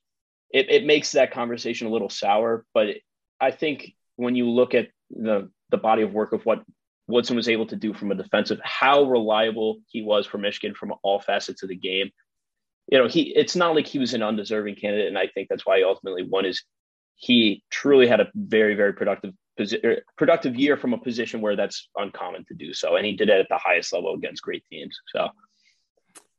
it, 0.52 0.70
it 0.70 0.86
makes 0.86 1.12
that 1.12 1.32
conversation 1.32 1.86
a 1.86 1.90
little 1.90 2.08
sour. 2.08 2.64
But 2.72 2.88
it, 2.88 3.02
I 3.40 3.50
think 3.50 3.94
when 4.16 4.34
you 4.34 4.48
look 4.48 4.74
at 4.74 4.88
the 5.10 5.50
the 5.70 5.76
body 5.76 6.02
of 6.02 6.12
work 6.12 6.32
of 6.32 6.44
what 6.46 6.64
Woodson 7.06 7.36
was 7.36 7.48
able 7.48 7.66
to 7.66 7.76
do 7.76 7.92
from 7.92 8.10
a 8.10 8.14
defensive, 8.14 8.60
how 8.62 9.04
reliable 9.04 9.78
he 9.88 10.02
was 10.02 10.26
for 10.26 10.38
Michigan 10.38 10.74
from 10.74 10.94
all 11.02 11.20
facets 11.20 11.62
of 11.62 11.68
the 11.68 11.76
game, 11.76 12.10
you 12.90 12.98
know, 12.98 13.06
he 13.06 13.22
it's 13.22 13.54
not 13.54 13.74
like 13.74 13.86
he 13.86 13.98
was 13.98 14.14
an 14.14 14.22
undeserving 14.22 14.74
candidate, 14.74 15.06
and 15.06 15.16
I 15.16 15.28
think 15.28 15.48
that's 15.48 15.64
why 15.64 15.78
he 15.78 15.84
ultimately 15.84 16.24
won. 16.24 16.44
Is 16.44 16.64
he 17.14 17.62
truly 17.70 18.08
had 18.08 18.20
a 18.20 18.28
very 18.34 18.74
very 18.74 18.92
productive 18.92 19.32
er, 19.84 19.98
productive 20.18 20.56
year 20.56 20.76
from 20.76 20.92
a 20.92 20.98
position 20.98 21.40
where 21.40 21.54
that's 21.54 21.88
uncommon 21.96 22.44
to 22.48 22.54
do 22.54 22.74
so, 22.74 22.96
and 22.96 23.06
he 23.06 23.12
did 23.12 23.28
it 23.28 23.38
at 23.38 23.48
the 23.48 23.58
highest 23.58 23.92
level 23.92 24.14
against 24.14 24.42
great 24.42 24.64
teams. 24.70 24.98
So 25.14 25.28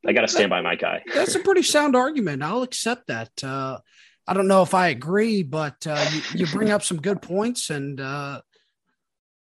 I 0.06 0.12
got 0.12 0.22
to 0.22 0.28
stand 0.28 0.50
by 0.50 0.62
my 0.62 0.76
guy. 0.76 1.04
That's 1.14 1.36
a 1.36 1.40
pretty 1.40 1.64
sound 1.64 1.96
argument. 1.96 2.44
I'll 2.44 2.64
accept 2.64 3.08
that. 3.08 3.32
Uh, 3.42 3.80
I 4.28 4.34
don't 4.34 4.48
know 4.48 4.62
if 4.62 4.74
I 4.74 4.90
agree, 4.90 5.44
but 5.44 5.88
uh, 5.88 6.06
you, 6.12 6.22
you, 6.40 6.48
bring 6.48 6.70
up 6.70 6.84
some 6.84 7.02
good 7.02 7.22
points, 7.22 7.70
and 7.70 8.00
uh, 8.02 8.42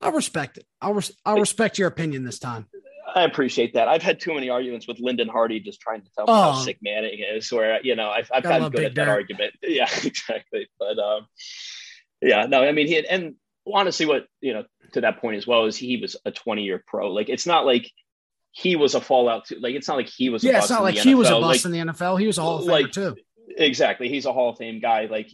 I 0.01 0.09
respect 0.09 0.59
it. 0.59 0.67
I'll 0.81 0.95
res- 0.95 1.17
I'll 1.25 1.39
respect 1.39 1.79
your 1.79 1.89
opinion 1.89 2.25
this 2.25 2.41
time. 2.41 2.67
I 3.17 3.23
appreciate 3.23 3.73
that. 3.75 3.89
I've 3.89 4.03
had 4.03 4.21
too 4.21 4.35
many 4.35 4.51
arguments 4.51 4.87
with 4.87 5.01
Lyndon 5.01 5.29
Hardy 5.29 5.59
just 5.59 5.81
trying 5.81 6.03
to 6.03 6.11
tell 6.15 6.27
me 6.27 6.33
oh, 6.35 6.53
how 6.53 6.59
sick 6.59 6.77
Manning 6.83 7.21
is, 7.21 7.51
where 7.51 7.81
you 7.83 7.97
know 7.97 8.11
I've, 8.11 8.31
I've 8.33 8.43
gotten 8.43 8.71
good 8.71 8.85
at 8.85 8.95
that 8.95 9.09
argument. 9.09 9.55
Yeah, 9.63 9.89
exactly. 10.05 10.69
But 10.79 10.99
um, 10.99 11.27
yeah, 12.21 12.45
no, 12.45 12.63
I 12.63 12.73
mean 12.73 12.87
he 12.87 12.93
had, 12.93 13.07
and 13.07 13.37
honestly, 13.67 14.05
what 14.05 14.27
you 14.43 14.53
know 14.53 14.65
to 14.93 15.01
that 15.01 15.19
point 15.19 15.39
as 15.39 15.47
well 15.47 15.65
is 15.65 15.79
he 15.79 15.97
was 15.97 16.17
a 16.27 16.31
20 16.31 16.63
year 16.63 16.85
pro. 16.87 17.11
Like 17.11 17.31
it's 17.31 17.47
not 17.47 17.65
like 17.65 17.91
he 18.53 18.77
was 18.77 18.95
a 18.95 19.01
fallout. 19.01 19.47
Too. 19.47 19.59
Like 19.61 19.75
it's 19.75 19.89
not 19.89 19.97
like 19.97 20.09
he 20.09 20.29
was. 20.29 20.45
Yeah, 20.45 20.59
it's 20.59 20.69
not 20.69 20.83
like 20.83 20.97
he 20.97 21.15
NFL. 21.15 21.19
was 21.19 21.31
a 21.31 21.41
bust 21.41 21.43
like, 21.43 21.65
in 21.65 21.73
the 21.73 21.93
NFL. 21.93 22.21
He 22.21 22.27
was 22.27 22.37
a 22.37 22.43
Hall 22.43 22.59
of 22.59 22.65
Famer 22.65 22.69
like, 22.69 22.93
too. 22.93 23.17
Exactly, 23.57 24.11
he's 24.11 24.27
a 24.27 24.33
Hall 24.35 24.51
of 24.51 24.59
Fame 24.59 24.79
guy. 24.79 25.07
Like 25.07 25.31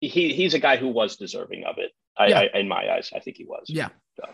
he 0.00 0.32
he's 0.32 0.54
a 0.54 0.58
guy 0.58 0.78
who 0.78 0.88
was 0.88 1.14
deserving 1.16 1.62
of 1.62 1.76
it. 1.78 1.92
I, 2.16 2.26
yeah. 2.26 2.40
I 2.40 2.58
in 2.58 2.66
my 2.66 2.92
eyes, 2.92 3.12
I 3.14 3.20
think 3.20 3.36
he 3.36 3.44
was. 3.44 3.66
Yeah. 3.68 3.90
So. 4.16 4.24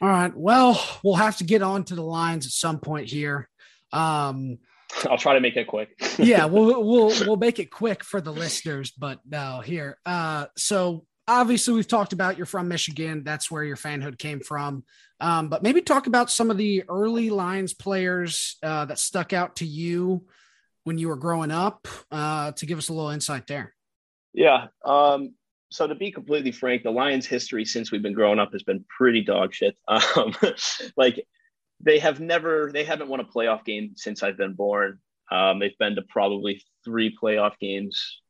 All 0.00 0.08
right. 0.08 0.34
Well, 0.36 0.80
we'll 1.02 1.14
have 1.14 1.38
to 1.38 1.44
get 1.44 1.62
on 1.62 1.84
to 1.84 1.94
the 1.94 2.02
lines 2.02 2.46
at 2.46 2.52
some 2.52 2.78
point 2.78 3.08
here. 3.08 3.48
Um, 3.92 4.58
I'll 5.10 5.18
try 5.18 5.34
to 5.34 5.40
make 5.40 5.56
it 5.56 5.66
quick. 5.66 5.90
yeah, 6.18 6.44
we'll 6.46 6.84
we'll 6.84 7.12
we'll 7.26 7.36
make 7.36 7.58
it 7.58 7.70
quick 7.70 8.04
for 8.04 8.20
the 8.20 8.32
listeners, 8.32 8.90
but 8.90 9.20
no, 9.28 9.60
here. 9.60 9.98
Uh, 10.06 10.46
so 10.56 11.04
obviously 11.26 11.74
we've 11.74 11.88
talked 11.88 12.12
about 12.12 12.36
you're 12.36 12.46
from 12.46 12.68
Michigan. 12.68 13.22
That's 13.24 13.50
where 13.50 13.64
your 13.64 13.76
fanhood 13.76 14.18
came 14.18 14.40
from. 14.40 14.84
Um, 15.20 15.48
but 15.48 15.62
maybe 15.62 15.82
talk 15.82 16.06
about 16.06 16.30
some 16.30 16.50
of 16.50 16.56
the 16.56 16.84
early 16.88 17.30
Lions 17.30 17.74
players 17.74 18.56
uh, 18.62 18.84
that 18.86 18.98
stuck 18.98 19.32
out 19.32 19.56
to 19.56 19.66
you 19.66 20.26
when 20.84 20.96
you 20.96 21.08
were 21.08 21.16
growing 21.16 21.50
up 21.50 21.86
uh, 22.10 22.52
to 22.52 22.66
give 22.66 22.78
us 22.78 22.88
a 22.88 22.92
little 22.92 23.10
insight 23.10 23.46
there. 23.46 23.74
Yeah. 24.32 24.68
Um, 24.84 25.34
so 25.70 25.86
to 25.86 25.94
be 25.94 26.10
completely 26.10 26.52
frank, 26.52 26.82
the 26.82 26.90
Lions' 26.90 27.26
history 27.26 27.64
since 27.64 27.92
we've 27.92 28.02
been 28.02 28.14
growing 28.14 28.38
up 28.38 28.52
has 28.52 28.62
been 28.62 28.84
pretty 28.88 29.22
dog 29.22 29.54
shit. 29.54 29.76
Um, 29.88 30.34
like 30.96 31.24
they 31.80 31.98
have 31.98 32.20
never, 32.20 32.70
they 32.72 32.84
haven't 32.84 33.08
won 33.08 33.20
a 33.20 33.24
playoff 33.24 33.64
game 33.64 33.92
since 33.96 34.22
I've 34.22 34.36
been 34.36 34.54
born. 34.54 34.98
Um, 35.30 35.58
they've 35.58 35.76
been 35.78 35.94
to 35.96 36.02
probably 36.02 36.62
three 36.84 37.16
playoff 37.16 37.58
games. 37.58 38.20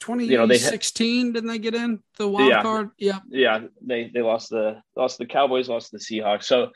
2016, 0.00 0.30
you 0.30 0.38
know, 0.38 0.46
they 0.46 1.40
didn't 1.40 1.46
they 1.46 1.58
get 1.58 1.74
in 1.74 2.00
the 2.16 2.28
wild 2.28 2.48
yeah, 2.48 2.62
card? 2.62 2.90
Yeah, 2.96 3.18
yeah. 3.28 3.60
They 3.82 4.10
they 4.12 4.22
lost 4.22 4.48
the 4.48 4.82
lost 4.96 5.18
the 5.18 5.26
Cowboys, 5.26 5.68
lost 5.68 5.92
the 5.92 5.98
Seahawks. 5.98 6.44
So 6.44 6.70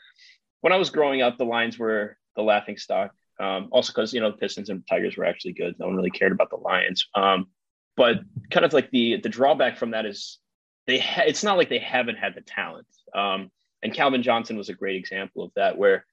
when 0.61 0.73
I 0.73 0.77
was 0.77 0.91
growing 0.91 1.23
up, 1.23 1.37
the 1.37 1.45
Lions 1.45 1.79
were 1.79 2.17
the 2.35 2.43
laughing 2.43 2.77
stock. 2.77 3.11
Um, 3.39 3.69
also 3.71 3.91
because 3.91 4.13
you 4.13 4.21
know 4.21 4.31
the 4.31 4.37
Pistons 4.37 4.69
and 4.69 4.85
Tigers 4.87 5.17
were 5.17 5.25
actually 5.25 5.53
good. 5.53 5.75
No 5.79 5.87
one 5.87 5.95
really 5.95 6.11
cared 6.11 6.31
about 6.31 6.51
the 6.51 6.57
Lions. 6.57 7.07
Um, 7.15 7.47
but 7.97 8.17
kind 8.51 8.65
of 8.65 8.73
like 8.73 8.91
the 8.91 9.19
the 9.21 9.29
drawback 9.29 9.77
from 9.77 9.91
that 9.91 10.05
is 10.05 10.39
they 10.87 10.99
ha- 10.99 11.23
it's 11.25 11.43
not 11.43 11.57
like 11.57 11.69
they 11.69 11.79
haven't 11.79 12.17
had 12.17 12.35
the 12.35 12.41
talent. 12.41 12.87
Um, 13.13 13.51
and 13.81 13.93
Calvin 13.93 14.23
Johnson 14.23 14.57
was 14.57 14.69
a 14.69 14.73
great 14.73 14.95
example 14.95 15.43
of 15.43 15.51
that, 15.55 15.77
where 15.77 16.05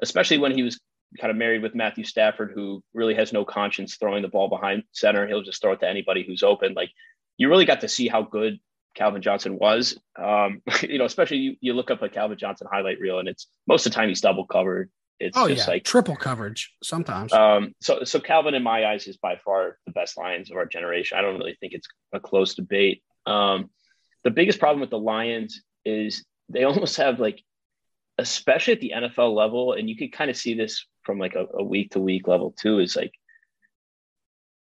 especially 0.00 0.38
when 0.38 0.52
he 0.52 0.62
was 0.62 0.80
kind 1.18 1.30
of 1.30 1.36
married 1.36 1.62
with 1.62 1.74
Matthew 1.74 2.04
Stafford, 2.04 2.52
who 2.54 2.82
really 2.92 3.14
has 3.14 3.32
no 3.32 3.44
conscience 3.44 3.96
throwing 3.96 4.22
the 4.22 4.28
ball 4.28 4.48
behind 4.48 4.82
center. 4.92 5.26
He'll 5.26 5.42
just 5.42 5.60
throw 5.62 5.72
it 5.72 5.80
to 5.80 5.88
anybody 5.88 6.24
who's 6.26 6.42
open. 6.42 6.74
Like 6.74 6.90
you 7.36 7.48
really 7.48 7.64
got 7.64 7.80
to 7.80 7.88
see 7.88 8.08
how 8.08 8.22
good 8.22 8.58
Calvin 8.94 9.22
Johnson 9.22 9.58
was. 9.58 9.98
Um, 10.16 10.62
you 10.82 10.98
know, 10.98 11.04
especially 11.04 11.38
you, 11.38 11.56
you 11.60 11.72
look 11.72 11.90
up 11.90 12.02
a 12.02 12.08
Calvin 12.08 12.38
Johnson 12.38 12.66
highlight 12.70 13.00
reel 13.00 13.18
and 13.18 13.28
it's 13.28 13.46
most 13.66 13.86
of 13.86 13.92
the 13.92 13.96
time 13.96 14.08
he's 14.08 14.20
double 14.20 14.46
covered. 14.46 14.90
It's 15.20 15.36
oh, 15.36 15.48
just 15.48 15.66
yeah. 15.66 15.74
like 15.74 15.84
triple 15.84 16.16
coverage 16.16 16.72
sometimes. 16.82 17.32
Um, 17.32 17.74
so 17.80 18.04
so 18.04 18.20
Calvin 18.20 18.54
in 18.54 18.62
my 18.62 18.86
eyes 18.86 19.06
is 19.06 19.16
by 19.16 19.36
far 19.44 19.78
the 19.86 19.92
best 19.92 20.16
Lions 20.16 20.50
of 20.50 20.56
our 20.56 20.66
generation. 20.66 21.18
I 21.18 21.22
don't 21.22 21.38
really 21.38 21.56
think 21.60 21.72
it's 21.72 21.88
a 22.12 22.20
close 22.20 22.54
debate. 22.54 23.02
Um, 23.26 23.70
the 24.24 24.30
biggest 24.30 24.60
problem 24.60 24.80
with 24.80 24.90
the 24.90 24.98
Lions 24.98 25.62
is 25.84 26.24
they 26.48 26.64
almost 26.64 26.96
have 26.96 27.18
like, 27.18 27.42
especially 28.18 28.74
at 28.74 28.80
the 28.80 28.92
NFL 28.94 29.34
level, 29.34 29.72
and 29.72 29.88
you 29.88 29.96
could 29.96 30.12
kind 30.12 30.30
of 30.30 30.36
see 30.36 30.54
this 30.54 30.86
from 31.02 31.18
like 31.18 31.34
a 31.34 31.64
week 31.64 31.92
to 31.92 32.00
week 32.00 32.28
level 32.28 32.54
too, 32.58 32.78
is 32.78 32.94
like 32.94 33.12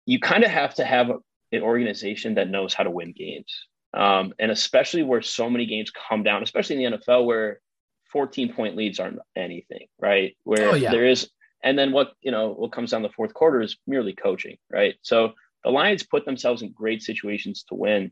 you 0.06 0.20
kind 0.20 0.44
of 0.44 0.50
have 0.50 0.74
to 0.76 0.84
have 0.84 1.12
an 1.52 1.62
organization 1.62 2.36
that 2.36 2.50
knows 2.50 2.74
how 2.74 2.84
to 2.84 2.92
win 2.92 3.14
games. 3.16 3.68
Um, 3.94 4.34
and 4.40 4.52
especially 4.52 5.04
where 5.04 5.22
so 5.22 5.50
many 5.50 5.66
games 5.66 5.92
come 5.92 6.24
down, 6.24 6.44
especially 6.44 6.84
in 6.84 6.92
the 6.92 6.98
NFL 6.98 7.26
where 7.26 7.60
14 8.12 8.54
point 8.54 8.76
leads 8.76 9.00
aren't 9.00 9.20
anything, 9.36 9.88
right? 10.00 10.36
Where 10.44 10.70
oh, 10.70 10.76
yeah. 10.76 10.92
there 10.92 11.06
is, 11.06 11.30
and 11.64 11.78
then 11.78 11.92
what, 11.92 12.14
you 12.22 12.32
know, 12.32 12.50
what 12.50 12.72
comes 12.72 12.92
down 12.92 13.02
the 13.02 13.10
fourth 13.10 13.34
quarter 13.34 13.62
is 13.62 13.78
merely 13.88 14.14
coaching, 14.14 14.58
right? 14.72 14.96
So 15.02 15.34
the 15.64 15.72
Lions 15.72 16.04
put 16.04 16.26
themselves 16.26 16.62
in 16.62 16.72
great 16.72 17.02
situations 17.02 17.64
to 17.70 17.76
win. 17.76 18.12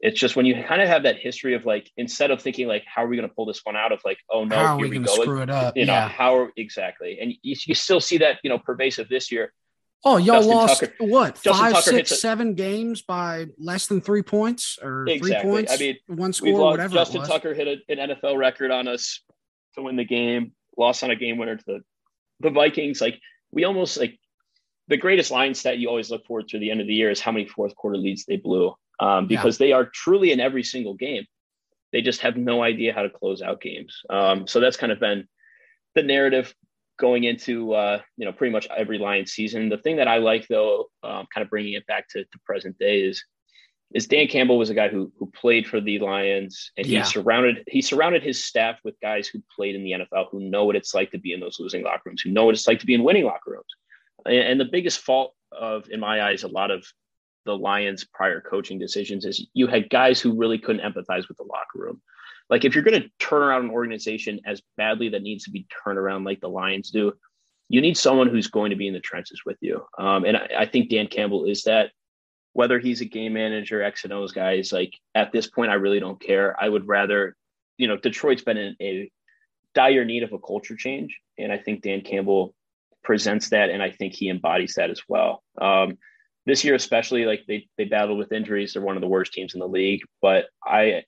It's 0.00 0.18
just 0.18 0.34
when 0.34 0.46
you 0.46 0.62
kind 0.64 0.82
of 0.82 0.88
have 0.88 1.04
that 1.04 1.16
history 1.16 1.54
of 1.54 1.64
like, 1.64 1.90
instead 1.96 2.30
of 2.32 2.42
thinking 2.42 2.66
like, 2.66 2.84
how 2.92 3.04
are 3.04 3.08
we 3.08 3.16
going 3.16 3.28
to 3.28 3.34
pull 3.34 3.46
this 3.46 3.60
one 3.62 3.76
out 3.76 3.92
of 3.92 4.00
like, 4.04 4.18
oh 4.30 4.44
no, 4.44 4.56
how 4.56 4.74
are 4.74 4.78
we, 4.78 4.90
we 4.90 4.98
go. 4.98 5.14
Screw 5.14 5.42
it 5.42 5.50
up. 5.50 5.76
You 5.76 5.86
know, 5.86 5.92
yeah. 5.92 6.08
how 6.08 6.48
exactly. 6.56 7.18
And 7.20 7.32
you, 7.42 7.56
you 7.66 7.74
still 7.74 8.00
see 8.00 8.18
that, 8.18 8.38
you 8.42 8.50
know, 8.50 8.58
pervasive 8.58 9.08
this 9.08 9.30
year 9.30 9.52
Oh, 10.04 10.16
y'all 10.16 10.36
Justin 10.36 10.56
lost 10.56 10.80
Tucker. 10.80 10.94
what 10.98 11.34
Justin 11.36 11.52
five, 11.52 11.72
Tucker 11.74 11.90
six, 11.90 12.10
a, 12.10 12.16
seven 12.16 12.54
games 12.54 13.02
by 13.02 13.46
less 13.58 13.86
than 13.86 14.00
three 14.00 14.22
points 14.22 14.78
or 14.82 15.06
exactly. 15.06 15.30
three 15.30 15.50
points. 15.50 15.72
I 15.72 15.76
mean, 15.76 15.96
one 16.08 16.32
score, 16.32 16.52
lost, 16.52 16.70
whatever. 16.72 16.94
Justin 16.94 17.22
Tucker 17.22 17.54
hit 17.54 17.68
a, 17.68 17.92
an 17.92 18.10
NFL 18.10 18.36
record 18.36 18.70
on 18.72 18.88
us 18.88 19.20
to 19.74 19.82
win 19.82 19.96
the 19.96 20.04
game. 20.04 20.52
Lost 20.76 21.04
on 21.04 21.10
a 21.10 21.16
game 21.16 21.38
winner 21.38 21.56
to 21.56 21.64
the 21.64 21.80
the 22.40 22.50
Vikings. 22.50 23.00
Like 23.00 23.20
we 23.52 23.64
almost 23.64 23.96
like 23.96 24.18
the 24.88 24.96
greatest 24.96 25.30
line 25.30 25.54
stat 25.54 25.78
you 25.78 25.88
always 25.88 26.10
look 26.10 26.26
forward 26.26 26.48
to 26.48 26.58
the 26.58 26.70
end 26.70 26.80
of 26.80 26.86
the 26.86 26.94
year 26.94 27.10
is 27.10 27.20
how 27.20 27.32
many 27.32 27.46
fourth 27.46 27.74
quarter 27.76 27.96
leads 27.96 28.24
they 28.24 28.36
blew 28.36 28.74
um, 28.98 29.26
because 29.26 29.60
yeah. 29.60 29.66
they 29.66 29.72
are 29.72 29.86
truly 29.86 30.32
in 30.32 30.40
every 30.40 30.64
single 30.64 30.94
game. 30.94 31.24
They 31.92 32.02
just 32.02 32.22
have 32.22 32.36
no 32.36 32.62
idea 32.62 32.92
how 32.92 33.02
to 33.02 33.10
close 33.10 33.42
out 33.42 33.60
games. 33.60 34.00
Um, 34.10 34.46
so 34.46 34.60
that's 34.60 34.76
kind 34.76 34.90
of 34.90 34.98
been 34.98 35.28
the 35.94 36.02
narrative 36.02 36.54
going 37.02 37.24
into 37.24 37.74
uh, 37.74 38.00
you 38.16 38.24
know 38.24 38.32
pretty 38.32 38.52
much 38.52 38.68
every 38.74 38.96
Lions 38.96 39.32
season. 39.32 39.68
The 39.68 39.76
thing 39.76 39.96
that 39.96 40.08
I 40.08 40.18
like 40.18 40.46
though, 40.48 40.86
um, 41.02 41.26
kind 41.34 41.44
of 41.44 41.50
bringing 41.50 41.74
it 41.74 41.86
back 41.86 42.08
to, 42.10 42.24
to, 42.24 42.38
present 42.46 42.78
day 42.78 43.02
is 43.02 43.22
is 43.92 44.06
Dan 44.06 44.28
Campbell 44.28 44.56
was 44.56 44.70
a 44.70 44.74
guy 44.74 44.88
who 44.88 45.12
who 45.18 45.26
played 45.34 45.66
for 45.66 45.80
the 45.80 45.98
Lions 45.98 46.70
and 46.78 46.86
he 46.86 47.02
surrounded 47.02 47.64
he 47.66 47.82
surrounded 47.82 48.22
his 48.22 48.42
staff 48.42 48.78
with 48.84 48.94
guys 49.02 49.26
who 49.26 49.42
played 49.54 49.74
in 49.74 49.82
the 49.82 49.92
NFL 49.92 50.28
who 50.30 50.40
know 50.48 50.64
what 50.64 50.76
it's 50.76 50.94
like 50.94 51.10
to 51.10 51.18
be 51.18 51.32
in 51.32 51.40
those 51.40 51.58
losing 51.58 51.82
locker 51.82 52.04
rooms, 52.06 52.22
who 52.22 52.30
know 52.30 52.44
what 52.46 52.54
it's 52.54 52.68
like 52.68 52.78
to 52.78 52.86
be 52.86 52.94
in 52.94 53.02
winning 53.02 53.24
locker 53.24 53.50
rooms. 53.50 53.74
And, 54.24 54.36
and 54.36 54.60
the 54.60 54.70
biggest 54.70 55.00
fault 55.00 55.34
of, 55.50 55.90
in 55.90 56.00
my 56.00 56.22
eyes, 56.22 56.44
a 56.44 56.48
lot 56.48 56.70
of 56.70 56.86
the 57.44 57.58
Lions' 57.58 58.04
prior 58.04 58.40
coaching 58.40 58.78
decisions 58.78 59.24
is 59.24 59.46
you 59.52 59.66
had 59.66 59.90
guys 59.90 60.20
who 60.20 60.38
really 60.38 60.58
couldn't 60.58 60.82
empathize 60.82 61.26
with 61.28 61.36
the 61.36 61.44
locker 61.44 61.78
room 61.78 62.00
like 62.52 62.66
if 62.66 62.74
you're 62.74 62.84
going 62.84 63.00
to 63.00 63.08
turn 63.18 63.40
around 63.40 63.64
an 63.64 63.70
organization 63.70 64.38
as 64.44 64.60
badly 64.76 65.08
that 65.08 65.22
needs 65.22 65.44
to 65.44 65.50
be 65.50 65.66
turned 65.82 65.98
around 65.98 66.24
like 66.24 66.38
the 66.42 66.50
Lions 66.50 66.90
do, 66.90 67.14
you 67.70 67.80
need 67.80 67.96
someone 67.96 68.28
who's 68.28 68.48
going 68.48 68.68
to 68.70 68.76
be 68.76 68.86
in 68.86 68.92
the 68.92 69.00
trenches 69.00 69.40
with 69.46 69.56
you. 69.62 69.82
Um, 69.98 70.26
and 70.26 70.36
I, 70.36 70.48
I, 70.58 70.66
think 70.66 70.90
Dan 70.90 71.06
Campbell 71.06 71.46
is 71.46 71.62
that. 71.62 71.90
Whether 72.54 72.78
he's 72.78 73.00
a 73.00 73.06
game 73.06 73.32
manager, 73.32 73.82
X 73.82 74.04
and 74.04 74.12
O's 74.12 74.32
guys, 74.32 74.74
like 74.74 74.92
at 75.14 75.32
this 75.32 75.46
point, 75.46 75.70
I 75.70 75.76
really 75.76 76.00
don't 76.00 76.20
care. 76.20 76.54
I 76.62 76.68
would 76.68 76.86
rather, 76.86 77.34
you 77.78 77.88
know, 77.88 77.96
Detroit's 77.96 78.44
been 78.44 78.58
in 78.58 78.76
a 78.78 79.10
dire 79.74 80.04
need 80.04 80.22
of 80.22 80.34
a 80.34 80.38
culture 80.38 80.76
change, 80.76 81.18
and 81.38 81.50
I 81.50 81.56
think 81.56 81.80
Dan 81.80 82.02
Campbell 82.02 82.54
presents 83.02 83.48
that, 83.48 83.70
and 83.70 83.82
I 83.82 83.90
think 83.90 84.12
he 84.12 84.28
embodies 84.28 84.74
that 84.74 84.90
as 84.90 85.00
well. 85.08 85.42
Um, 85.58 85.96
this 86.44 86.62
year, 86.62 86.74
especially, 86.74 87.24
like 87.24 87.44
they 87.48 87.68
they 87.78 87.84
battled 87.84 88.18
with 88.18 88.32
injuries. 88.32 88.74
They're 88.74 88.82
one 88.82 88.98
of 88.98 89.00
the 89.00 89.08
worst 89.08 89.32
teams 89.32 89.54
in 89.54 89.60
the 89.60 89.66
league, 89.66 90.02
but 90.20 90.44
I 90.62 91.04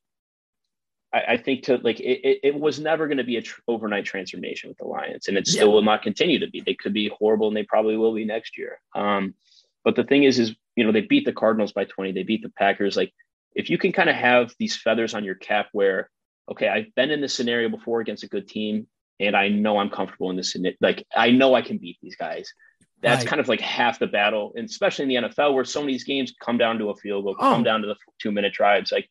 I, 1.15 1.35
I 1.35 1.37
think 1.37 1.65
to 1.65 1.79
like 1.79 2.01
it, 2.01 2.41
it 2.43 2.55
was 2.59 2.81
never 2.81 3.07
going 3.07 3.19
to 3.19 3.25
be 3.25 3.37
a 3.37 3.43
tr- 3.43 3.61
overnight 3.69 4.05
transformation 4.05 4.69
with 4.69 4.79
the 4.79 4.87
Lions, 4.87 5.29
and 5.29 5.37
it 5.39 5.47
still 5.47 5.69
yeah. 5.69 5.75
will 5.75 5.83
not 5.83 6.03
continue 6.03 6.41
to 6.41 6.51
be. 6.51 6.61
They 6.61 6.75
could 6.75 6.93
be 6.93 7.09
horrible, 7.09 7.49
and 7.49 7.57
they 7.57 7.63
probably 7.63 7.97
will 7.97 8.15
be 8.15 8.25
next 8.25 8.59
year. 8.59 8.81
Um, 8.95 9.35
but 9.85 9.95
the 9.95 10.05
thing 10.05 10.25
is, 10.25 10.39
is 10.39 10.55
you 10.75 10.85
know 10.85 10.93
they 10.93 11.03
beat 11.03 11.25
the 11.25 11.33
Cardinals 11.33 11.73
by 11.73 11.85
twenty, 11.85 12.13
they 12.13 12.25
beat 12.25 12.43
the 12.43 12.51
Packers. 12.51 12.97
Like 12.97 13.13
if 13.55 13.71
you 13.71 13.79
can 13.79 13.93
kind 13.93 14.11
of 14.11 14.17
have 14.17 14.53
these 14.59 14.77
feathers 14.77 15.15
on 15.15 15.25
your 15.25 15.37
cap, 15.37 15.69
where 15.73 16.11
okay, 16.51 16.69
I've 16.69 16.95
been 16.97 17.11
in 17.11 17.21
this 17.21 17.35
scenario 17.35 17.69
before 17.69 18.01
against 18.01 18.25
a 18.25 18.29
good 18.29 18.49
team, 18.49 18.89
and 19.21 19.37
I 19.37 19.49
know 19.49 19.79
I'm 19.79 19.91
comfortable 19.91 20.31
in 20.31 20.37
this. 20.37 20.57
Like 20.81 21.07
I 21.15 21.31
know 21.31 21.55
I 21.55 21.63
can 21.63 21.79
beat 21.79 21.99
these 22.03 22.17
guys. 22.17 22.53
That's 23.03 23.21
right. 23.21 23.29
kind 23.29 23.41
of 23.41 23.49
like 23.49 23.61
half 23.61 23.99
the 23.99 24.07
battle, 24.07 24.53
and 24.57 24.69
especially 24.69 25.05
in 25.05 25.23
the 25.23 25.29
NFL, 25.29 25.55
where 25.55 25.65
so 25.65 25.81
many 25.81 25.93
these 25.93 26.05
games 26.05 26.35
come 26.41 26.59
down 26.59 26.79
to 26.79 26.91
a 26.91 26.97
field 26.97 27.25
goal, 27.25 27.37
come 27.37 27.61
oh. 27.61 27.65
down 27.65 27.83
to 27.83 27.87
the 27.87 27.97
two 28.19 28.33
minute 28.33 28.55
drives. 28.55 28.91
Like 28.91 29.09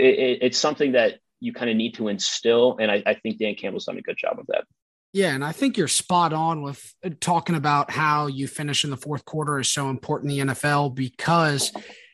it, 0.00 0.18
it, 0.18 0.38
it's 0.42 0.58
something 0.58 0.92
that 0.92 1.18
you 1.40 1.52
kind 1.52 1.70
of 1.70 1.76
need 1.76 1.94
to 1.94 2.08
instill. 2.08 2.76
And 2.80 2.90
I, 2.90 3.02
I 3.06 3.14
think 3.14 3.38
Dan 3.38 3.54
Campbell's 3.54 3.86
done 3.86 3.98
a 3.98 4.02
good 4.02 4.16
job 4.18 4.38
of 4.38 4.46
that. 4.48 4.64
Yeah, 5.12 5.34
and 5.34 5.44
I 5.44 5.50
think 5.52 5.76
you're 5.76 5.88
spot 5.88 6.32
on 6.32 6.62
with 6.62 6.94
uh, 7.04 7.10
talking 7.20 7.56
about 7.56 7.90
how 7.90 8.28
you 8.28 8.46
finish 8.46 8.84
in 8.84 8.90
the 8.90 8.96
fourth 8.96 9.24
quarter 9.24 9.58
is 9.58 9.70
so 9.70 9.90
important 9.90 10.32
in 10.32 10.48
the 10.48 10.54
NFL 10.54 10.94
because 10.94 11.72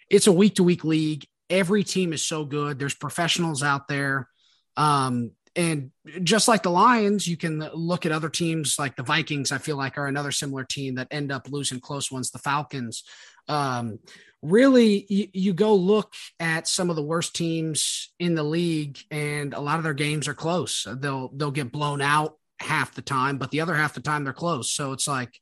it's 0.09 0.27
a 0.27 0.33
week 0.33 0.55
to 0.55 0.65
week 0.65 0.85
league. 0.85 1.27
every 1.51 1.85
team 1.85 2.13
is 2.13 2.23
so 2.23 2.45
good. 2.45 2.79
There's 2.79 2.95
professionals 2.95 3.63
out 3.63 3.87
there. 3.87 4.29
Um, 4.77 5.33
and 5.55 5.91
just 6.23 6.49
like 6.49 6.63
the 6.63 6.71
Lions, 6.71 7.27
you 7.27 7.37
can 7.37 7.61
look 7.73 8.05
at 8.05 8.13
other 8.13 8.29
teams 8.29 8.79
like 8.79 8.95
the 8.97 9.03
Vikings, 9.03 9.53
I 9.53 9.59
feel 9.59 9.77
like 9.77 9.97
are 9.97 10.07
another 10.07 10.31
similar 10.31 10.65
team 10.65 10.97
that 10.97 11.09
end 11.11 11.33
up 11.33 11.49
losing 11.49 11.81
close 11.81 12.13
ones, 12.13 12.31
the 12.31 12.39
Falcons. 12.39 13.05
Um, 13.49 13.99
really, 14.43 15.07
you, 15.09 15.29
you, 15.33 15.53
go 15.53 15.75
look 15.75 16.15
at 16.39 16.69
some 16.69 16.91
of 16.91 16.97
the 16.97 17.03
worst 17.03 17.35
teams 17.35 18.13
in 18.19 18.35
the 18.35 18.43
league, 18.43 18.99
and 19.11 19.55
a 19.55 19.61
lot 19.61 19.79
of 19.79 19.85
their 19.85 19.95
games 19.95 20.29
are 20.29 20.35
close. 20.35 20.87
Uh, 20.87 20.95
they'll 20.99 21.31
they'll 21.35 21.51
get 21.51 21.73
blown 21.73 22.01
out 22.01 22.37
half 22.61 22.95
the 22.95 23.03
time, 23.03 23.39
but 23.39 23.51
the 23.51 23.61
other 23.61 23.75
half 23.75 23.95
the 23.95 24.01
time 24.01 24.25
they're 24.25 24.33
close. 24.33 24.71
So 24.73 24.93
it's 24.93 25.09
like 25.09 25.41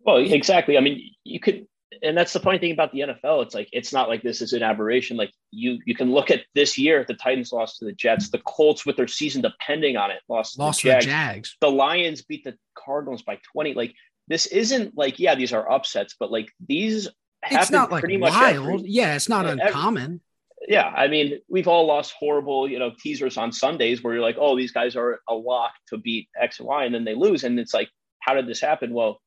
Well, 0.00 0.18
exactly. 0.18 0.76
I 0.76 0.80
mean, 0.80 1.10
you 1.24 1.40
could 1.40 1.66
and 2.02 2.16
that's 2.16 2.32
the 2.32 2.40
funny 2.40 2.58
thing 2.58 2.72
about 2.72 2.92
the 2.92 3.00
NFL. 3.00 3.44
It's 3.44 3.54
like 3.54 3.68
it's 3.72 3.92
not 3.92 4.08
like 4.08 4.22
this 4.22 4.42
is 4.42 4.52
an 4.52 4.62
aberration. 4.62 5.16
Like 5.16 5.32
you 5.50 5.78
you 5.86 5.94
can 5.94 6.12
look 6.12 6.30
at 6.30 6.42
this 6.54 6.76
year, 6.76 7.04
the 7.06 7.14
Titans 7.14 7.52
lost 7.52 7.78
to 7.78 7.84
the 7.84 7.92
Jets, 7.92 8.30
the 8.30 8.38
Colts 8.38 8.84
with 8.84 8.96
their 8.96 9.06
season 9.06 9.42
depending 9.42 9.96
on 9.96 10.10
it 10.10 10.20
lost, 10.28 10.58
lost 10.58 10.82
the 10.82 10.90
Jags. 10.90 11.04
the 11.04 11.10
Jags. 11.10 11.56
The 11.60 11.70
Lions 11.70 12.22
beat 12.22 12.44
the 12.44 12.56
Cardinals 12.74 13.22
by 13.22 13.38
twenty. 13.52 13.74
Like 13.74 13.94
this 14.28 14.46
isn't 14.46 14.96
like 14.96 15.18
yeah, 15.18 15.34
these 15.34 15.52
are 15.52 15.70
upsets, 15.70 16.16
but 16.18 16.30
like 16.30 16.48
these 16.66 17.08
it's 17.50 17.70
not 17.70 17.90
like 17.90 18.02
pretty 18.02 18.18
wild. 18.18 18.56
Every, 18.56 18.88
yeah, 18.88 19.14
it's 19.14 19.28
not 19.28 19.46
uncommon. 19.46 20.02
Every, 20.04 20.20
yeah, 20.68 20.86
I 20.86 21.08
mean, 21.08 21.40
we've 21.48 21.68
all 21.68 21.86
lost 21.86 22.14
horrible, 22.18 22.68
you 22.68 22.78
know, 22.78 22.90
teasers 22.98 23.36
on 23.36 23.52
Sundays 23.52 24.02
where 24.02 24.14
you're 24.14 24.22
like, 24.22 24.36
oh, 24.38 24.56
these 24.56 24.72
guys 24.72 24.96
are 24.96 25.20
a 25.28 25.34
lock 25.34 25.72
to 25.88 25.98
beat 25.98 26.28
X 26.40 26.58
and 26.58 26.68
Y, 26.68 26.84
and 26.84 26.94
then 26.94 27.04
they 27.04 27.14
lose, 27.14 27.44
and 27.44 27.58
it's 27.60 27.74
like, 27.74 27.88
how 28.20 28.34
did 28.34 28.48
this 28.48 28.60
happen? 28.60 28.92
Well, 28.92 29.20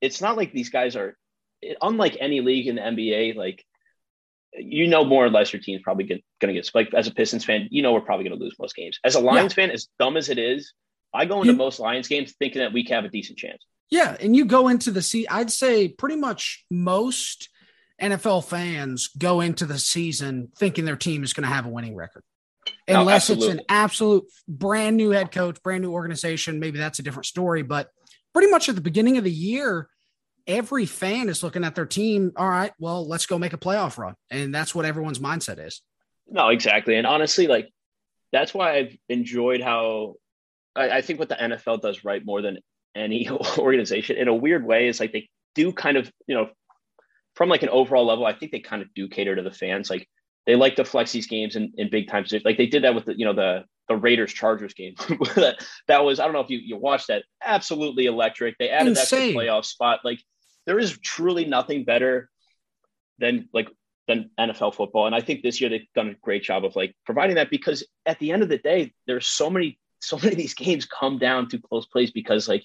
it's 0.00 0.20
not 0.20 0.36
like 0.36 0.52
these 0.52 0.70
guys 0.70 0.96
are 0.96 1.16
unlike 1.80 2.16
any 2.20 2.40
league 2.40 2.66
in 2.66 2.76
the 2.76 2.82
NBA, 2.82 3.36
like 3.36 3.64
you 4.54 4.86
know 4.86 5.04
more 5.04 5.24
or 5.24 5.30
less 5.30 5.52
your 5.52 5.60
team's 5.60 5.82
probably 5.82 6.04
going 6.04 6.22
to 6.40 6.52
get 6.52 6.70
like 6.74 6.92
as 6.94 7.06
a 7.06 7.14
Pistons 7.14 7.44
fan, 7.44 7.68
you 7.70 7.82
know 7.82 7.92
we're 7.92 8.00
probably 8.00 8.28
going 8.28 8.38
to 8.38 8.44
lose 8.44 8.56
most 8.58 8.74
games. 8.74 8.98
As 9.04 9.14
a 9.14 9.20
Lions 9.20 9.54
yeah. 9.56 9.66
fan, 9.66 9.70
as 9.70 9.88
dumb 9.98 10.16
as 10.16 10.28
it 10.28 10.38
is, 10.38 10.72
I 11.14 11.24
go 11.24 11.40
into 11.40 11.52
you, 11.52 11.58
most 11.58 11.80
Lions 11.80 12.08
games 12.08 12.34
thinking 12.38 12.60
that 12.60 12.72
we 12.72 12.86
have 12.90 13.04
a 13.04 13.08
decent 13.08 13.38
chance. 13.38 13.64
Yeah, 13.90 14.16
and 14.20 14.36
you 14.36 14.44
go 14.44 14.68
into 14.68 14.90
the 14.90 15.02
see, 15.02 15.26
I'd 15.26 15.50
say 15.50 15.88
pretty 15.88 16.16
much 16.16 16.64
most 16.70 17.48
NFL 18.00 18.44
fans 18.44 19.08
go 19.08 19.40
into 19.40 19.66
the 19.66 19.78
season 19.78 20.50
thinking 20.58 20.84
their 20.84 20.96
team 20.96 21.24
is 21.24 21.32
going 21.32 21.48
to 21.48 21.54
have 21.54 21.66
a 21.66 21.70
winning 21.70 21.96
record. 21.96 22.22
Unless 22.86 23.30
it's 23.30 23.46
an 23.46 23.62
absolute 23.68 24.24
brand 24.46 24.96
new 24.96 25.10
head 25.10 25.32
coach, 25.32 25.62
brand 25.62 25.82
new 25.82 25.92
organization, 25.92 26.60
maybe 26.60 26.78
that's 26.78 26.98
a 26.98 27.02
different 27.02 27.26
story. 27.26 27.62
But 27.62 27.88
pretty 28.32 28.50
much 28.50 28.68
at 28.68 28.74
the 28.74 28.80
beginning 28.80 29.16
of 29.16 29.24
the 29.24 29.30
year, 29.30 29.88
every 30.46 30.86
fan 30.86 31.28
is 31.28 31.42
looking 31.42 31.64
at 31.64 31.74
their 31.74 31.86
team. 31.86 32.32
All 32.36 32.48
right, 32.48 32.72
well, 32.78 33.06
let's 33.06 33.26
go 33.26 33.38
make 33.38 33.52
a 33.52 33.58
playoff 33.58 33.98
run. 33.98 34.14
And 34.30 34.54
that's 34.54 34.74
what 34.74 34.84
everyone's 34.84 35.18
mindset 35.18 35.64
is. 35.64 35.82
No, 36.26 36.48
exactly. 36.48 36.96
And 36.96 37.06
honestly, 37.06 37.46
like 37.46 37.70
that's 38.32 38.52
why 38.52 38.76
I've 38.76 38.96
enjoyed 39.08 39.62
how 39.62 40.14
I, 40.76 40.90
I 40.90 41.00
think 41.00 41.18
what 41.18 41.28
the 41.28 41.36
NFL 41.36 41.80
does 41.80 42.04
right 42.04 42.24
more 42.24 42.42
than 42.42 42.58
any 42.98 43.28
organization 43.58 44.16
in 44.16 44.28
a 44.28 44.34
weird 44.34 44.64
way 44.64 44.88
is 44.88 45.00
like 45.00 45.12
they 45.12 45.28
do 45.54 45.72
kind 45.72 45.96
of, 45.96 46.10
you 46.26 46.34
know, 46.34 46.48
from 47.34 47.48
like 47.48 47.62
an 47.62 47.68
overall 47.68 48.06
level, 48.06 48.26
I 48.26 48.32
think 48.32 48.52
they 48.52 48.60
kind 48.60 48.82
of 48.82 48.92
do 48.94 49.08
cater 49.08 49.36
to 49.36 49.42
the 49.42 49.50
fans. 49.50 49.90
Like 49.90 50.08
they 50.46 50.56
like 50.56 50.76
to 50.76 50.84
flex 50.84 51.12
these 51.12 51.26
games 51.26 51.56
in, 51.56 51.72
in 51.76 51.90
big 51.90 52.08
times. 52.08 52.34
Like 52.44 52.56
they 52.56 52.66
did 52.66 52.84
that 52.84 52.94
with 52.94 53.04
the, 53.04 53.18
you 53.18 53.24
know, 53.24 53.34
the 53.34 53.64
the 53.88 53.96
Raiders 53.96 54.32
Chargers 54.32 54.74
game. 54.74 54.94
that, 55.34 55.64
that 55.86 56.04
was, 56.04 56.20
I 56.20 56.24
don't 56.24 56.34
know 56.34 56.40
if 56.40 56.50
you, 56.50 56.58
you 56.58 56.76
watched 56.76 57.08
that, 57.08 57.24
absolutely 57.42 58.06
electric. 58.06 58.56
They 58.58 58.68
added 58.68 58.98
Insane. 58.98 59.34
that 59.34 59.40
playoff 59.40 59.64
spot. 59.64 60.00
Like 60.04 60.20
there 60.66 60.78
is 60.78 60.98
truly 60.98 61.46
nothing 61.46 61.84
better 61.84 62.28
than 63.18 63.48
like 63.52 63.68
than 64.06 64.30
NFL 64.38 64.74
football. 64.74 65.06
And 65.06 65.14
I 65.14 65.20
think 65.20 65.42
this 65.42 65.60
year 65.60 65.70
they've 65.70 65.86
done 65.94 66.08
a 66.08 66.14
great 66.22 66.42
job 66.42 66.64
of 66.64 66.76
like 66.76 66.94
providing 67.04 67.36
that 67.36 67.50
because 67.50 67.86
at 68.06 68.18
the 68.18 68.32
end 68.32 68.42
of 68.42 68.48
the 68.48 68.58
day, 68.58 68.92
there's 69.06 69.26
so 69.26 69.50
many, 69.50 69.78
so 70.00 70.16
many 70.16 70.30
of 70.30 70.36
these 70.36 70.54
games 70.54 70.86
come 70.86 71.18
down 71.18 71.48
to 71.50 71.58
close 71.58 71.86
plays 71.86 72.10
because 72.10 72.48
like 72.48 72.64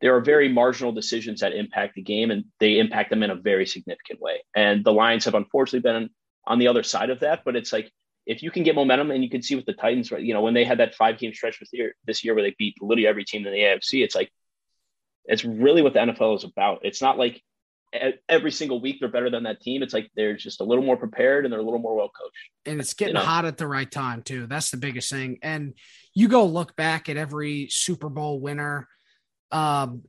there 0.00 0.16
are 0.16 0.20
very 0.20 0.48
marginal 0.48 0.92
decisions 0.92 1.40
that 1.40 1.52
impact 1.52 1.94
the 1.94 2.02
game 2.02 2.30
and 2.30 2.44
they 2.58 2.78
impact 2.78 3.10
them 3.10 3.22
in 3.22 3.30
a 3.30 3.34
very 3.34 3.66
significant 3.66 4.20
way. 4.20 4.42
And 4.54 4.84
the 4.84 4.92
Lions 4.92 5.24
have 5.26 5.34
unfortunately 5.34 5.80
been 5.80 6.10
on 6.46 6.58
the 6.58 6.68
other 6.68 6.82
side 6.82 7.10
of 7.10 7.20
that, 7.20 7.42
but 7.44 7.56
it's 7.56 7.72
like 7.72 7.90
if 8.26 8.42
you 8.42 8.50
can 8.50 8.62
get 8.62 8.74
momentum 8.74 9.10
and 9.10 9.22
you 9.22 9.30
can 9.30 9.42
see 9.42 9.56
with 9.56 9.66
the 9.66 9.72
Titans, 9.72 10.10
right? 10.10 10.22
You 10.22 10.34
know, 10.34 10.42
when 10.42 10.54
they 10.54 10.64
had 10.64 10.78
that 10.78 10.94
five 10.94 11.18
game 11.18 11.34
stretch 11.34 11.58
this 11.58 11.70
year, 11.72 11.94
this 12.06 12.24
year 12.24 12.34
where 12.34 12.42
they 12.42 12.54
beat 12.58 12.76
literally 12.80 13.06
every 13.06 13.24
team 13.24 13.46
in 13.46 13.52
the 13.52 13.58
AFC, 13.58 14.02
it's 14.02 14.14
like 14.14 14.30
it's 15.24 15.44
really 15.44 15.82
what 15.82 15.92
the 15.92 16.00
NFL 16.00 16.36
is 16.36 16.44
about. 16.44 16.80
It's 16.82 17.02
not 17.02 17.18
like 17.18 17.42
every 18.28 18.52
single 18.52 18.80
week 18.80 18.98
they're 19.00 19.08
better 19.08 19.30
than 19.30 19.44
that 19.44 19.60
team. 19.60 19.82
It's 19.82 19.92
like 19.92 20.10
they're 20.14 20.36
just 20.36 20.60
a 20.60 20.64
little 20.64 20.84
more 20.84 20.96
prepared 20.96 21.44
and 21.44 21.52
they're 21.52 21.60
a 21.60 21.64
little 21.64 21.80
more 21.80 21.96
well 21.96 22.08
coached. 22.08 22.36
And 22.66 22.80
it's 22.80 22.94
getting 22.94 23.16
you 23.16 23.20
know? 23.20 23.26
hot 23.26 23.44
at 23.44 23.58
the 23.58 23.66
right 23.66 23.90
time 23.90 24.22
too. 24.22 24.46
That's 24.46 24.70
the 24.70 24.76
biggest 24.76 25.10
thing. 25.10 25.38
And 25.42 25.74
you 26.14 26.28
go 26.28 26.44
look 26.46 26.76
back 26.76 27.08
at 27.08 27.16
every 27.16 27.68
Super 27.70 28.08
Bowl 28.08 28.40
winner. 28.40 28.88
Um, 29.52 30.02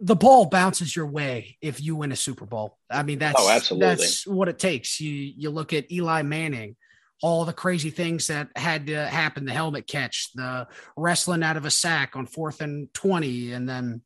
the 0.00 0.16
ball 0.16 0.46
bounces 0.46 0.94
your 0.94 1.06
way 1.06 1.56
if 1.62 1.80
you 1.80 1.96
win 1.96 2.12
a 2.12 2.16
Super 2.16 2.44
Bowl. 2.44 2.76
I 2.90 3.02
mean, 3.02 3.18
that's 3.18 3.40
oh, 3.40 3.50
absolutely. 3.50 3.88
that's 3.88 4.26
what 4.26 4.48
it 4.48 4.58
takes. 4.58 5.00
You 5.00 5.12
you 5.12 5.50
look 5.50 5.72
at 5.72 5.90
Eli 5.90 6.22
Manning, 6.22 6.76
all 7.22 7.44
the 7.44 7.52
crazy 7.52 7.90
things 7.90 8.26
that 8.26 8.48
had 8.56 8.86
to 8.88 9.06
happen, 9.06 9.46
the 9.46 9.52
helmet 9.52 9.86
catch, 9.86 10.32
the 10.34 10.68
wrestling 10.96 11.42
out 11.42 11.56
of 11.56 11.64
a 11.64 11.70
sack 11.70 12.14
on 12.14 12.26
fourth 12.26 12.60
and 12.60 12.92
20, 12.92 13.52
and 13.52 13.68
then 13.68 14.02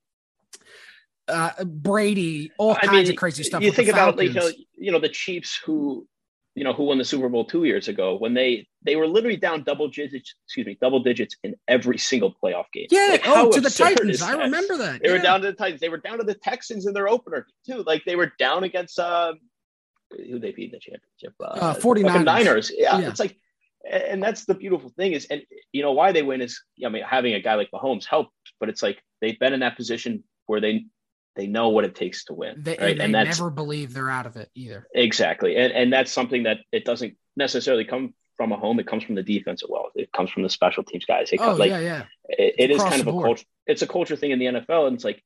uh, 1.29 1.65
Brady, 1.65 2.53
all 2.59 2.75
kinds 2.77 3.09
mean, 3.09 3.11
of 3.11 3.17
crazy 3.17 3.43
stuff. 3.43 3.63
You 3.63 3.73
think 3.73 3.89
about 3.89 4.23
you 4.23 4.33
know, 4.33 4.51
you 4.77 4.93
know 4.93 5.01
the 5.01 5.09
Chiefs 5.09 5.61
who 5.65 6.07
you 6.55 6.65
know 6.65 6.73
who 6.73 6.85
won 6.85 6.99
the 6.99 7.05
Super 7.05 7.29
Bowl 7.29 7.45
two 7.45 7.65
years 7.65 7.89
ago 7.89 8.17
when 8.17 8.35
they 8.35 8.67
they 8.85 8.97
were 8.97 9.07
literally 9.07 9.37
down 9.37 9.63
double 9.63 9.89
digits, 9.89 10.35
excuse 10.47 10.67
me, 10.67 10.77
double 10.81 11.03
digits 11.03 11.37
in 11.43 11.55
every 11.67 11.99
single 11.99 12.35
playoff 12.43 12.67
game. 12.73 12.87
Yeah, 12.91 13.09
like, 13.13 13.23
oh, 13.27 13.51
to 13.51 13.61
the 13.61 13.71
Titans. 13.71 14.23
I 14.23 14.33
remember 14.33 14.77
that. 14.77 15.03
They 15.03 15.09
yeah. 15.09 15.17
were 15.17 15.23
down 15.23 15.41
to 15.41 15.49
the 15.49 15.55
Titans. 15.55 15.81
They 15.81 15.89
were 15.89 15.99
down 15.99 16.19
to 16.19 16.25
the 16.25 16.35
Texans 16.35 16.87
in 16.87 16.93
their 16.93 17.09
opener 17.09 17.47
too. 17.67 17.83
Like 17.87 18.05
they 18.05 18.17
were 18.17 18.33
down 18.39 18.65
against 18.65 18.99
uh, 18.99 19.35
who 20.11 20.39
they 20.39 20.53
beat 20.53 20.73
in 20.73 20.73
the 20.73 20.81
championship. 20.81 21.35
Uh, 21.41 21.73
uh 21.73 21.75
49ers. 21.75 22.25
Niners. 22.25 22.73
Yeah, 22.75 22.99
yeah, 22.99 23.09
it's 23.09 23.21
like, 23.21 23.37
and 23.91 24.23
that's 24.23 24.45
the 24.45 24.55
beautiful 24.55 24.91
thing 24.91 25.13
is, 25.13 25.27
and 25.31 25.43
you 25.73 25.83
know 25.83 25.93
why 25.93 26.13
they 26.13 26.23
win 26.23 26.43
is, 26.43 26.63
I 26.85 26.89
mean, 26.91 27.03
having 27.03 27.35
a 27.35 27.41
guy 27.41 27.55
like 27.55 27.71
Mahomes 27.73 28.07
helped, 28.07 28.33
but 28.61 28.69
it's 28.69 28.83
like 28.83 29.03
they've 29.21 29.39
been 29.39 29.55
in 29.55 29.61
that 29.61 29.77
position 29.77 30.25
where 30.47 30.61
they 30.61 30.85
they 31.37 31.47
know 31.47 31.71
what 31.71 31.85
it 31.85 31.95
takes 31.95 32.25
to 32.27 32.35
win. 32.35 32.63
They, 32.63 32.73
right? 32.73 32.91
and, 32.91 33.01
they 33.01 33.05
and 33.05 33.15
that's, 33.15 33.39
never 33.39 33.51
believe 33.51 33.93
they're 33.93 34.11
out 34.11 34.27
of 34.27 34.37
it 34.37 34.51
either. 34.55 34.87
Exactly. 34.95 35.57
And, 35.57 35.73
and 35.73 35.93
that's 35.93 36.13
something 36.13 36.45
that 36.45 36.59
it 36.71 36.85
doesn't 36.85 37.17
necessarily 37.37 37.85
come 37.85 38.15
from 38.37 38.53
a 38.53 38.57
home. 38.57 38.79
It 38.81 38.87
comes 38.87 39.05
from 39.05 39.15
the 39.15 39.23
defense 39.23 39.63
as 39.63 39.71
well. 39.71 39.91
It 39.95 40.13
comes 40.13 40.31
from 40.31 40.43
the 40.43 40.49
special 40.49 40.83
teams 40.83 41.05
guys. 41.05 41.31
It 41.33 41.41
oh, 41.41 41.55
like, 41.55 41.71
yeah, 41.71 41.79
yeah. 41.81 42.05
It, 42.29 42.55
it 42.59 42.71
is 42.71 42.83
kind 42.83 43.01
of 43.01 43.07
a 43.09 43.13
culture. 43.13 43.45
It's 43.67 43.83
a 43.83 43.87
culture 43.87 44.17
thing 44.17 44.31
in 44.31 44.39
the 44.39 44.47
NFL. 44.47 44.87
And 44.87 44.95
it's 44.95 45.05
like, 45.05 45.23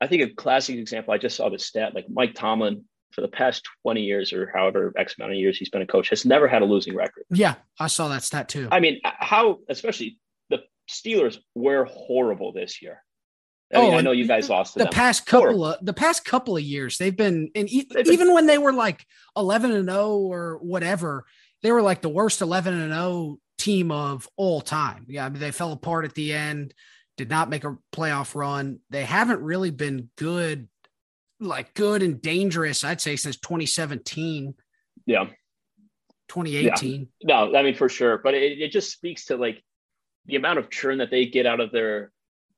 I 0.00 0.06
think 0.06 0.22
a 0.22 0.34
classic 0.34 0.76
example, 0.76 1.12
I 1.12 1.18
just 1.18 1.36
saw 1.36 1.48
this 1.48 1.66
stat, 1.66 1.94
like 1.94 2.06
Mike 2.08 2.34
Tomlin 2.34 2.84
for 3.12 3.20
the 3.20 3.28
past 3.28 3.68
20 3.82 4.02
years 4.02 4.32
or 4.32 4.50
however 4.54 4.92
X 4.96 5.16
amount 5.18 5.32
of 5.32 5.38
years 5.38 5.58
he's 5.58 5.68
been 5.68 5.82
a 5.82 5.86
coach 5.86 6.10
has 6.10 6.24
never 6.24 6.46
had 6.48 6.62
a 6.62 6.64
losing 6.64 6.94
record. 6.94 7.24
Yeah. 7.30 7.56
I 7.78 7.88
saw 7.88 8.08
that 8.08 8.22
stat 8.22 8.48
too. 8.48 8.68
I 8.70 8.80
mean, 8.80 9.00
how, 9.04 9.58
especially 9.68 10.18
the 10.48 10.60
Steelers 10.88 11.38
were 11.54 11.84
horrible 11.84 12.52
this 12.52 12.80
year. 12.82 13.02
I 13.72 13.76
oh, 13.76 13.82
mean, 13.82 13.94
I 13.94 14.00
know 14.00 14.10
you 14.10 14.26
guys 14.26 14.50
lost 14.50 14.74
the 14.74 14.84
them. 14.84 14.92
past 14.92 15.26
couple 15.26 15.64
of 15.64 15.84
the 15.84 15.92
past 15.92 16.24
couple 16.24 16.56
of 16.56 16.62
years. 16.62 16.98
They've 16.98 17.16
been 17.16 17.50
and 17.54 17.68
e- 17.70 17.86
they've 17.88 18.08
even 18.08 18.34
when 18.34 18.46
they 18.46 18.58
were 18.58 18.72
like 18.72 19.06
eleven 19.36 19.70
and 19.70 19.88
zero 19.88 20.16
or 20.16 20.58
whatever, 20.60 21.24
they 21.62 21.72
were 21.72 21.82
like 21.82 22.02
the 22.02 22.08
worst 22.08 22.40
eleven 22.40 22.74
and 22.74 22.92
zero 22.92 23.04
oh 23.04 23.38
team 23.58 23.90
of 23.90 24.28
all 24.36 24.60
time. 24.60 25.06
Yeah, 25.08 25.26
I 25.26 25.28
mean 25.28 25.40
they 25.40 25.50
fell 25.50 25.72
apart 25.72 26.04
at 26.04 26.14
the 26.14 26.32
end, 26.32 26.74
did 27.16 27.30
not 27.30 27.50
make 27.50 27.64
a 27.64 27.76
playoff 27.92 28.34
run. 28.34 28.80
They 28.90 29.04
haven't 29.04 29.42
really 29.42 29.70
been 29.70 30.10
good, 30.16 30.68
like 31.38 31.74
good 31.74 32.02
and 32.02 32.20
dangerous. 32.20 32.84
I'd 32.84 33.00
say 33.00 33.16
since 33.16 33.36
2017. 33.38 34.54
Yeah. 35.06 35.26
2018. 36.28 37.08
Yeah. 37.20 37.46
No, 37.46 37.56
I 37.56 37.62
mean 37.62 37.74
for 37.74 37.88
sure, 37.88 38.18
but 38.18 38.34
it, 38.34 38.58
it 38.58 38.70
just 38.70 38.92
speaks 38.92 39.26
to 39.26 39.36
like 39.36 39.62
the 40.26 40.36
amount 40.36 40.58
of 40.58 40.70
churn 40.70 40.98
that 40.98 41.10
they 41.10 41.26
get 41.26 41.46
out 41.46 41.60
of 41.60 41.72
their 41.72 42.12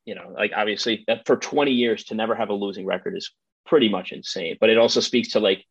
you 0.05 0.15
know, 0.15 0.35
like 0.37 0.53
obviously 0.55 1.05
that 1.07 1.27
for 1.27 1.37
20 1.37 1.71
years 1.71 2.05
to 2.05 2.15
never 2.15 2.35
have 2.35 2.49
a 2.49 2.55
losing 2.55 2.87
record 2.87 3.17
is 3.17 3.33
pretty 3.67 3.89
much 3.89 4.13
insane. 4.13 4.57
But 4.61 4.71
it 4.71 4.79
also 4.79 5.01
speaks 5.01 5.31
to 5.31 5.41
like 5.41 5.65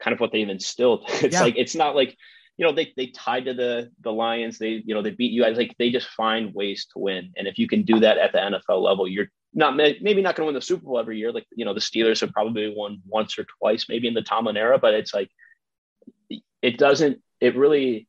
kind 0.00 0.12
of 0.12 0.20
what 0.20 0.32
they've 0.32 0.48
instilled. 0.48 1.04
It's 1.22 1.34
yeah. 1.34 1.42
like 1.42 1.54
it's 1.56 1.74
not 1.74 1.94
like 1.94 2.16
you 2.56 2.66
know 2.66 2.72
they 2.72 2.92
they 2.96 3.06
tied 3.08 3.46
to 3.46 3.54
the 3.54 3.90
the 4.02 4.12
Lions. 4.12 4.58
They 4.58 4.82
you 4.84 4.94
know 4.94 5.02
they 5.02 5.10
beat 5.10 5.32
you 5.32 5.42
guys. 5.42 5.56
Like 5.56 5.74
they 5.78 5.90
just 5.90 6.08
find 6.08 6.54
ways 6.54 6.86
to 6.92 6.98
win. 6.98 7.32
And 7.36 7.48
if 7.48 7.58
you 7.58 7.66
can 7.66 7.82
do 7.82 8.00
that 8.00 8.18
at 8.18 8.32
the 8.32 8.38
NFL 8.38 8.82
level, 8.82 9.08
you're 9.08 9.28
not 9.54 9.76
maybe 9.76 10.22
not 10.22 10.36
going 10.36 10.44
to 10.44 10.46
win 10.46 10.54
the 10.54 10.62
Super 10.62 10.84
Bowl 10.84 10.98
every 10.98 11.18
year. 11.18 11.32
Like 11.32 11.46
you 11.54 11.64
know 11.64 11.74
the 11.74 11.80
Steelers 11.80 12.20
have 12.20 12.32
probably 12.32 12.72
won 12.74 13.00
once 13.06 13.38
or 13.38 13.44
twice, 13.58 13.86
maybe 13.88 14.08
in 14.08 14.14
the 14.14 14.22
Tomlin 14.22 14.56
era. 14.56 14.78
But 14.78 14.94
it's 14.94 15.14
like 15.14 15.30
it 16.60 16.78
doesn't. 16.78 17.20
It 17.40 17.56
really. 17.56 18.08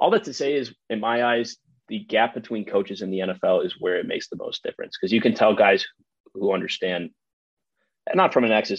All 0.00 0.10
that 0.10 0.24
to 0.24 0.34
say 0.34 0.54
is, 0.54 0.74
in 0.90 1.00
my 1.00 1.24
eyes, 1.24 1.56
the 1.88 2.00
gap 2.00 2.34
between 2.34 2.64
coaches 2.64 3.00
in 3.00 3.10
the 3.10 3.20
NFL 3.20 3.64
is 3.64 3.76
where 3.78 3.96
it 3.96 4.06
makes 4.06 4.28
the 4.28 4.36
most 4.36 4.62
difference 4.62 4.96
because 4.98 5.12
you 5.12 5.20
can 5.20 5.34
tell 5.34 5.54
guys 5.54 5.86
who 6.34 6.52
understand, 6.52 7.10
not 8.14 8.32
from 8.32 8.44
an 8.44 8.52
X 8.52 8.70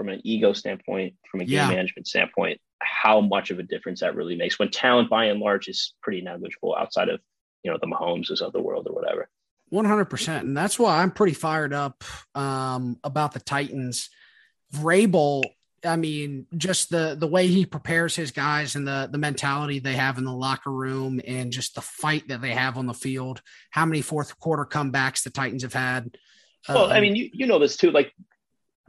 from 0.00 0.08
an 0.08 0.20
ego 0.24 0.54
standpoint, 0.54 1.12
from 1.30 1.42
a 1.42 1.44
game 1.44 1.56
Yeah. 1.56 1.68
management 1.68 2.06
standpoint, 2.06 2.58
how 2.80 3.20
much 3.20 3.50
of 3.50 3.58
a 3.58 3.62
difference 3.62 4.00
that 4.00 4.16
really 4.16 4.34
makes 4.34 4.58
when 4.58 4.70
talent 4.70 5.10
by 5.10 5.26
and 5.26 5.40
large 5.40 5.68
is 5.68 5.92
pretty 6.00 6.22
negligible 6.22 6.74
outside 6.74 7.10
of 7.10 7.20
you 7.62 7.70
know 7.70 7.76
the 7.78 7.86
Mahomes 7.86 8.30
of 8.40 8.52
the 8.54 8.62
world 8.62 8.86
or 8.88 8.94
whatever. 8.94 9.28
One 9.68 9.84
hundred 9.84 10.06
percent, 10.06 10.46
and 10.46 10.56
that's 10.56 10.78
why 10.78 11.02
I'm 11.02 11.10
pretty 11.10 11.34
fired 11.34 11.74
up 11.74 12.02
um, 12.34 12.98
about 13.04 13.34
the 13.34 13.40
Titans. 13.40 14.08
Vrabel, 14.74 15.44
I 15.84 15.96
mean, 15.96 16.46
just 16.56 16.88
the 16.88 17.14
the 17.20 17.26
way 17.26 17.46
he 17.46 17.66
prepares 17.66 18.16
his 18.16 18.30
guys 18.30 18.74
and 18.76 18.88
the 18.88 19.10
the 19.12 19.18
mentality 19.18 19.80
they 19.80 19.96
have 19.96 20.16
in 20.16 20.24
the 20.24 20.32
locker 20.32 20.72
room, 20.72 21.20
and 21.26 21.52
just 21.52 21.74
the 21.74 21.82
fight 21.82 22.28
that 22.28 22.40
they 22.40 22.52
have 22.52 22.78
on 22.78 22.86
the 22.86 22.94
field. 22.94 23.42
How 23.70 23.84
many 23.84 24.00
fourth 24.00 24.38
quarter 24.38 24.64
comebacks 24.64 25.22
the 25.22 25.30
Titans 25.30 25.62
have 25.62 25.74
had? 25.74 26.16
Well, 26.66 26.90
I 26.90 26.96
Um, 26.96 27.02
mean, 27.02 27.16
you, 27.16 27.28
you 27.32 27.46
know 27.46 27.58
this 27.58 27.76
too. 27.76 27.90
Like 27.90 28.14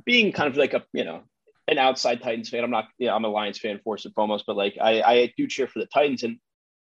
being 0.06 0.32
kind 0.32 0.49
of 0.49 0.58
like 0.58 0.74
a 0.74 0.84
you 0.93 1.04
know 1.04 1.24
an 1.68 1.78
outside 1.78 2.22
Titans 2.22 2.49
fan. 2.49 2.64
I'm 2.64 2.72
not. 2.72 2.88
Yeah, 2.97 3.16
I'm 3.16 3.26
a 3.26 3.30
Lions 3.30 3.60
fan 3.60 3.80
first 3.84 4.06
and 4.06 4.14
foremost, 4.14 4.45
but 4.45 4.56
like 4.56 4.78
I 4.82 5.02
I 5.02 5.34
do 5.38 5.47
cheer 5.47 5.68
for 5.68 5.80
the 5.80 5.88
Titans. 5.88 6.24
And 6.24 6.38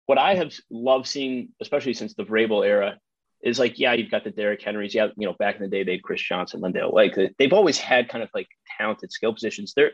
what 0.07 0.19
I 0.19 0.35
have 0.35 0.55
loved 0.71 1.07
seeing, 1.07 1.49
especially 1.61 1.95
since 1.95 2.15
the 2.15 2.25
Vrabel 2.25 2.67
era, 2.67 2.99
is 3.43 3.59
like 3.59 3.79
yeah, 3.79 3.93
you've 3.95 4.11
got 4.11 4.25
the 4.25 4.31
Derrick 4.31 4.63
Henrys. 4.63 4.95
Yeah, 4.95 5.09
you 5.17 5.27
know 5.27 5.35
back 5.39 5.57
in 5.57 5.63
the 5.63 5.69
day 5.69 5.83
they 5.83 5.93
had 5.93 6.03
Chris 6.03 6.23
Johnson, 6.23 6.61
LenDale. 6.61 6.93
Like 6.93 7.17
they've 7.39 7.53
always 7.53 7.79
had 7.79 8.09
kind 8.09 8.23
of 8.23 8.31
like 8.35 8.49
talented 8.79 9.13
skill 9.13 9.33
positions. 9.33 9.73
Their 9.75 9.93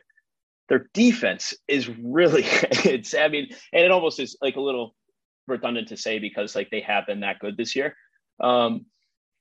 their 0.69 0.89
defense 0.95 1.55
is 1.69 1.89
really 1.89 2.43
it's. 2.85 3.15
I 3.15 3.29
mean, 3.29 3.49
and 3.73 3.85
it 3.85 3.91
almost 3.91 4.21
is 4.21 4.37
like 4.41 4.57
a 4.57 4.61
little 4.61 4.95
redundant 5.49 5.89
to 5.89 5.97
say 5.97 6.19
because 6.19 6.55
like 6.55 6.71
they 6.71 6.81
have 6.81 7.07
been 7.07 7.21
that 7.21 7.39
good 7.39 7.57
this 7.57 7.75
year. 7.75 7.97
Um, 8.41 8.87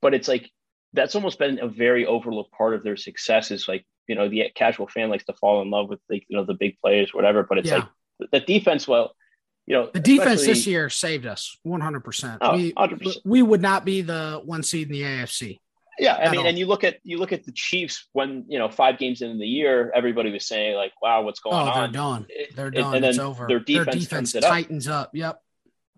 but 0.01 0.13
it's 0.13 0.27
like 0.27 0.49
that's 0.93 1.15
almost 1.15 1.39
been 1.39 1.59
a 1.59 1.67
very 1.67 2.05
overlooked 2.05 2.51
part 2.51 2.73
of 2.73 2.83
their 2.83 2.97
success 2.97 3.51
is 3.51 3.67
like 3.67 3.85
you 4.07 4.15
know 4.15 4.27
the 4.29 4.43
casual 4.55 4.87
fan 4.87 5.09
likes 5.09 5.23
to 5.25 5.33
fall 5.33 5.61
in 5.61 5.69
love 5.69 5.89
with 5.89 5.99
like 6.09 6.25
you 6.27 6.35
know 6.37 6.43
the 6.43 6.53
big 6.53 6.77
players 6.79 7.13
whatever 7.13 7.43
but 7.43 7.57
it's 7.59 7.69
Yeah. 7.69 7.85
like 8.19 8.31
the 8.31 8.39
defense 8.41 8.87
well 8.87 9.15
you 9.67 9.75
know 9.75 9.89
the 9.93 9.99
defense 9.99 10.45
this 10.45 10.67
year 10.67 10.89
saved 10.89 11.25
us 11.25 11.57
one 11.63 11.81
hundred 11.81 12.03
percent. 12.03 12.39
Oh, 12.41 12.55
We 12.55 12.73
100%. 12.73 13.17
we 13.25 13.41
would 13.41 13.61
not 13.61 13.85
be 13.85 14.01
the 14.01 14.41
one 14.43 14.63
seed 14.63 14.87
in 14.87 14.93
the 14.93 15.03
AFC. 15.03 15.59
yeah 15.99 16.15
i 16.15 16.29
mean 16.31 16.39
all. 16.41 16.45
and 16.47 16.57
you 16.57 16.65
look 16.65 16.83
at 16.83 16.97
you 17.03 17.17
look 17.19 17.31
at 17.31 17.45
the 17.45 17.51
chiefs 17.51 18.07
when 18.13 18.43
you 18.47 18.57
know 18.59 18.69
five 18.69 18.97
games 18.97 19.21
into 19.21 19.37
the 19.37 19.47
year 19.47 19.91
everybody 19.95 20.31
was 20.31 20.45
saying 20.45 20.75
like 20.75 20.91
wow 21.01 21.21
what's 21.21 21.39
going 21.39 21.55
on? 21.55 21.67
Oh, 21.69 21.73
they're 21.81 21.87
done. 21.91 22.25
They're 22.55 22.71
done. 22.71 22.95
and 22.95 23.05
it's 23.05 23.17
then 23.17 23.25
over. 23.25 23.45
their 23.47 23.59
defense 23.59 24.07
turns 24.09 24.35
it 24.35 24.41
tightens 24.41 24.87
up. 24.87 25.11
Yep. 25.13 25.39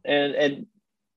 and 0.05 0.35
and 0.35 0.65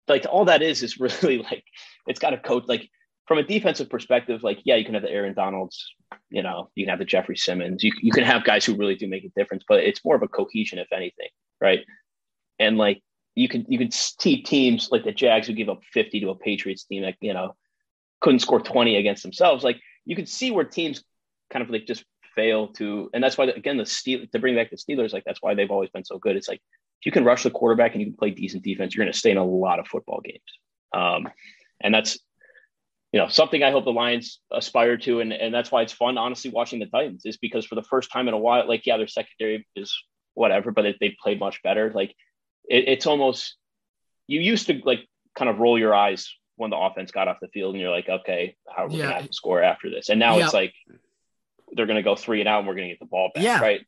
like 0.09 0.24
all 0.31 0.45
that 0.47 0.62
is 0.62 0.83
is 0.83 0.99
really 1.01 1.39
like 1.39 1.64
it's 2.07 2.20
got 2.20 2.31
to 2.31 2.39
coach 2.39 2.64
like 2.68 2.89
from 3.27 3.39
a 3.39 3.43
defensive 3.43 3.91
perspective 3.91 4.43
like 4.43 4.59
yeah 4.64 4.77
you 4.77 4.85
can 4.85 4.95
have 4.95 5.03
the 5.03 5.11
aaron 5.11 5.35
donalds 5.35 5.93
you 6.31 6.43
know 6.43 6.70
you 6.74 6.85
can 6.85 6.91
have 6.91 6.99
the 6.99 7.05
jeffery 7.05 7.37
simmons. 7.37 7.83
You, 7.83 7.93
you 8.01 8.12
can 8.12 8.24
have 8.24 8.45
guys 8.45 8.64
who 8.64 8.77
really 8.77 8.95
do 8.95 9.09
make 9.09 9.24
a 9.24 9.29
difference 9.37 9.64
but 9.68 9.81
it's 9.81 10.05
more 10.05 10.16
of 10.16 10.22
a 10.22 10.29
cohesion 10.29 10.79
if 10.79 10.93
anything 10.93 11.29
right? 11.61 11.85
And 12.59 12.79
like 12.79 13.03
you 13.35 13.49
can 13.49 13.66
you 13.68 13.79
can 13.79 13.91
see 13.91 14.43
teams 14.43 14.89
like 14.91 15.05
the 15.05 15.12
jags 15.12 15.47
who 15.47 15.53
give 15.53 15.68
up 15.68 15.83
50 15.93 16.20
to 16.20 16.31
a 16.31 16.35
patriots 16.35 16.85
team 16.85 17.03
that 17.03 17.16
you 17.20 17.35
know 17.35 17.55
couldn't 18.20 18.41
score 18.41 18.61
20 18.61 18.97
against 18.97 19.22
themselves. 19.22 19.62
Like 19.62 19.79
you 20.05 20.16
can 20.16 20.27
see 20.27 20.51
where 20.51 20.64
teams 20.64 21.05
kind 21.51 21.62
of 21.62 21.70
like 21.70 21.87
just 21.87 22.05
fail 22.35 22.68
to 22.68 23.09
and 23.14 23.24
that's 23.24 23.39
why 23.39 23.47
again 23.47 23.79
the 23.79 23.87
steel 23.87 24.20
to 24.31 24.39
bring 24.39 24.55
back 24.55 24.68
the 24.70 24.77
steelers 24.77 25.14
like 25.14 25.24
that's 25.24 25.41
why 25.41 25.55
they've 25.55 25.70
always 25.70 25.91
been 25.91 26.05
so 26.05 26.18
good. 26.18 26.37
It's 26.37 26.49
like 26.49 26.61
if 27.01 27.07
you 27.07 27.12
can 27.12 27.24
rush 27.24 27.43
the 27.43 27.51
quarterback 27.51 27.93
and 27.93 28.01
you 28.01 28.09
can 28.09 28.16
play 28.16 28.31
decent 28.31 28.62
defense, 28.62 28.95
you're 28.95 29.05
going 29.05 29.12
to 29.12 29.18
stay 29.18 29.31
in 29.31 29.37
a 29.37 29.45
lot 29.45 29.79
of 29.79 29.87
football 29.87 30.20
games. 30.24 30.41
Um, 30.95 31.29
and 31.83 31.93
that's, 31.93 32.18
you 33.17 33.23
know, 33.23 33.29
something 33.29 33.62
I 33.62 33.71
hope 33.71 33.85
the 33.87 33.93
Lions 33.93 34.41
aspire 34.53 34.99
to. 34.99 35.21
And, 35.21 35.33
and 35.33 35.55
that's 35.55 35.73
why 35.73 35.81
it's 35.81 35.93
fun, 35.95 36.19
honestly, 36.19 36.51
watching 36.51 36.81
the 36.81 36.85
Titans 36.85 37.23
is 37.25 37.39
because 37.39 37.64
for 37.64 37.75
the 37.75 37.83
first 37.83 38.12
time 38.12 38.29
in 38.29 38.35
a 38.35 38.39
while, 38.39 38.69
like, 38.69 38.85
yeah, 38.85 38.99
their 38.99 39.07
secondary 39.07 39.67
is 39.75 39.97
whatever, 40.35 40.71
but 40.71 40.85
it, 40.85 40.97
they 41.01 41.17
played 41.23 41.41
much 41.41 41.62
better. 41.62 41.91
Like 41.95 42.14
it, 42.69 42.87
it's 42.89 43.07
almost, 43.07 43.57
you 44.27 44.41
used 44.41 44.67
to 44.67 44.83
like 44.85 45.09
kind 45.35 45.49
of 45.49 45.61
roll 45.61 45.79
your 45.79 45.95
eyes 45.95 46.31
when 46.57 46.69
the 46.69 46.77
offense 46.77 47.11
got 47.11 47.27
off 47.27 47.39
the 47.41 47.49
field 47.49 47.73
and 47.75 47.81
you're 47.81 47.91
like, 47.91 48.07
okay, 48.11 48.55
how 48.69 48.85
are 48.85 48.89
we 48.89 48.97
Yeah. 48.97 49.05
going 49.05 49.14
to 49.14 49.21
have 49.23 49.27
to 49.29 49.33
score 49.33 49.62
after 49.62 49.89
this? 49.89 50.11
And 50.11 50.21
now 50.21 50.37
Yeah. 50.37 50.45
it's 50.45 50.53
like, 50.53 50.75
they're 51.73 51.87
going 51.87 51.97
to 51.97 52.03
go 52.03 52.17
three 52.17 52.41
and 52.41 52.49
out 52.51 52.59
and 52.59 52.69
we're 52.69 52.75
going 52.75 52.89
to 52.89 52.93
get 52.93 53.01
the 53.01 53.07
ball 53.07 53.31
back. 53.35 53.43
Yeah. 53.43 53.61
Right. 53.62 53.81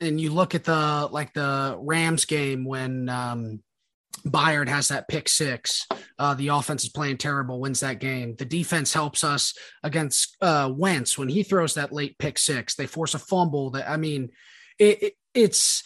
and 0.00 0.20
you 0.20 0.30
look 0.30 0.54
at 0.54 0.62
the 0.62 1.08
like 1.10 1.34
the 1.34 1.76
Rams 1.80 2.26
game 2.26 2.64
when 2.64 3.08
um 3.08 3.60
Byard 4.26 4.68
has 4.68 4.88
that 4.88 5.08
pick 5.08 5.28
six. 5.28 5.86
Uh, 6.18 6.34
the 6.34 6.48
offense 6.48 6.84
is 6.84 6.90
playing 6.90 7.18
terrible, 7.18 7.60
wins 7.60 7.80
that 7.80 8.00
game. 8.00 8.34
The 8.36 8.44
defense 8.44 8.92
helps 8.92 9.24
us 9.24 9.54
against 9.82 10.36
uh, 10.40 10.72
Wentz 10.74 11.16
when 11.16 11.28
he 11.28 11.42
throws 11.42 11.74
that 11.74 11.92
late 11.92 12.18
pick 12.18 12.38
six. 12.38 12.74
They 12.74 12.86
force 12.86 13.14
a 13.14 13.18
fumble. 13.18 13.70
That 13.70 13.88
I 13.88 13.96
mean, 13.96 14.30
it, 14.78 15.02
it, 15.02 15.12
it's 15.34 15.84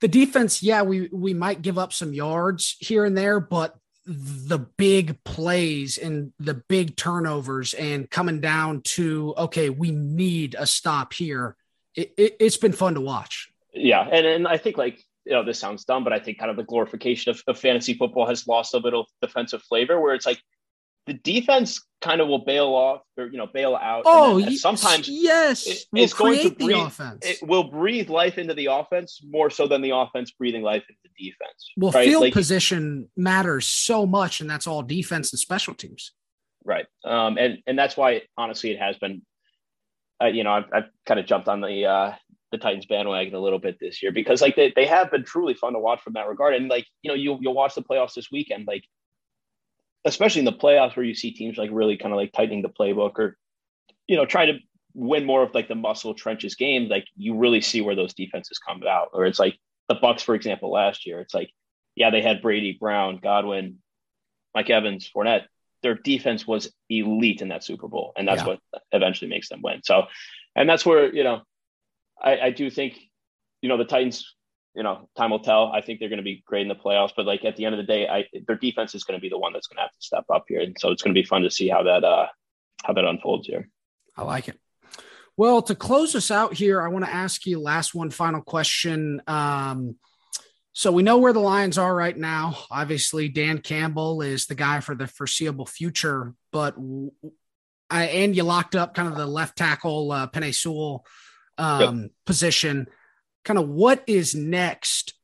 the 0.00 0.08
defense. 0.08 0.62
Yeah, 0.62 0.82
we 0.82 1.08
we 1.12 1.34
might 1.34 1.62
give 1.62 1.78
up 1.78 1.92
some 1.92 2.12
yards 2.12 2.76
here 2.80 3.04
and 3.04 3.16
there, 3.16 3.40
but 3.40 3.76
the 4.04 4.58
big 4.58 5.22
plays 5.24 5.96
and 5.96 6.32
the 6.40 6.54
big 6.54 6.96
turnovers 6.96 7.72
and 7.74 8.10
coming 8.10 8.40
down 8.40 8.82
to 8.82 9.34
okay, 9.38 9.70
we 9.70 9.90
need 9.90 10.56
a 10.58 10.66
stop 10.66 11.12
here. 11.12 11.56
It, 11.94 12.12
it, 12.16 12.36
it's 12.40 12.56
been 12.56 12.72
fun 12.72 12.94
to 12.94 13.00
watch. 13.00 13.50
Yeah, 13.72 14.02
and 14.02 14.26
and 14.26 14.48
I 14.48 14.58
think 14.58 14.76
like 14.76 15.04
you 15.24 15.32
know 15.32 15.44
this 15.44 15.58
sounds 15.58 15.84
dumb, 15.84 16.04
but 16.04 16.12
I 16.12 16.18
think 16.18 16.38
kind 16.38 16.50
of 16.50 16.56
the 16.56 16.64
glorification 16.64 17.30
of, 17.30 17.42
of 17.46 17.58
fantasy 17.58 17.94
football 17.94 18.26
has 18.26 18.46
lost 18.46 18.74
a 18.74 18.78
little 18.78 19.06
defensive 19.20 19.62
flavor, 19.62 20.00
where 20.00 20.14
it's 20.14 20.26
like 20.26 20.40
the 21.06 21.14
defense 21.14 21.80
kind 22.00 22.20
of 22.20 22.28
will 22.28 22.44
bail 22.44 22.68
off 22.68 23.00
or 23.18 23.26
you 23.26 23.36
know 23.38 23.46
bail 23.46 23.74
out. 23.74 23.98
and 23.98 24.04
Oh, 24.06 24.38
then- 24.38 24.48
and 24.48 24.58
sometimes 24.58 25.08
yes, 25.08 25.66
it- 25.66 25.84
we'll 25.92 26.04
it's 26.04 26.12
going 26.14 26.34
to 26.34 26.40
create 26.42 26.58
the 26.58 26.64
breathe- 26.66 26.86
offense. 26.86 27.26
it 27.26 27.38
will 27.42 27.64
breathe 27.64 28.08
life 28.08 28.38
into 28.38 28.54
the 28.54 28.66
offense 28.66 29.20
more 29.28 29.50
so 29.50 29.66
than 29.66 29.80
the 29.82 29.90
offense 29.90 30.30
breathing 30.32 30.62
life 30.62 30.84
into 30.88 31.00
the 31.16 31.30
defense. 31.30 31.70
well, 31.76 31.90
right? 31.92 32.08
field 32.08 32.22
Like- 32.22 32.32
position 32.32 33.08
matters 33.16 33.66
so 33.66 34.06
much, 34.06 34.40
and 34.40 34.48
that's 34.48 34.66
all 34.66 34.82
defense 34.82 35.32
and 35.32 35.40
special 35.40 35.74
teams. 35.74 36.12
Right. 36.64 36.86
Um, 37.04 37.36
and 37.38 37.58
and 37.66 37.76
that's 37.78 37.96
why 37.96 38.22
honestly 38.38 38.70
it 38.70 38.78
has 38.78 38.96
been, 38.98 39.22
uh, 40.22 40.26
you 40.26 40.44
know, 40.44 40.52
I've, 40.52 40.66
I've 40.72 40.90
kind 41.06 41.18
of 41.18 41.26
jumped 41.26 41.48
on 41.48 41.60
the 41.60 41.86
uh, 41.86 42.12
the 42.52 42.58
Titans 42.58 42.86
bandwagon 42.86 43.34
a 43.34 43.40
little 43.40 43.58
bit 43.58 43.78
this 43.80 44.02
year 44.02 44.12
because 44.12 44.40
like 44.40 44.54
they, 44.54 44.72
they 44.76 44.86
have 44.86 45.10
been 45.10 45.24
truly 45.24 45.54
fun 45.54 45.72
to 45.72 45.78
watch 45.80 46.00
from 46.02 46.12
that 46.12 46.28
regard. 46.28 46.54
And 46.54 46.68
like 46.68 46.86
you 47.02 47.08
know 47.08 47.14
you 47.14 47.38
you'll 47.40 47.54
watch 47.54 47.74
the 47.74 47.82
playoffs 47.82 48.14
this 48.14 48.30
weekend, 48.30 48.66
like 48.66 48.84
especially 50.04 50.40
in 50.40 50.44
the 50.44 50.52
playoffs 50.52 50.96
where 50.96 51.04
you 51.04 51.14
see 51.14 51.32
teams 51.32 51.58
like 51.58 51.70
really 51.72 51.96
kind 51.96 52.12
of 52.12 52.18
like 52.18 52.32
tightening 52.32 52.62
the 52.62 52.68
playbook 52.68 53.18
or 53.18 53.36
you 54.06 54.16
know 54.16 54.26
trying 54.26 54.48
to 54.52 54.60
win 54.94 55.24
more 55.24 55.42
of 55.42 55.54
like 55.54 55.68
the 55.68 55.74
muscle 55.74 56.14
trenches 56.14 56.54
game. 56.54 56.88
Like 56.88 57.06
you 57.16 57.36
really 57.36 57.60
see 57.60 57.80
where 57.80 57.96
those 57.96 58.14
defenses 58.14 58.58
come 58.58 58.82
out. 58.86 59.08
Or 59.12 59.24
it's 59.26 59.38
like 59.38 59.58
the 59.88 59.96
Bucs, 59.96 60.20
for 60.22 60.34
example, 60.34 60.70
last 60.70 61.06
year. 61.06 61.20
It's 61.20 61.34
like 61.34 61.50
yeah 61.96 62.10
they 62.10 62.22
had 62.22 62.42
Brady, 62.42 62.76
Brown, 62.78 63.18
Godwin, 63.22 63.78
Mike 64.54 64.70
Evans, 64.70 65.10
Fournette 65.14 65.46
their 65.82 65.94
defense 65.94 66.46
was 66.46 66.72
elite 66.88 67.42
in 67.42 67.48
that 67.48 67.64
Super 67.64 67.88
Bowl, 67.88 68.12
and 68.16 68.26
that's 68.26 68.42
Yeah. 68.42 68.56
what 68.72 68.82
eventually 68.92 69.28
makes 69.28 69.48
them 69.48 69.62
win. 69.62 69.82
So, 69.82 70.04
and 70.54 70.68
that's 70.68 70.86
where 70.86 71.12
you 71.12 71.24
know, 71.24 71.42
I, 72.22 72.38
I 72.38 72.50
do 72.50 72.70
think, 72.70 72.98
you 73.60 73.68
know, 73.68 73.76
the 73.76 73.84
Titans, 73.84 74.34
you 74.74 74.82
know, 74.82 75.08
time 75.16 75.30
will 75.30 75.40
tell. 75.40 75.70
I 75.72 75.80
think 75.80 75.98
they're 76.00 76.08
going 76.08 76.18
to 76.18 76.22
be 76.22 76.42
great 76.46 76.62
in 76.62 76.68
the 76.68 76.74
playoffs, 76.74 77.12
but 77.16 77.26
like 77.26 77.44
at 77.44 77.56
the 77.56 77.64
end 77.64 77.74
of 77.74 77.78
the 77.78 77.86
day, 77.86 78.08
I 78.08 78.26
their 78.46 78.56
defense 78.56 78.94
is 78.94 79.04
going 79.04 79.18
to 79.18 79.22
be 79.22 79.28
the 79.28 79.38
one 79.38 79.52
that's 79.52 79.66
going 79.66 79.76
to 79.76 79.82
have 79.82 79.92
to 79.92 80.00
step 80.00 80.24
up 80.32 80.44
here, 80.48 80.60
and 80.60 80.76
so 80.78 80.90
it's 80.90 81.02
going 81.02 81.14
to 81.14 81.20
be 81.20 81.26
fun 81.26 81.42
to 81.42 81.50
see 81.50 81.68
how 81.68 81.82
that 81.82 82.04
uh 82.04 82.26
how 82.84 82.92
that 82.94 83.04
unfolds 83.04 83.46
here. 83.46 83.68
I 84.16 84.22
like 84.22 84.48
it. 84.48 84.58
Well, 85.36 85.62
to 85.62 85.74
close 85.74 86.14
us 86.14 86.30
out 86.30 86.54
here, 86.54 86.80
I 86.80 86.88
want 86.88 87.04
to 87.04 87.12
ask 87.12 87.46
you 87.46 87.58
last 87.58 87.94
one 87.94 88.10
final 88.10 88.42
question. 88.42 89.22
Um, 89.26 89.96
so 90.74 90.92
we 90.92 91.02
know 91.02 91.18
where 91.18 91.32
the 91.32 91.40
Lions 91.40 91.78
are 91.78 91.94
right 91.94 92.16
now. 92.16 92.56
Obviously, 92.70 93.28
Dan 93.28 93.58
Campbell 93.58 94.22
is 94.22 94.46
the 94.46 94.54
guy 94.54 94.80
for 94.80 94.94
the 94.94 95.06
foreseeable 95.06 95.66
future, 95.66 96.34
but 96.50 96.76
I 97.90 98.04
and 98.04 98.34
you 98.34 98.42
locked 98.42 98.74
up 98.74 98.94
kind 98.94 99.08
of 99.08 99.16
the 99.16 99.26
left 99.26 99.56
tackle 99.56 100.12
uh, 100.12 100.26
Penei 100.28 100.54
Sewell 100.54 101.04
um, 101.58 102.10
position. 102.26 102.86
Kind 103.44 103.58
of 103.58 103.68
what 103.68 104.02
is 104.06 104.34
next? 104.34 105.14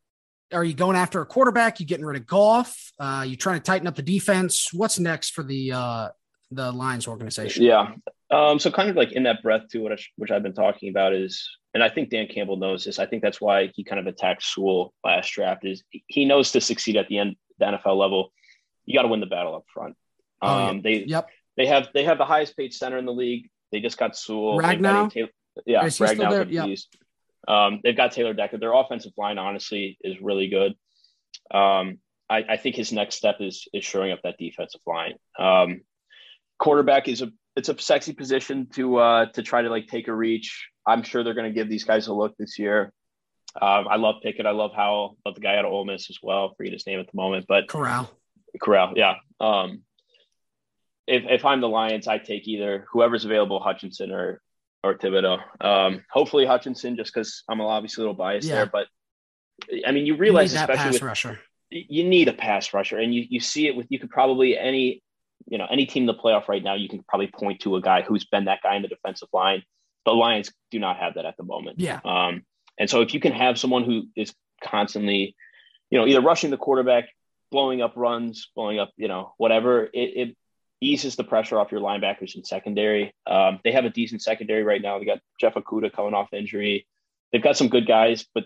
Are 0.52 0.64
you 0.64 0.74
going 0.74 0.96
after 0.96 1.20
a 1.20 1.26
quarterback? 1.26 1.78
You 1.78 1.86
getting 1.86 2.06
rid 2.06 2.16
of 2.16 2.26
Goff? 2.26 2.92
Uh, 2.98 3.24
you 3.26 3.36
trying 3.36 3.58
to 3.58 3.62
tighten 3.62 3.86
up 3.86 3.94
the 3.96 4.02
defense? 4.02 4.72
What's 4.72 4.98
next 4.98 5.30
for 5.30 5.42
the 5.42 5.72
uh, 5.72 6.08
the 6.50 6.72
Lions 6.72 7.06
organization? 7.06 7.64
Yeah. 7.64 7.92
Um, 8.30 8.58
so 8.58 8.70
kind 8.70 8.90
of 8.90 8.96
like 8.96 9.12
in 9.12 9.22
that 9.24 9.42
breath 9.42 9.68
too, 9.70 9.82
which 9.84 10.10
which 10.16 10.30
I've 10.30 10.42
been 10.42 10.54
talking 10.54 10.88
about 10.90 11.12
is, 11.14 11.48
and 11.74 11.82
I 11.82 11.88
think 11.88 12.10
Dan 12.10 12.26
Campbell 12.26 12.56
knows 12.56 12.84
this. 12.84 12.98
I 12.98 13.06
think 13.06 13.22
that's 13.22 13.40
why 13.40 13.70
he 13.74 13.84
kind 13.84 14.00
of 14.00 14.06
attacked 14.06 14.42
Sewell 14.42 14.92
last 15.04 15.32
draft. 15.32 15.64
Is 15.64 15.82
he 16.06 16.24
knows 16.24 16.50
to 16.52 16.60
succeed 16.60 16.96
at 16.96 17.08
the 17.08 17.18
end 17.18 17.36
the 17.58 17.66
NFL 17.66 17.96
level, 17.96 18.32
you 18.84 18.96
got 18.98 19.02
to 19.02 19.08
win 19.08 19.20
the 19.20 19.26
battle 19.26 19.54
up 19.54 19.64
front. 19.72 19.96
Um, 20.40 20.50
Oh, 20.50 20.72
yeah. 20.72 20.80
They 20.82 21.04
Yep. 21.04 21.28
they 21.56 21.66
have 21.66 21.88
they 21.94 22.04
have 22.04 22.18
the 22.18 22.24
highest 22.24 22.56
paid 22.56 22.72
center 22.72 22.98
in 22.98 23.04
the 23.06 23.12
league. 23.12 23.48
They 23.72 23.80
just 23.80 23.98
got 23.98 24.16
Sewell. 24.16 24.58
Ragnow? 24.58 25.10
Taylor- 25.12 25.28
yeah, 25.66 25.84
Is 25.84 25.96
he 25.98 26.06
still 26.06 26.24
Ragnow's 26.26 26.48
there? 26.48 26.64
a 26.64 26.66
Yep. 26.66 26.78
Um, 27.46 27.80
they've 27.82 27.96
got 27.96 28.12
Taylor 28.12 28.34
Decker. 28.34 28.58
Their 28.58 28.74
offensive 28.74 29.12
line, 29.16 29.38
honestly, 29.38 29.96
is 30.02 30.20
really 30.20 30.48
good. 30.48 30.72
Um, 31.50 31.98
I, 32.28 32.44
I 32.48 32.56
think 32.56 32.76
his 32.76 32.92
next 32.92 33.14
step 33.16 33.36
is 33.40 33.66
is 33.72 33.84
showing 33.84 34.12
up 34.12 34.20
that 34.22 34.36
defensive 34.38 34.82
line. 34.86 35.14
Um, 35.38 35.80
quarterback 36.58 37.08
is 37.08 37.22
a 37.22 37.30
it's 37.56 37.68
a 37.68 37.78
sexy 37.78 38.12
position 38.12 38.68
to 38.74 38.96
uh, 38.96 39.26
to 39.32 39.42
try 39.42 39.62
to 39.62 39.70
like 39.70 39.86
take 39.86 40.08
a 40.08 40.14
reach. 40.14 40.68
I'm 40.86 41.02
sure 41.02 41.24
they're 41.24 41.34
going 41.34 41.52
to 41.52 41.54
give 41.54 41.68
these 41.68 41.84
guys 41.84 42.06
a 42.06 42.12
look 42.12 42.36
this 42.36 42.58
year. 42.58 42.92
Um, 43.60 43.88
I 43.88 43.96
love 43.96 44.16
Pickett. 44.22 44.46
I 44.46 44.50
love 44.50 44.72
how 44.74 45.16
love 45.24 45.34
the 45.34 45.40
guy 45.40 45.56
out 45.56 45.64
of 45.64 45.72
Ole 45.72 45.84
Miss 45.84 46.10
as 46.10 46.18
well. 46.22 46.54
Forget 46.56 46.72
his 46.74 46.86
name 46.86 47.00
at 47.00 47.06
the 47.06 47.16
moment, 47.16 47.46
but 47.48 47.68
Corral. 47.68 48.10
Corral, 48.60 48.92
yeah. 48.96 49.16
Um, 49.40 49.82
if 51.06 51.24
if 51.28 51.44
I'm 51.44 51.60
the 51.60 51.68
Lions, 51.68 52.06
I 52.06 52.18
take 52.18 52.46
either 52.46 52.86
whoever's 52.92 53.24
available, 53.24 53.58
Hutchinson 53.60 54.12
or 54.12 54.42
or 54.82 54.94
Thibodeaux. 54.94 55.40
Um, 55.60 56.04
hopefully 56.10 56.46
Hutchinson, 56.46 56.96
just 56.96 57.12
because 57.12 57.42
I'm 57.48 57.60
obviously 57.60 58.02
a 58.02 58.04
little 58.04 58.14
biased 58.14 58.48
yeah. 58.48 58.54
there. 58.56 58.66
But 58.66 58.86
I 59.86 59.92
mean, 59.92 60.06
you 60.06 60.16
realize 60.16 60.52
you 60.52 60.60
especially 60.60 60.92
with 60.92 61.02
rusher. 61.02 61.40
you 61.70 62.04
need 62.04 62.28
a 62.28 62.32
pass 62.32 62.72
rusher, 62.72 62.98
and 62.98 63.14
you 63.14 63.24
you 63.28 63.40
see 63.40 63.66
it 63.66 63.76
with 63.76 63.86
you 63.90 63.98
could 63.98 64.10
probably 64.10 64.56
any 64.56 65.02
you 65.46 65.58
know 65.58 65.66
any 65.70 65.86
team 65.86 66.04
in 66.04 66.06
the 66.06 66.14
playoff 66.14 66.48
right 66.48 66.62
now. 66.62 66.74
You 66.74 66.88
can 66.88 67.02
probably 67.08 67.28
point 67.28 67.60
to 67.60 67.76
a 67.76 67.80
guy 67.80 68.02
who's 68.02 68.24
been 68.24 68.44
that 68.46 68.60
guy 68.62 68.76
in 68.76 68.82
the 68.82 68.88
defensive 68.88 69.28
line. 69.32 69.62
The 70.04 70.12
Lions 70.12 70.52
do 70.70 70.78
not 70.78 70.96
have 70.98 71.14
that 71.14 71.26
at 71.26 71.36
the 71.36 71.44
moment. 71.44 71.80
Yeah. 71.80 72.00
Um, 72.04 72.44
and 72.78 72.88
so 72.88 73.02
if 73.02 73.12
you 73.12 73.20
can 73.20 73.32
have 73.32 73.58
someone 73.58 73.84
who 73.84 74.04
is 74.16 74.32
constantly, 74.62 75.34
you 75.90 75.98
know, 75.98 76.06
either 76.06 76.20
rushing 76.20 76.50
the 76.50 76.56
quarterback, 76.56 77.08
blowing 77.50 77.82
up 77.82 77.94
runs, 77.96 78.48
blowing 78.54 78.78
up, 78.78 78.90
you 78.96 79.08
know, 79.08 79.34
whatever, 79.36 79.84
it, 79.84 79.90
it 79.92 80.36
eases 80.80 81.16
the 81.16 81.24
pressure 81.24 81.58
off 81.58 81.72
your 81.72 81.80
linebackers 81.80 82.34
and 82.34 82.46
secondary. 82.46 83.14
Um, 83.26 83.60
they 83.64 83.72
have 83.72 83.84
a 83.84 83.90
decent 83.90 84.22
secondary 84.22 84.62
right 84.62 84.80
now. 84.80 84.98
They 84.98 85.04
got 85.04 85.20
Jeff 85.40 85.54
Okudah 85.54 85.92
coming 85.92 86.14
off 86.14 86.32
injury. 86.32 86.86
They've 87.32 87.42
got 87.42 87.56
some 87.56 87.68
good 87.68 87.86
guys, 87.86 88.26
but 88.34 88.44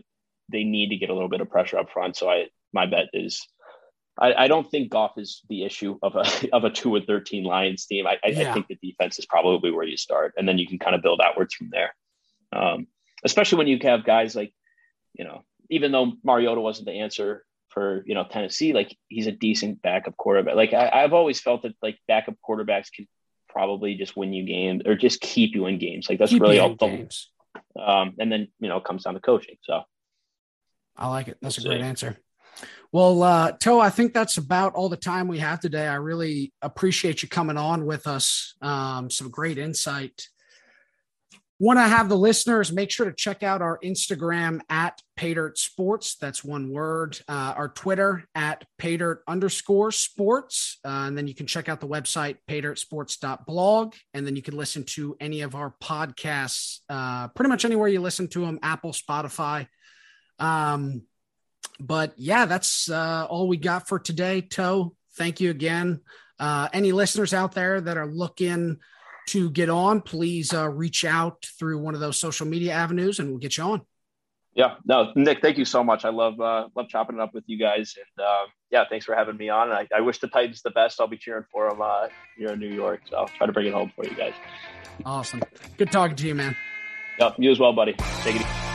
they 0.50 0.64
need 0.64 0.90
to 0.90 0.96
get 0.96 1.10
a 1.10 1.14
little 1.14 1.28
bit 1.28 1.40
of 1.40 1.50
pressure 1.50 1.78
up 1.78 1.90
front. 1.90 2.16
So 2.16 2.28
I, 2.28 2.46
my 2.72 2.86
bet 2.86 3.06
is, 3.12 3.46
I, 4.18 4.34
I 4.34 4.48
don't 4.48 4.70
think 4.70 4.90
Goff 4.90 5.12
is 5.16 5.42
the 5.48 5.64
issue 5.64 5.98
of 6.02 6.16
a 6.16 6.24
of 6.52 6.64
a 6.64 6.70
two 6.70 6.96
and 6.96 7.06
thirteen 7.06 7.44
Lions 7.44 7.86
team. 7.86 8.06
I, 8.06 8.18
I, 8.24 8.28
yeah. 8.28 8.50
I 8.50 8.54
think 8.54 8.68
the 8.68 8.78
defense 8.82 9.18
is 9.18 9.26
probably 9.26 9.70
where 9.70 9.86
you 9.86 9.96
start, 9.96 10.34
and 10.36 10.48
then 10.48 10.58
you 10.58 10.66
can 10.66 10.78
kind 10.78 10.94
of 10.94 11.02
build 11.02 11.20
outwards 11.22 11.54
from 11.54 11.70
there. 11.70 11.94
Um, 12.54 12.86
especially 13.24 13.58
when 13.58 13.68
you 13.68 13.78
have 13.82 14.04
guys 14.04 14.36
like, 14.36 14.52
you 15.14 15.24
know, 15.24 15.44
even 15.70 15.92
though 15.92 16.12
Mariota 16.22 16.60
wasn't 16.60 16.86
the 16.86 17.00
answer 17.00 17.44
for 17.72 18.02
you 18.06 18.14
know 18.14 18.24
Tennessee, 18.30 18.72
like 18.72 18.96
he's 19.08 19.26
a 19.26 19.32
decent 19.32 19.82
backup 19.82 20.16
quarterback. 20.16 20.54
Like 20.54 20.72
I, 20.72 21.00
have 21.00 21.12
always 21.12 21.40
felt 21.40 21.62
that 21.62 21.74
like 21.82 21.98
backup 22.06 22.34
quarterbacks 22.46 22.92
can 22.94 23.08
probably 23.48 23.94
just 23.94 24.16
win 24.16 24.32
you 24.32 24.44
games 24.44 24.82
or 24.86 24.94
just 24.94 25.20
keep 25.20 25.54
you 25.54 25.66
in 25.66 25.78
games. 25.78 26.08
Like 26.08 26.18
that's 26.18 26.32
keep 26.32 26.42
really 26.42 26.58
all. 26.58 26.74
Games. 26.74 27.30
Um, 27.78 28.14
and 28.18 28.30
then 28.30 28.48
you 28.60 28.68
know 28.68 28.78
it 28.78 28.84
comes 28.84 29.04
down 29.04 29.14
to 29.14 29.20
coaching. 29.20 29.56
So 29.62 29.82
I 30.96 31.08
like 31.08 31.28
it. 31.28 31.38
That's 31.40 31.58
we'll 31.58 31.72
a 31.72 31.76
great 31.76 31.84
answer. 31.84 32.18
Well, 32.92 33.22
uh, 33.22 33.52
Toe, 33.52 33.80
I 33.80 33.88
think 33.88 34.12
that's 34.12 34.36
about 34.36 34.74
all 34.74 34.90
the 34.90 34.96
time 34.98 35.26
we 35.26 35.38
have 35.38 35.60
today. 35.60 35.86
I 35.86 35.94
really 35.94 36.52
appreciate 36.60 37.22
you 37.22 37.28
coming 37.28 37.56
on 37.56 37.86
with 37.86 38.06
us. 38.06 38.54
Um, 38.60 39.10
some 39.10 39.30
great 39.30 39.56
insight 39.56 40.28
Want 41.62 41.78
to 41.78 41.82
have 41.82 42.08
the 42.08 42.18
listeners 42.18 42.72
make 42.72 42.90
sure 42.90 43.06
to 43.06 43.14
check 43.14 43.44
out 43.44 43.62
our 43.62 43.78
Instagram 43.84 44.62
at 44.68 45.00
Paydirt 45.16 45.56
Sports. 45.56 46.16
That's 46.16 46.42
one 46.42 46.72
word. 46.72 47.20
Uh, 47.28 47.54
our 47.56 47.68
Twitter 47.68 48.24
at 48.34 48.64
Paydirt 48.80 49.18
underscore 49.28 49.92
sports. 49.92 50.80
Uh, 50.84 51.04
and 51.06 51.16
then 51.16 51.28
you 51.28 51.36
can 51.36 51.46
check 51.46 51.68
out 51.68 51.80
the 51.80 51.86
website, 51.86 52.38
paydirtsports.blog. 52.50 53.94
And 54.12 54.26
then 54.26 54.34
you 54.34 54.42
can 54.42 54.56
listen 54.56 54.82
to 54.86 55.16
any 55.20 55.42
of 55.42 55.54
our 55.54 55.72
podcasts, 55.80 56.80
uh, 56.88 57.28
pretty 57.28 57.48
much 57.48 57.64
anywhere 57.64 57.86
you 57.86 58.00
listen 58.00 58.26
to 58.30 58.40
them 58.40 58.58
Apple, 58.60 58.90
Spotify. 58.90 59.68
Um, 60.40 61.02
but 61.78 62.12
yeah, 62.16 62.46
that's 62.46 62.90
uh, 62.90 63.28
all 63.30 63.46
we 63.46 63.56
got 63.56 63.86
for 63.86 64.00
today, 64.00 64.40
Toe. 64.40 64.96
Thank 65.16 65.40
you 65.40 65.50
again. 65.50 66.00
Uh, 66.40 66.68
any 66.72 66.90
listeners 66.90 67.32
out 67.32 67.52
there 67.52 67.80
that 67.80 67.96
are 67.96 68.08
looking 68.08 68.80
to 69.28 69.50
get 69.50 69.70
on, 69.70 70.00
please 70.00 70.52
uh, 70.52 70.68
reach 70.68 71.04
out 71.04 71.46
through 71.58 71.78
one 71.78 71.94
of 71.94 72.00
those 72.00 72.18
social 72.18 72.46
media 72.46 72.72
avenues 72.72 73.18
and 73.18 73.28
we'll 73.28 73.38
get 73.38 73.56
you 73.56 73.64
on. 73.64 73.82
Yeah, 74.54 74.74
no, 74.84 75.12
Nick, 75.14 75.40
thank 75.40 75.56
you 75.56 75.64
so 75.64 75.82
much. 75.82 76.04
I 76.04 76.10
love 76.10 76.38
uh, 76.38 76.68
love 76.76 76.88
chopping 76.88 77.16
it 77.16 77.22
up 77.22 77.32
with 77.32 77.44
you 77.46 77.58
guys, 77.58 77.96
and 77.96 78.26
uh, 78.26 78.44
yeah, 78.70 78.84
thanks 78.86 79.06
for 79.06 79.14
having 79.14 79.38
me 79.38 79.48
on. 79.48 79.72
I, 79.72 79.88
I, 79.96 80.02
wish 80.02 80.18
the 80.18 80.28
Titans 80.28 80.60
the 80.60 80.70
best. 80.70 81.00
I'll 81.00 81.06
be 81.06 81.16
cheering 81.16 81.44
for 81.50 81.70
them 81.70 81.80
uh, 81.80 82.08
here 82.36 82.48
in 82.48 82.60
New 82.60 82.68
York, 82.68 83.00
so 83.08 83.16
I'll 83.16 83.28
try 83.28 83.46
to 83.46 83.52
bring 83.52 83.66
it 83.66 83.72
home 83.72 83.90
for 83.96 84.04
you 84.04 84.14
guys. 84.14 84.34
Awesome, 85.06 85.42
good 85.78 85.90
talking 85.90 86.16
to 86.16 86.26
you, 86.26 86.34
man. 86.34 86.54
Yeah, 87.18 87.32
you 87.38 87.50
as 87.50 87.58
well, 87.58 87.72
buddy. 87.72 87.94
Take 88.22 88.36
it 88.36 88.42
easy. 88.42 88.71